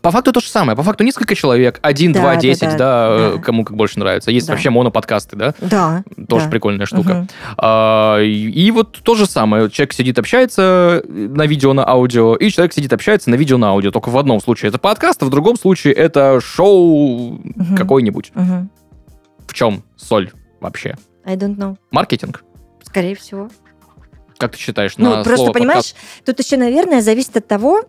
По 0.00 0.10
факту 0.10 0.32
то 0.32 0.40
же 0.40 0.48
самое. 0.48 0.76
По 0.76 0.82
факту 0.82 1.04
несколько 1.04 1.34
человек, 1.34 1.78
один, 1.82 2.12
Да, 2.12 2.20
два, 2.20 2.34
да, 2.34 2.40
десять, 2.40 2.70
да, 2.70 2.76
да, 2.76 3.08
э, 3.10 3.32
да. 3.36 3.42
кому 3.42 3.64
как 3.64 3.76
больше 3.76 3.98
нравится. 3.98 4.30
Есть 4.30 4.46
Да. 4.46 4.52
вообще 4.52 4.70
моноподкасты, 4.70 5.36
да? 5.36 5.54
Да. 5.60 6.04
Тоже 6.28 6.46
да. 6.46 6.50
прикольная 6.50 6.86
штука. 6.86 7.14
Мгм. 7.14 7.28
А, 7.56 8.20
и, 8.22 8.70
вот 8.70 8.98
то 9.02 9.14
же 9.14 9.26
самое. 9.26 9.70
Человек 9.70 9.92
сидит, 9.92 10.18
общается 10.18 11.02
на 11.06 11.46
видео, 11.46 11.72
на 11.72 11.86
аудио, 11.88 12.34
и 12.36 12.50
человек 12.50 12.72
сидит, 12.72 12.92
общается 12.92 13.30
на 13.30 13.34
видео, 13.34 13.58
на 13.58 13.70
аудио. 13.70 13.90
Только 13.90 14.08
в 14.10 14.18
одном 14.18 14.40
случае 14.40 14.68
это 14.70 14.78
подкаст, 14.78 15.22
а 15.22 15.26
в 15.26 15.30
другом 15.30 15.56
случае 15.56 15.94
это 15.94 16.40
шоу 16.40 17.40
Мгм. 17.42 17.76
какой-нибудь. 17.76 18.32
Мгм. 18.34 18.70
В 19.46 19.54
чем 19.54 19.82
соль 19.96 20.30
вообще? 20.60 20.96
I 21.24 21.36
don't 21.36 21.56
know. 21.56 21.76
Маркетинг? 21.90 22.44
Скорее 22.82 23.14
всего. 23.14 23.48
Как 24.38 24.52
ты 24.52 24.58
считаешь? 24.58 24.94
Ну, 24.96 25.16
на 25.16 25.24
просто 25.24 25.50
понимаешь, 25.50 25.94
тут 26.24 26.38
еще, 26.38 26.56
наверное, 26.56 27.00
зависит 27.02 27.36
от 27.36 27.48
того, 27.48 27.82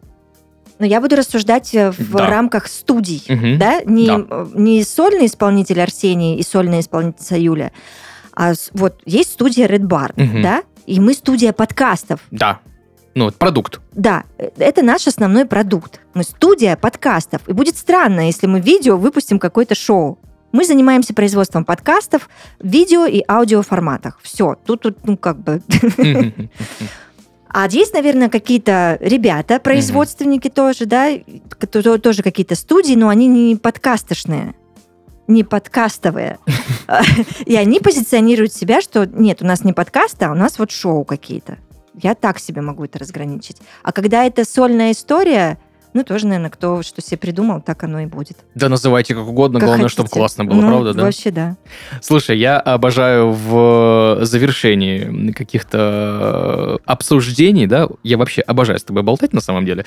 но 0.80 0.86
я 0.86 1.00
буду 1.02 1.16
рассуждать 1.16 1.74
э, 1.76 1.92
в 1.92 2.14
Да. 2.16 2.28
рамках 2.28 2.68
студий, 2.68 3.24
Мгм. 3.28 3.58
да, 3.60 3.82
не, 3.86 4.08
Да. 4.08 4.26
э, 4.30 4.48
не 4.56 4.84
сольный 4.84 5.26
исполнитель 5.28 5.82
Арсений 5.82 6.38
и 6.38 6.44
сольная 6.44 6.80
исполнительница 6.80 7.38
Юля, 7.38 7.72
а 8.34 8.54
вот 8.74 9.00
есть 9.06 9.34
студия 9.34 9.68
Red 9.68 9.82
Barn, 9.88 10.14
Мгм. 10.16 10.42
да, 10.42 10.64
и 10.86 11.00
мы 11.00 11.14
студия 11.14 11.54
подкастов. 11.54 12.22
Да. 12.32 12.60
Ну, 13.16 13.32
продукт. 13.32 13.82
Да, 13.94 14.24
э, 14.38 14.50
это 14.58 14.82
наш 14.82 15.08
основной 15.08 15.46
продукт. 15.46 16.00
Мы 16.14 16.24
студия 16.24 16.76
подкастов. 16.78 17.42
И 17.48 17.54
будет 17.54 17.76
странно, 17.78 18.28
если 18.28 18.48
мы 18.48 18.60
видео 18.62 18.98
выпустим 18.98 19.40
какое-то 19.40 19.76
шоу. 19.76 20.18
Мы 20.52 20.64
занимаемся 20.66 21.14
производством 21.14 21.66
подкастов 21.66 22.30
в 22.60 22.68
видео 22.68 23.06
и 23.06 23.24
аудио 23.28 23.62
форматах. 23.62 24.20
Все, 24.24 24.56
тут, 24.66 24.82
тут, 24.82 24.98
ну, 25.06 25.18
как 25.18 25.38
бы... 25.44 25.62
А 27.52 27.68
есть, 27.68 27.94
наверное, 27.94 28.30
какие-то 28.30 28.98
ребята, 29.02 29.60
производственники 29.60 30.50
тоже, 30.50 30.86
да, 30.86 31.10
тоже 31.98 32.22
какие-то 32.22 32.56
студии, 32.56 32.94
но 32.94 33.10
они 33.10 33.28
не 33.28 33.56
подкастошные, 33.56 34.54
не 35.28 35.44
подкастовые. 35.44 36.38
И 37.46 37.56
они 37.56 37.80
позиционируют 37.80 38.54
себя, 38.54 38.82
что 38.82 39.06
нет, 39.06 39.42
у 39.42 39.46
нас 39.46 39.64
не 39.64 39.74
подкасты, 39.74 40.26
а 40.26 40.32
у 40.32 40.36
нас 40.36 40.60
вот 40.60 40.70
шоу 40.70 41.04
какие-то. 41.04 41.58
Я 41.96 42.14
так 42.14 42.40
себе 42.40 42.62
могу 42.62 42.86
это 42.86 43.00
разграничить. 43.00 43.58
А 43.84 43.92
когда 43.92 44.24
это 44.26 44.46
сольная 44.46 44.92
история, 44.92 45.58
ну, 45.94 46.04
тоже, 46.04 46.28
наверное, 46.28 46.50
кто 46.50 46.84
что 46.84 47.02
себе 47.02 47.18
придумал, 47.18 47.62
так 47.62 47.84
оно 47.84 48.00
и 48.02 48.06
будет. 48.06 48.38
Да 48.56 48.70
называйте 48.70 49.16
как 49.16 49.28
угодно, 49.28 49.60
Как 49.60 49.68
главное, 49.68 49.86
хотите. 49.86 49.94
чтобы 49.96 50.10
классно 50.10 50.46
было, 50.46 50.62
Ну, 50.62 50.68
правда, 50.68 50.94
да? 50.94 51.04
Вообще, 51.04 51.32
да. 51.32 51.58
Слушай, 52.02 52.38
я 52.38 52.60
обожаю 52.60 53.32
в 53.32 54.20
завершении 54.22 55.32
каких-то 55.32 56.80
обсуждений, 56.86 57.68
да, 57.68 57.88
я 58.04 58.18
вообще 58.18 58.42
обожаю 58.42 58.80
с 58.80 58.84
тобой 58.84 59.04
болтать 59.04 59.34
на 59.34 59.42
самом 59.42 59.66
деле, 59.66 59.86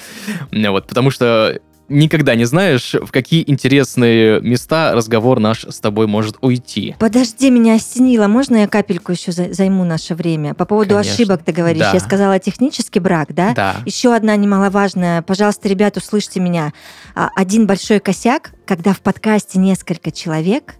вот, 0.51 0.87
потому 0.87 1.11
что 1.11 1.61
никогда 1.89 2.35
не 2.35 2.45
знаешь, 2.45 2.95
в 2.95 3.11
какие 3.13 3.45
интересные 3.51 4.41
места 4.41 4.93
разговор 4.95 5.41
наш 5.41 5.65
с 5.65 5.81
тобой 5.81 6.07
может 6.07 6.37
уйти. 6.41 6.95
Подожди, 6.99 7.51
меня 7.51 7.75
осенило. 7.75 8.29
Можно 8.29 8.57
я 8.59 8.69
капельку 8.69 9.13
еще 9.13 9.33
за- 9.33 9.53
займу 9.53 9.85
наше 9.85 10.15
время? 10.15 10.55
По 10.55 10.65
поводу 10.65 10.95
Конечно. 10.95 11.13
ошибок 11.13 11.43
ты 11.45 11.53
говоришь. 11.53 11.81
Да. 11.83 11.93
Я 11.93 12.01
сказала 12.01 12.39
технический 12.39 13.01
брак, 13.01 13.35
да? 13.35 13.53
Да. 13.55 13.77
Еще 13.85 14.15
одна 14.15 14.35
немаловажная. 14.37 15.23
Пожалуйста, 15.23 15.69
ребят, 15.69 15.97
услышьте 15.97 16.41
меня. 16.41 16.73
А, 17.15 17.29
Один 17.37 17.67
большой 17.67 18.01
косяк, 18.01 18.53
когда 18.67 18.93
в 18.93 19.01
подкасте 19.01 19.59
несколько 19.59 20.11
человек, 20.11 20.77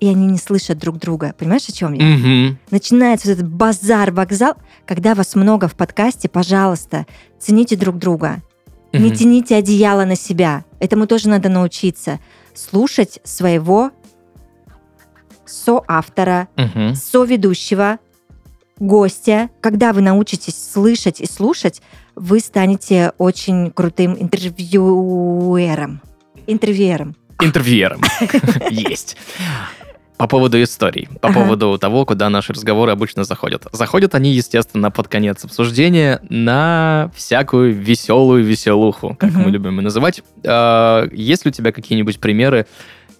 и 0.00 0.08
они 0.08 0.26
не 0.26 0.38
слышат 0.38 0.76
друг 0.78 0.98
друга. 0.98 1.34
Понимаешь, 1.38 1.66
о 1.68 1.72
чем 1.72 1.92
я? 1.94 2.04
Мгм. 2.04 2.58
Начинается 2.70 3.28
вот 3.28 3.34
этот 3.38 3.48
базар, 3.48 4.10
вокзал. 4.10 4.54
Когда 4.86 5.14
вас 5.14 5.34
много 5.34 5.68
в 5.68 5.74
подкасте, 5.74 6.28
пожалуйста, 6.28 7.06
цените 7.40 7.76
друг 7.76 7.96
друга. 7.96 8.42
Не 8.98 9.08
Мгм. 9.08 9.16
тяните 9.16 9.56
одеяло 9.56 10.04
на 10.04 10.14
себя. 10.16 10.64
Этому 10.78 11.06
тоже 11.06 11.28
надо 11.28 11.48
научиться. 11.48 12.20
Слушать 12.54 13.18
своего 13.24 13.90
соавтора, 15.44 16.48
Мгм. 16.56 16.94
соведущего, 16.94 17.98
гостя. 18.78 19.50
Когда 19.60 19.92
вы 19.92 20.00
научитесь 20.00 20.56
слышать 20.72 21.20
и 21.20 21.26
слушать, 21.26 21.82
вы 22.14 22.38
станете 22.40 23.12
очень 23.18 23.70
крутым 23.72 24.16
интервьюером. 24.18 26.00
Интервьюером. 26.46 27.16
Интервьюером. 27.40 28.00
Есть. 28.70 29.16
По 30.16 30.28
поводу 30.28 30.62
историй, 30.62 31.08
по 31.20 31.28
Ага. 31.28 31.40
поводу 31.40 31.76
того, 31.78 32.04
куда 32.06 32.30
наши 32.30 32.52
разговоры 32.52 32.92
обычно 32.92 33.24
заходят. 33.24 33.66
Заходят 33.72 34.14
они, 34.14 34.30
естественно, 34.32 34.90
под 34.92 35.08
конец 35.08 35.44
обсуждения 35.44 36.20
на 36.28 37.10
всякую 37.16 37.74
веселую 37.74 38.44
веселуху, 38.44 39.16
как 39.18 39.30
Мгм. 39.32 39.42
мы 39.42 39.50
любим 39.50 39.76
ее 39.78 39.82
называть. 39.82 40.22
А, 40.46 41.08
Есть 41.12 41.44
ли 41.44 41.48
у 41.48 41.52
тебя 41.52 41.72
какие-нибудь 41.72 42.20
примеры 42.20 42.66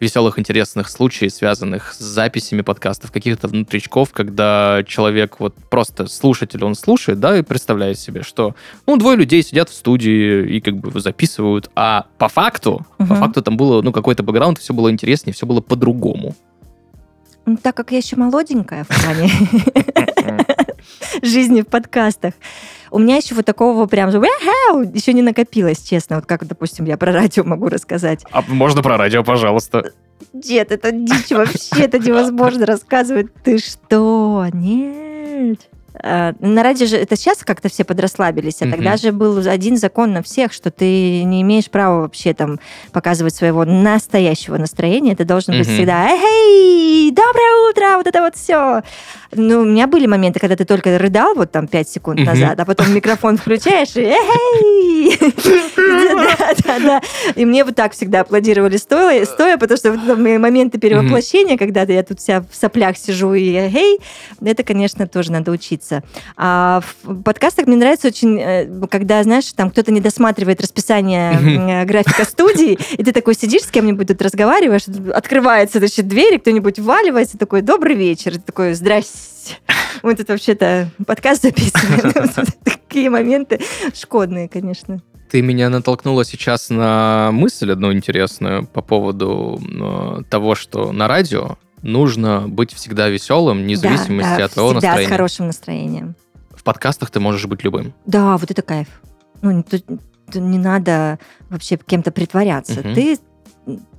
веселых, 0.01 0.39
интересных 0.39 0.89
случаев, 0.89 1.33
связанных 1.33 1.95
с 1.95 1.99
записями 1.99 2.61
подкастов, 2.63 3.11
каких-то 3.11 3.49
внутричков, 3.49 4.11
когда 4.13 4.83
человек, 4.87 5.37
вот 5.41 5.55
просто 5.71 6.07
слушатель, 6.09 6.63
он 6.65 6.75
слушает, 6.75 7.21
да, 7.21 7.39
и 7.39 7.43
представляет 7.43 7.99
себе, 7.99 8.23
что, 8.23 8.55
ну, 8.87 8.97
двое 8.97 9.17
людей 9.17 9.43
сидят 9.43 9.69
в 9.71 9.75
студии 9.75 10.45
и 10.57 10.61
как 10.61 10.77
бы 10.77 11.01
записывают, 11.01 11.71
а 11.75 12.07
по 12.19 12.29
факту, 12.29 12.85
по 12.99 13.05
Мгм. 13.05 13.17
факту 13.17 13.43
там 13.43 13.57
было, 13.57 13.83
ну, 13.83 13.93
какой-то 13.93 14.23
бэкграунд, 14.23 14.59
все 14.59 14.75
было 14.75 14.91
интереснее, 14.91 15.33
все 15.33 15.47
было 15.47 15.61
по-другому. 15.61 16.35
Ну, 17.47 17.57
Так 17.57 17.77
как 17.77 17.93
я 17.93 17.99
еще 17.99 18.17
молоденькая 18.17 18.85
в 18.85 18.89
плане 18.89 19.31
жизни 21.23 21.61
в 21.63 21.67
подкастах, 21.67 22.35
у 22.91 22.99
меня 22.99 23.17
еще 23.17 23.35
вот 23.35 23.45
такого 23.45 23.87
прям 23.87 24.11
еще 24.11 25.13
не 25.13 25.23
накопилось, 25.23 25.83
честно. 25.83 26.17
Вот 26.17 26.27
как, 26.27 26.47
допустим, 26.47 26.85
я 26.87 26.97
про 26.97 27.13
радио 27.13 27.45
могу 27.45 27.69
рассказать. 27.69 28.25
А 28.31 28.43
можно 28.49 28.83
про 28.83 28.97
радио, 28.97 29.23
пожалуйста? 29.25 29.93
Дед, 30.33 30.73
это 30.73 30.91
дичь 30.93 31.31
вообще, 31.31 31.85
это 31.85 31.99
невозможно 31.99 32.67
рассказывать. 32.67 33.27
Ты 33.43 33.59
что? 33.59 34.47
Нет. 34.53 35.69
А, 36.03 36.33
На 36.41 36.63
радио 36.63 36.87
же 36.87 36.97
это 36.97 37.17
сейчас 37.17 37.39
как-то 37.45 37.69
все 37.69 37.85
подрасслабились, 37.85 38.61
а 38.63 38.67
тогда 38.71 38.97
же 38.97 39.13
был 39.13 39.39
один 39.49 39.77
закон 39.77 40.13
на 40.13 40.23
всех, 40.23 40.53
что 40.53 40.71
ты 40.71 41.23
не 41.23 41.43
имеешь 41.43 41.71
права 41.71 42.01
вообще 42.03 42.35
там 42.35 42.59
показывать 42.93 43.35
своего 43.35 43.65
настоящего 43.65 44.57
настроения. 44.57 45.15
Ты 45.15 45.25
должен 45.25 45.55
быть 45.59 45.69
всегда 45.77 46.09
«Эй, 46.11 47.11
доброе 47.11 47.71
утро!» 47.71 47.97
Вот 47.97 48.07
это 48.07 48.21
вот 48.23 48.35
все. 48.37 48.83
Ну, 49.37 49.61
у 49.61 49.65
меня 49.65 49.87
были 49.87 50.07
моменты, 50.07 50.41
когда 50.41 50.57
ты 50.57 50.65
только 50.65 50.99
рыдал 50.99 51.35
вот 51.35 51.51
там 51.53 51.67
5 51.69 51.89
секунд 51.89 52.21
назад, 52.27 52.59
а 52.59 52.65
потом 52.65 52.93
микрофон 52.95 53.37
включаешь 53.37 53.95
и 53.97 54.03
«Эй!» 54.03 55.19
И 57.37 57.45
мне 57.45 57.65
вот 57.65 57.75
так 57.75 57.93
всегда 57.93 58.21
аплодировали 58.21 58.77
стоя, 58.77 59.25
потому 59.59 59.77
что 59.77 59.91
это 59.91 60.17
моменты 60.17 60.79
перевоплощения, 60.79 61.57
когда 61.57 61.83
я 61.83 62.03
тут 62.03 62.21
вся 62.21 62.41
в 62.41 62.55
соплях 62.55 62.97
сижу 62.97 63.35
и 63.35 63.55
«Эй!» 63.55 64.01
Это, 64.45 64.63
конечно, 64.63 65.07
тоже 65.07 65.33
надо 65.33 65.51
учиться. 65.51 65.84
А 66.37 66.81
в 67.03 67.23
подкастах 67.23 67.67
мне 67.67 67.77
нравится 67.77 68.09
очень, 68.09 68.39
э, 68.41 68.87
когда, 68.91 69.23
знаешь, 69.23 69.53
там 69.53 69.71
кто-то 69.71 69.93
не 69.93 70.01
досматривает 70.01 70.61
расписание 70.61 71.33
э, 71.35 71.85
графика 71.85 72.25
студии, 72.25 72.79
и 72.93 73.05
ты 73.05 73.13
такой 73.13 73.35
сидишь 73.35 73.63
с 73.63 73.71
кем-нибудь 73.71 74.09
тут 74.09 74.23
разговариваешь, 74.23 74.85
открывается, 75.13 75.79
значит, 75.79 76.09
дверь, 76.09 76.39
кто-нибудь 76.39 76.79
вваливается, 76.79 77.39
такой 77.39 77.63
«Добрый 77.63 77.97
вечер!» 77.97 78.39
Такой 78.39 78.75
«Здрасте!» 78.75 79.59
Мы 80.03 80.15
тут 80.15 80.29
вообще-то 80.29 80.91
подкаст 81.07 81.43
записываем. 81.43 82.29
Такие 82.65 83.11
моменты 83.11 83.61
шкодные, 83.95 84.49
конечно. 84.49 85.01
Ты 85.31 85.43
меня 85.43 85.69
натолкнула 85.69 86.25
сейчас 86.25 86.71
на 86.71 87.31
мысль 87.33 87.73
одну 87.73 87.93
интересную 87.93 88.67
по 88.67 88.83
поводу 88.83 89.61
э, 89.61 90.23
того, 90.31 90.55
что 90.55 90.93
на 90.93 91.09
радио 91.09 91.59
нужно 91.85 92.49
быть 92.49 92.73
всегда 92.73 93.09
веселым, 93.09 93.59
вне 93.63 93.77
Да, 93.77 93.83
зависимости 93.83 94.37
да, 94.39 94.45
от 94.47 94.53
твоего 94.53 94.71
всегда 94.71 94.81
с 94.81 94.85
настроения. 94.85 95.11
хорошим 95.13 95.47
настроением. 95.47 96.15
В 96.57 96.63
подкастах 96.65 97.11
ты 97.11 97.21
можешь 97.21 97.47
быть 97.47 97.63
любым. 97.63 97.93
Да, 98.07 98.37
вот 98.37 98.51
это 98.51 98.63
кайф. 98.63 98.89
Ну, 99.43 99.63
тут- 99.63 99.85
тут 99.87 100.43
не 100.43 100.59
надо 100.59 101.19
вообще 101.51 101.77
кем-то 101.77 102.11
притворяться. 102.11 102.81
Мгм. 102.81 102.95
Ты 102.95 103.19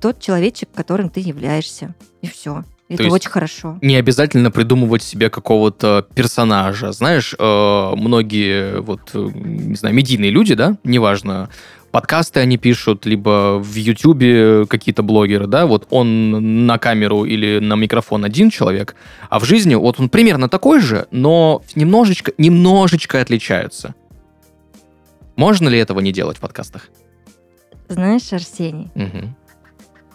тот 0.00 0.20
человечек, 0.20 0.68
которым 0.74 1.08
ты 1.08 1.20
являешься. 1.20 1.94
И 2.22 2.28
все. 2.28 2.64
Это 2.88 3.02
есть- 3.02 3.14
очень 3.14 3.30
хорошо. 3.30 3.78
Не 3.82 3.96
обязательно 3.96 4.52
придумывать 4.52 5.02
себе 5.02 5.28
какого-то 5.28 6.06
персонажа. 6.14 6.92
Знаешь, 6.92 7.34
э, 7.36 7.92
многие, 7.96 8.80
вот, 8.80 9.10
э, 9.14 9.18
не 9.34 9.74
знаю, 9.74 9.92
медийные 9.94 10.30
люди, 10.30 10.54
да, 10.54 10.76
неважно, 10.84 11.48
подкасты 11.96 12.40
они 12.40 12.58
пишут, 12.58 13.06
либо 13.06 13.58
в 13.58 13.74
Ютубе 13.74 14.66
какие-то 14.66 15.02
блогеры, 15.02 15.46
да, 15.46 15.64
вот 15.64 15.86
он 15.88 16.66
на 16.66 16.76
камеру 16.76 17.24
или 17.24 17.58
на 17.58 17.72
микрофон 17.74 18.22
один 18.26 18.50
человек, 18.50 18.96
а 19.30 19.38
в 19.38 19.44
жизни 19.44 19.74
вот 19.74 19.98
он 19.98 20.10
примерно 20.10 20.50
такой 20.50 20.80
же, 20.80 21.06
но 21.10 21.62
немножечко, 21.74 22.32
немножечко 22.36 23.18
отличаются. 23.22 23.94
Можно 25.36 25.68
ли 25.70 25.78
этого 25.78 26.00
не 26.00 26.12
делать 26.12 26.36
в 26.36 26.40
подкастах? 26.40 26.90
Знаешь, 27.88 28.30
Арсений, 28.30 28.90
Мгм. 28.94 29.34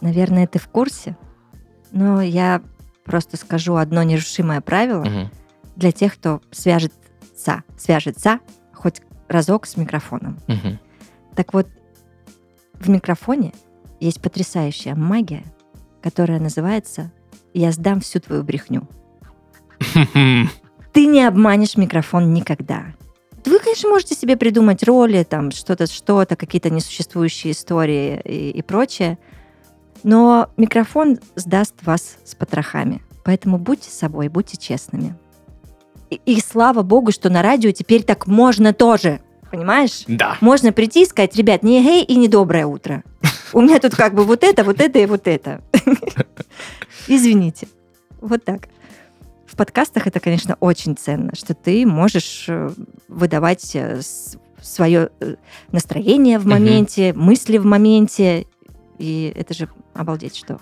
наверное, 0.01 0.45
ты 0.45 0.59
в 0.59 0.67
курсе, 0.67 1.17
но 1.91 2.21
я 2.21 2.61
просто 3.05 3.37
скажу 3.37 3.77
одно 3.77 4.03
нерушимое 4.03 4.61
правило 4.61 5.03
Мгм. 5.03 5.31
для 5.77 5.91
тех, 5.91 6.13
кто 6.13 6.41
свяжется, 6.51 7.63
свяжется 7.75 8.39
хоть 8.71 9.01
разок 9.27 9.65
с 9.65 9.77
микрофоном. 9.77 10.37
Мгм. 10.45 10.77
Так 11.35 11.53
вот, 11.53 11.67
В 12.79 12.89
микрофоне 12.89 13.53
есть 13.99 14.21
потрясающая 14.21 14.95
магия, 14.95 15.43
которая 16.01 16.39
называется 16.39 17.11
«Я 17.53 17.71
сдам 17.71 18.01
всю 18.01 18.19
твою 18.19 18.43
брехню». 18.43 18.87
Ты 20.93 21.05
не 21.05 21.23
обманешь 21.23 21.77
микрофон 21.77 22.33
никогда. 22.33 22.85
Вы, 23.45 23.59
конечно, 23.59 23.89
можете 23.89 24.15
себе 24.15 24.35
придумать 24.37 24.83
роли, 24.83 25.23
там 25.23 25.51
что-то, 25.51 25.87
что-то, 25.87 26.35
какие-то 26.35 26.69
несуществующие 26.69 27.53
истории 27.53 28.19
и, 28.23 28.49
и 28.51 28.61
прочее, 28.61 29.17
но 30.03 30.49
микрофон 30.57 31.19
сдаст 31.35 31.75
вас 31.83 32.17
с 32.23 32.35
потрохами. 32.35 33.01
Поэтому 33.23 33.57
будьте 33.57 33.89
собой, 33.89 34.27
будьте 34.27 34.57
честными. 34.57 35.15
И, 36.09 36.19
и 36.25 36.41
слава 36.41 36.81
богу, 36.81 37.11
что 37.11 37.29
на 37.29 37.41
радио 37.41 37.71
теперь 37.71 38.03
так 38.03 38.27
можно 38.27 38.73
тоже. 38.73 39.21
Понимаешь? 39.51 40.03
Да. 40.07 40.37
Можно 40.39 40.71
прийти 40.71 41.03
и 41.03 41.05
сказать, 41.05 41.35
ребят, 41.35 41.61
не 41.61 41.83
гей 41.83 42.03
и 42.03 42.15
не 42.15 42.29
доброе 42.29 42.65
утро. 42.65 43.03
У 43.53 43.61
меня 43.61 43.79
тут 43.79 43.95
как 43.95 44.15
бы 44.15 44.23
вот 44.23 44.43
это, 44.43 44.63
вот 44.63 44.79
это 44.79 44.97
и 44.99 45.05
вот 45.05 45.27
это. 45.27 45.61
Извините. 47.07 47.67
Вот 48.21 48.45
так. 48.45 48.69
В 49.45 49.57
подкастах 49.57 50.07
это, 50.07 50.21
конечно, 50.21 50.55
очень 50.61 50.95
ценно, 50.95 51.35
что 51.35 51.53
ты 51.53 51.85
можешь 51.85 52.45
э, 52.47 52.69
выдавать 53.09 53.75
свое 54.61 55.09
э, 55.19 55.35
настроение 55.73 56.39
в 56.39 56.45
моменте, 56.45 57.11
мысли 57.11 57.57
в 57.57 57.65
моменте. 57.65 58.45
И 58.97 59.33
это 59.35 59.53
же 59.53 59.67
обалдеть 59.93 60.37
что. 60.37 60.61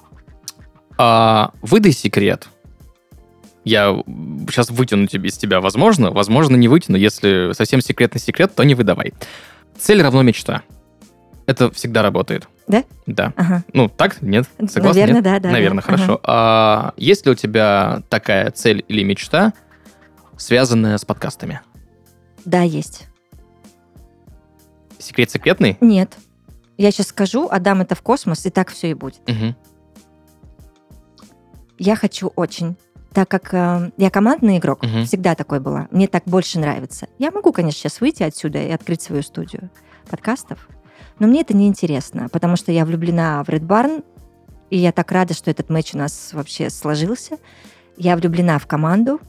А, 0.97 1.51
выдай 1.61 1.91
секрет. 1.91 2.49
Я 3.65 4.01
сейчас 4.47 4.69
вытяну 4.69 5.07
тебе 5.07 5.29
из 5.29 5.37
тебя, 5.37 5.61
возможно, 5.61 6.11
возможно, 6.11 6.55
не 6.55 6.67
вытяну. 6.67 6.97
Если 6.97 7.51
совсем 7.53 7.81
секретный 7.81 8.21
секрет, 8.21 8.53
то 8.55 8.63
не 8.63 8.75
выдавай. 8.75 9.13
Цель 9.77 10.01
равно 10.01 10.21
мечта. 10.21 10.63
Это 11.45 11.71
всегда 11.71 12.01
работает. 12.01 12.47
Да? 12.67 12.83
Да. 13.07 13.33
Ага. 13.35 13.63
Ну, 13.73 13.89
так? 13.89 14.21
Нет? 14.21 14.47
Согласна? 14.67 15.01
Наверное, 15.01 15.15
Нет? 15.15 15.23
да, 15.23 15.39
да. 15.39 15.51
Наверное, 15.51 15.81
да. 15.81 15.85
хорошо. 15.85 16.19
А 16.23 16.93
есть 16.95 17.25
ли 17.25 17.31
у 17.31 17.35
тебя 17.35 18.03
такая 18.09 18.51
цель 18.51 18.85
или 18.87 19.03
мечта, 19.03 19.53
связанная 20.37 20.97
с 20.97 21.05
подкастами? 21.05 21.55
Ага. 21.55 21.81
Да, 22.45 22.61
есть. 22.61 23.07
Секрет 24.99 25.31
секретный? 25.31 25.77
Нет. 25.81 26.17
Я 26.77 26.91
сейчас 26.91 27.07
скажу, 27.07 27.47
отдам 27.49 27.81
это 27.81 27.95
в 27.95 28.01
космос, 28.01 28.45
и 28.45 28.49
так 28.49 28.69
все 28.69 28.91
и 28.91 28.93
будет. 28.93 29.21
Мгм. 29.27 29.55
Я 31.77 31.95
хочу 31.95 32.27
очень. 32.35 32.77
Так 33.13 33.27
как 33.29 33.53
э, 33.53 33.91
я 33.97 34.09
командный 34.11 34.57
игрок, 34.59 34.83
Мгм. 34.83 35.05
всегда 35.05 35.33
такой 35.35 35.59
была, 35.59 35.87
мне 35.91 36.07
так 36.07 36.23
больше 36.25 36.59
нравится. 36.59 37.07
Я 37.17 37.31
могу, 37.31 37.51
конечно, 37.51 37.79
сейчас 37.79 38.01
выйти 38.01 38.23
отсюда 38.23 38.61
и 38.61 38.69
открыть 38.71 39.01
свою 39.01 39.23
студию 39.23 39.69
подкастов, 40.09 40.67
но 41.17 41.27
мне 41.27 41.41
это 41.41 41.55
не 41.55 41.67
интересно, 41.67 42.27
потому 42.31 42.55
что 42.55 42.71
я 42.71 42.85
влюблена 42.85 43.43
в 43.43 43.49
Red 43.49 43.65
Barn, 43.65 44.03
и 44.69 44.77
я 44.77 44.91
так 44.91 45.11
рада, 45.11 45.33
что 45.33 45.49
этот 45.49 45.69
матч 45.69 45.95
у 45.95 45.97
нас 45.97 46.29
вообще 46.33 46.69
сложился. 46.69 47.37
Я 47.97 48.15
влюблена 48.15 48.59
в 48.59 48.67
команду. 48.67 49.19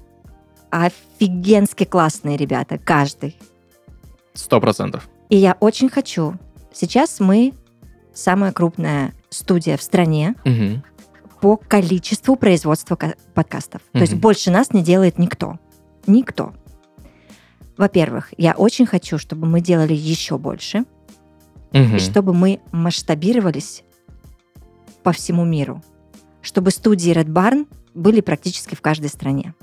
Офигенски 0.71 1.85
классные 1.85 2.37
ребята, 2.37 2.79
каждый. 2.79 3.37
Сто 4.35 4.61
процентов. 4.61 5.09
И 5.29 5.37
я 5.37 5.57
очень 5.61 5.89
хочу. 5.89 6.35
Сейчас 6.73 7.19
мы 7.21 7.55
самая 8.15 8.53
крупная 8.53 9.13
студия 9.31 9.77
в 9.77 9.83
стране 9.83 10.35
Мгм. 10.45 10.85
По 11.41 11.57
количеству 11.57 12.37
производства 12.37 12.97
ка- 12.97 13.15
подкастов. 13.35 13.81
То 13.93 14.01
есть 14.01 14.15
больше 14.15 14.51
нас 14.51 14.73
не 14.73 14.83
делает 14.83 15.19
никто. 15.19 15.59
Никто. 16.07 16.53
Во-первых, 17.77 18.33
я 18.37 18.53
очень 18.53 18.85
хочу, 18.87 19.17
чтобы 19.19 19.47
мы 19.47 19.61
делали 19.61 19.95
еще 19.95 20.37
больше, 20.39 20.85
Мгм. 21.73 21.97
и 21.97 21.99
чтобы 21.99 22.35
мы 22.35 22.61
масштабировались 22.73 23.85
по 25.03 25.13
всему 25.13 25.45
миру. 25.45 25.83
Чтобы 26.43 26.71
студии 26.73 27.13
Red 27.15 27.29
Barn 27.29 27.67
были 27.95 28.21
практически 28.21 28.75
в 28.75 28.81
каждой 28.83 29.09
стране. 29.09 29.55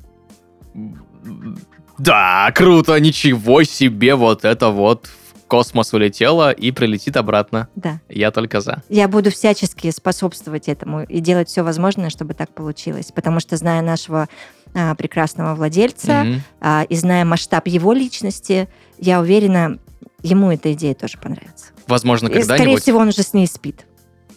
Да, 1.97 2.51
круто, 2.55 2.99
ничего 2.99 3.63
себе, 3.63 4.15
вот 4.15 4.45
это 4.45 4.69
вот 4.69 5.09
космос 5.48 5.93
улетело 5.93 6.52
и 6.52 6.72
прилетит 6.72 7.18
обратно. 7.18 7.68
Да. 7.76 8.00
Я 8.10 8.32
только 8.32 8.62
за. 8.62 8.84
Я 8.89 9.08
буду 9.08 9.32
всячески 9.32 9.89
способствовать 9.91 10.68
этому 10.68 11.04
и 11.04 11.20
делать 11.20 11.50
все 11.50 11.64
возможное, 11.64 12.10
чтобы 12.10 12.34
так 12.34 12.50
получилось. 12.54 13.12
Потому 13.14 13.39
что, 13.39 13.56
зная 13.58 13.82
нашего 13.82 14.28
а, 14.74 14.95
прекрасного 14.95 15.56
владельца 15.56 16.24
Мгм. 16.24 16.41
а, 16.60 16.84
и 16.88 16.95
зная 16.95 17.24
масштаб 17.26 17.68
его 17.68 17.93
личности, 17.93 18.68
я 19.00 19.22
уверена, 19.22 19.80
ему 20.22 20.52
эта 20.52 20.74
идея 20.74 20.93
тоже 20.93 21.18
понравится. 21.18 21.68
Возможно, 21.88 22.28
И, 22.28 22.30
скорее 22.32 22.48
когда-нибудь, 22.48 22.82
всего, 22.84 23.00
он 23.00 23.08
уже 23.08 23.24
с 23.24 23.34
ней 23.34 23.48
спит. 23.48 23.86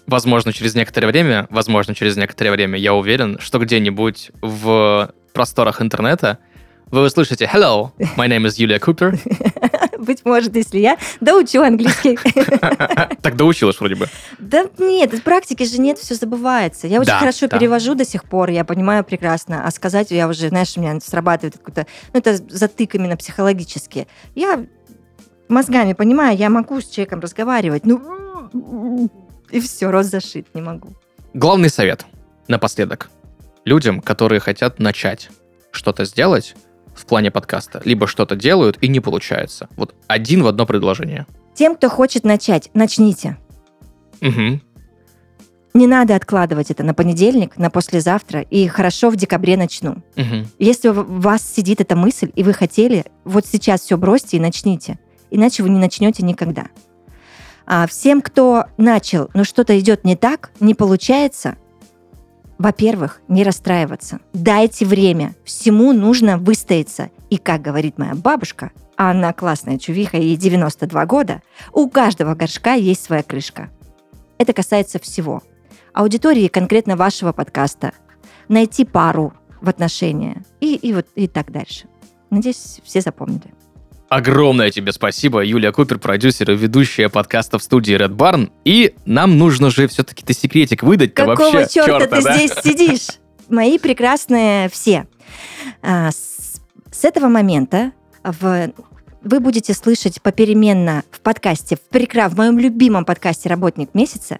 возможно, 0.06 0.52
через 0.52 0.74
некоторое 0.74 1.08
время, 1.08 1.46
возможно, 1.50 1.94
через 1.94 2.16
некоторое 2.16 2.52
время, 2.52 2.78
я 2.78 2.94
уверен, 2.94 3.38
что 3.40 3.58
где-нибудь 3.58 4.30
в 4.40 5.12
просторах 5.32 5.82
интернета 5.82 6.38
вы 6.86 7.04
услышите 7.04 7.48
«Hello, 7.52 7.90
my 8.16 8.28
name 8.28 8.46
is 8.46 8.54
Юлия 8.56 8.78
Купер». 8.78 9.18
Быть 10.00 10.24
может, 10.24 10.56
если 10.56 10.78
я 10.78 10.96
доучу 11.20 11.60
английский. 11.60 12.18
Так 13.20 13.36
доучилась 13.36 13.78
вроде 13.78 13.96
бы. 13.96 14.08
Да 14.38 14.64
нет, 14.78 15.12
из 15.12 15.20
практики 15.20 15.62
же 15.64 15.78
нет, 15.78 15.98
все 15.98 16.14
забывается. 16.14 16.86
Я 16.86 17.00
очень 17.00 17.12
хорошо 17.12 17.48
перевожу 17.48 17.94
до 17.94 18.04
сих 18.04 18.24
пор, 18.24 18.50
я 18.50 18.64
понимаю 18.64 19.04
прекрасно. 19.04 19.66
А 19.66 19.70
сказать 19.70 20.10
я 20.10 20.26
уже, 20.26 20.48
знаешь, 20.48 20.72
у 20.76 20.80
меня 20.80 20.98
срабатывает 21.00 21.58
какой-то... 21.58 21.86
Ну, 22.12 22.18
это 22.18 22.36
затык 22.36 22.94
именно 22.94 23.16
психологически. 23.16 24.08
Я 24.34 24.64
мозгами 25.48 25.92
понимаю, 25.92 26.36
я 26.36 26.48
могу 26.48 26.80
с 26.80 26.88
человеком 26.88 27.20
разговаривать, 27.20 27.84
ну... 27.84 29.10
И 29.50 29.60
все, 29.60 29.90
рот 29.90 30.06
зашит, 30.06 30.54
не 30.54 30.62
могу. 30.62 30.88
Главный 31.34 31.68
совет 31.68 32.06
напоследок. 32.48 33.10
Людям, 33.64 34.00
которые 34.00 34.40
хотят 34.40 34.78
начать 34.78 35.28
что-то 35.72 36.04
сделать 36.04 36.54
в 36.94 37.06
плане 37.06 37.30
подкаста, 37.30 37.80
либо 37.84 38.06
что-то 38.06 38.36
делают 38.36 38.78
и 38.80 38.88
не 38.88 39.00
получается. 39.00 39.68
Вот 39.76 39.94
один 40.06 40.42
в 40.42 40.46
одно 40.46 40.66
предложение. 40.66 41.26
Тем, 41.54 41.76
кто 41.76 41.88
хочет 41.88 42.24
начать, 42.24 42.70
начните. 42.74 43.38
Мгм. 44.20 44.62
Не 45.72 45.86
надо 45.86 46.16
откладывать 46.16 46.70
это 46.70 46.82
на 46.82 46.94
понедельник, 46.94 47.56
на 47.56 47.70
послезавтра, 47.70 48.40
и 48.40 48.66
хорошо 48.66 49.08
в 49.10 49.16
декабре 49.16 49.56
начну. 49.56 50.02
Мгм. 50.16 50.48
Если 50.58 50.88
у 50.88 50.92
вас 50.92 51.42
сидит 51.42 51.80
эта 51.80 51.94
мысль, 51.94 52.32
и 52.34 52.42
вы 52.42 52.52
хотели, 52.52 53.04
вот 53.24 53.46
сейчас 53.46 53.82
все 53.82 53.96
бросьте 53.96 54.36
и 54.36 54.40
начните. 54.40 54.98
Иначе 55.30 55.62
вы 55.62 55.70
не 55.70 55.78
начнете 55.78 56.24
никогда. 56.24 56.66
А 57.66 57.86
всем, 57.86 58.20
кто 58.20 58.64
начал, 58.78 59.30
но 59.32 59.44
что-то 59.44 59.78
идет 59.78 60.04
не 60.04 60.16
так, 60.16 60.50
не 60.58 60.74
получается, 60.74 61.56
во-первых, 62.60 63.22
не 63.26 63.42
расстраиваться. 63.42 64.20
Дайте 64.34 64.84
время. 64.84 65.34
Всему 65.44 65.94
нужно 65.94 66.36
выстояться. 66.36 67.08
И, 67.30 67.38
как 67.38 67.62
говорит 67.62 67.96
моя 67.96 68.14
бабушка, 68.14 68.70
а 68.98 69.12
она 69.12 69.32
классная 69.32 69.78
чувиха, 69.78 70.18
ей 70.18 70.36
92 70.36 71.06
года, 71.06 71.40
у 71.72 71.88
каждого 71.88 72.34
горшка 72.34 72.74
есть 72.74 73.02
своя 73.02 73.22
крышка. 73.22 73.70
Это 74.36 74.52
касается 74.52 74.98
всего. 74.98 75.42
Аудитории 75.94 76.48
конкретно 76.48 76.96
вашего 76.96 77.32
подкаста. 77.32 77.92
Найти 78.48 78.84
пару 78.84 79.32
в 79.62 79.70
отношения. 79.70 80.44
И, 80.60 80.74
и 80.74 80.92
вот 80.92 81.06
и 81.14 81.28
так 81.28 81.50
дальше. 81.50 81.86
Надеюсь, 82.28 82.82
все 82.84 83.00
запомнили. 83.00 83.54
Огромное 84.10 84.72
тебе 84.72 84.90
спасибо, 84.90 85.40
Юлия 85.44 85.70
Купер, 85.70 86.00
продюсер 86.00 86.50
и 86.50 86.56
ведущая 86.56 87.08
подкаста 87.08 87.60
в 87.60 87.62
студии 87.62 87.94
Red 87.96 88.16
Barn. 88.16 88.50
И 88.64 88.96
нам 89.06 89.38
нужно 89.38 89.70
же 89.70 89.86
все-таки 89.86 90.24
ты 90.24 90.32
секретик 90.34 90.82
выдать-то 90.82 91.26
Какого 91.26 91.52
вообще. 91.52 91.74
черта 91.74 91.86
Чёрта, 92.00 92.16
ты 92.16 92.22
да? 92.24 92.34
здесь 92.36 92.52
сидишь? 92.64 93.06
Мои 93.48 93.78
прекрасные 93.78 94.68
все. 94.68 95.06
А, 95.80 96.10
с, 96.10 96.60
с 96.90 97.04
этого 97.04 97.28
момента 97.28 97.92
в- 98.24 98.72
вы 99.22 99.38
будете 99.38 99.74
слышать 99.74 100.20
попеременно 100.20 101.04
в 101.12 101.20
подкасте, 101.20 101.76
в, 101.76 101.94
прекра- 101.94 102.28
в 102.28 102.36
моем 102.36 102.58
любимом 102.58 103.04
подкасте 103.04 103.48
«Работник 103.48 103.94
месяца», 103.94 104.38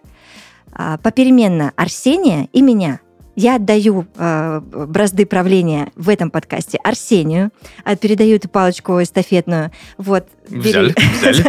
а, 0.73 0.99
попеременно 0.99 1.73
Арсения 1.77 2.49
и 2.53 2.61
меня. 2.61 2.99
Я 3.41 3.57
отдаю 3.57 4.07
э, 4.16 4.61
бразды 4.61 5.24
правления 5.24 5.91
в 5.97 6.11
этом 6.11 6.30
подкасте 6.30 6.76
Арсению, 6.84 7.51
а 7.84 7.97
передаю 7.97 8.36
эту 8.36 8.51
палочку 8.51 9.03
эстафетную. 9.03 9.70
Вот, 9.97 10.28
бери. 10.51 10.61
Взяли, 10.61 10.95
взяли. 11.18 11.45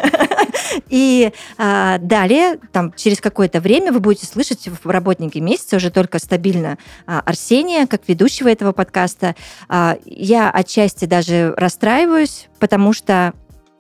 И 0.90 1.34
а, 1.58 1.98
далее, 1.98 2.60
там, 2.72 2.94
через 2.96 3.20
какое-то 3.20 3.60
время 3.60 3.92
вы 3.92 4.00
будете 4.00 4.26
слышать 4.26 4.70
в 4.70 4.90
работнике 4.90 5.42
месяца 5.42 5.76
уже 5.76 5.92
только 5.92 6.18
стабильно 6.20 6.78
а, 7.06 7.20
Арсения, 7.20 7.86
как 7.88 8.08
ведущего 8.08 8.48
этого 8.48 8.72
подкаста. 8.72 9.36
А, 9.68 9.98
я 10.06 10.50
отчасти 10.50 11.04
даже 11.04 11.54
расстраиваюсь, 11.58 12.48
потому 12.60 12.94
что 12.94 13.34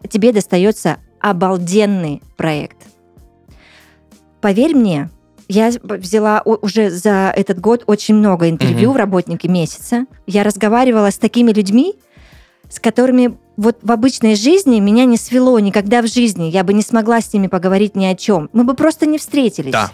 тебе 0.10 0.34
достается 0.34 0.98
обалденный 1.22 2.22
проект. 2.36 2.78
Поверь 4.42 4.76
мне, 4.76 5.10
я 5.52 5.72
взяла 5.84 6.42
уже 6.46 6.90
за 6.90 7.34
этот 7.36 7.60
год 7.60 7.84
очень 7.88 8.16
много 8.16 8.50
интервью 8.50 8.90
Мгм. 8.90 8.94
в 8.94 8.96
работнике 8.98 9.48
месяца. 9.50 10.06
Я 10.26 10.44
разговаривала 10.44 11.12
с 11.12 11.18
такими 11.18 11.52
людьми, 11.52 11.96
с 12.70 12.80
которыми 12.80 13.38
вот 13.58 13.78
в 13.82 13.92
обычной 13.92 14.36
жизни 14.36 14.80
меня 14.80 15.04
не 15.06 15.18
свело 15.18 15.60
никогда 15.60 16.02
в 16.02 16.08
жизни. 16.08 16.46
Я 16.46 16.64
бы 16.64 16.74
не 16.74 16.82
смогла 16.82 17.20
с 17.20 17.34
ними 17.34 17.48
поговорить 17.48 17.96
ни 17.98 18.06
о 18.06 18.16
чем. 18.16 18.50
Мы 18.54 18.64
бы 18.64 18.76
просто 18.76 19.06
не 19.06 19.18
встретились. 19.18 19.74
Да. 19.74 19.92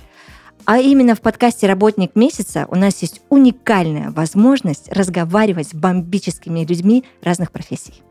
А 0.66 0.78
именно 0.80 1.16
в 1.16 1.22
подкасте 1.22 1.66
«Работник 1.66 2.16
месяца» 2.16 2.68
у 2.70 2.76
нас 2.76 3.02
есть 3.02 3.22
уникальная 3.30 4.12
возможность 4.12 4.92
разговаривать 4.92 5.70
с 5.70 5.74
бомбическими 5.74 6.66
людьми 6.66 7.04
разных 7.24 7.52
профессий. 7.52 8.04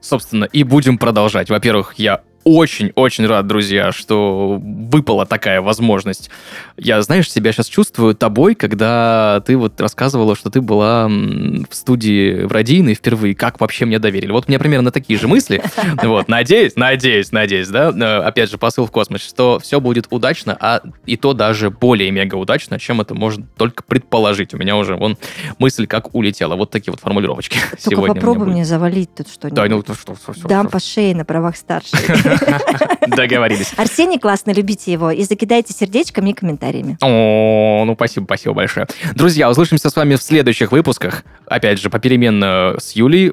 Собственно, 0.00 0.44
и 0.44 0.62
будем 0.64 0.98
продолжать. 0.98 1.48
Во-первых, 1.50 1.94
я 1.96 2.20
очень-очень 2.44 3.26
рад, 3.26 3.46
друзья, 3.46 3.90
что 3.92 4.60
выпала 4.62 5.26
такая 5.26 5.60
возможность. 5.60 6.30
Я, 6.76 7.00
знаешь, 7.02 7.30
себя 7.30 7.52
сейчас 7.52 7.66
чувствую 7.66 8.14
тобой, 8.14 8.54
когда 8.54 9.42
ты 9.46 9.56
вот 9.56 9.80
рассказывала, 9.80 10.36
что 10.36 10.50
ты 10.50 10.60
была 10.60 11.08
в 11.08 11.74
студии 11.74 12.44
в 12.44 12.52
Радийной 12.52 12.94
впервые. 12.94 13.34
Как 13.34 13.60
вообще 13.60 13.86
мне 13.86 13.98
доверили? 13.98 14.32
Вот 14.32 14.44
у 14.46 14.50
меня 14.50 14.58
примерно 14.58 14.90
такие 14.90 15.18
же 15.18 15.28
мысли. 15.28 15.62
Вот, 16.04 16.28
надеюсь, 16.28 16.76
надеюсь, 16.76 17.32
надеюсь, 17.32 17.68
да? 17.68 17.88
Опять 18.26 18.50
же, 18.50 18.58
посыл 18.58 18.86
в 18.86 18.90
космос, 18.90 19.22
что 19.22 19.58
все 19.58 19.80
будет 19.80 20.06
удачно, 20.10 20.56
а 20.60 20.82
и 21.06 21.16
то 21.16 21.32
даже 21.32 21.70
более 21.70 22.10
мега 22.10 22.34
удачно, 22.34 22.78
чем 22.78 23.00
это 23.00 23.14
можно 23.14 23.46
только 23.56 23.82
предположить. 23.84 24.52
У 24.54 24.58
меня 24.58 24.76
уже 24.76 24.96
вон 24.96 25.16
мысль 25.58 25.86
как 25.86 26.14
улетела. 26.14 26.56
Вот 26.56 26.70
такие 26.70 26.92
вот 26.92 27.00
формулировочки 27.00 27.58
Только 27.70 27.78
сегодня 27.78 28.14
попробуй 28.14 28.48
мне 28.48 28.64
завалить 28.64 29.14
тут 29.14 29.28
что-нибудь. 29.28 29.56
Да, 29.56 29.66
ну 29.66 29.82
что, 29.82 30.14
что, 30.14 30.34
что, 30.34 30.48
Дам 30.48 30.68
по 30.68 30.78
шее 30.78 31.14
на 31.14 31.24
правах 31.24 31.56
старшей. 31.56 31.98
Договорились. 33.06 33.72
Арсений 33.76 34.18
классно, 34.18 34.52
любите 34.52 34.92
его. 34.92 35.10
И 35.10 35.22
закидайте 35.24 35.72
сердечками 35.72 36.30
и 36.30 36.32
комментариями. 36.32 36.98
О, 37.00 37.84
ну 37.84 37.94
спасибо, 37.94 38.24
спасибо 38.24 38.54
большое. 38.54 38.86
Друзья, 39.14 39.50
услышимся 39.50 39.90
с 39.90 39.96
вами 39.96 40.16
в 40.16 40.22
следующих 40.22 40.72
выпусках. 40.72 41.24
Опять 41.46 41.80
же, 41.80 41.90
попеременно 41.90 42.76
с 42.78 42.92
Юлей. 42.92 43.32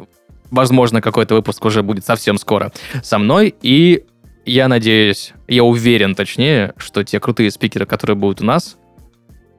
Возможно, 0.50 1.02
какой-то 1.02 1.36
выпуск 1.36 1.64
уже 1.64 1.82
будет 1.82 2.06
совсем 2.06 2.38
скоро 2.38 2.72
со 3.04 3.18
мной. 3.18 3.56
И 3.62 4.04
я 4.46 4.68
надеюсь, 4.68 5.34
я 5.48 5.64
уверен 5.64 6.16
точнее, 6.16 6.74
что 6.78 7.04
те 7.04 7.20
крутые 7.20 7.52
спикеры, 7.52 7.86
которые 7.86 8.18
будут 8.18 8.42
у 8.42 8.46
нас, 8.46 8.78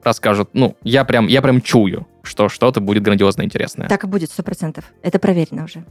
расскажут. 0.03 0.49
Ну, 0.53 0.75
я 0.83 1.03
прям, 1.05 1.27
я 1.27 1.41
прям 1.41 1.61
чую, 1.61 2.07
что 2.21 2.49
что-то 2.49 2.81
будет 2.81 3.03
грандиозно 3.03 3.43
интересное. 3.43 3.87
Так 3.87 4.03
и 4.03 4.07
будет, 4.07 4.31
сто 4.31 4.43
процентов. 4.43 4.85
Это 5.01 5.19
проверено 5.19 5.63
уже. 5.65 5.83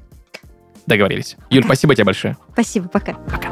Договорились. 0.87 1.37
Юль, 1.51 1.65
спасибо 1.65 1.95
тебе 1.95 2.05
большое. 2.05 2.37
Спасибо, 2.53 2.89
пока. 2.89 3.15
Пока. 3.15 3.49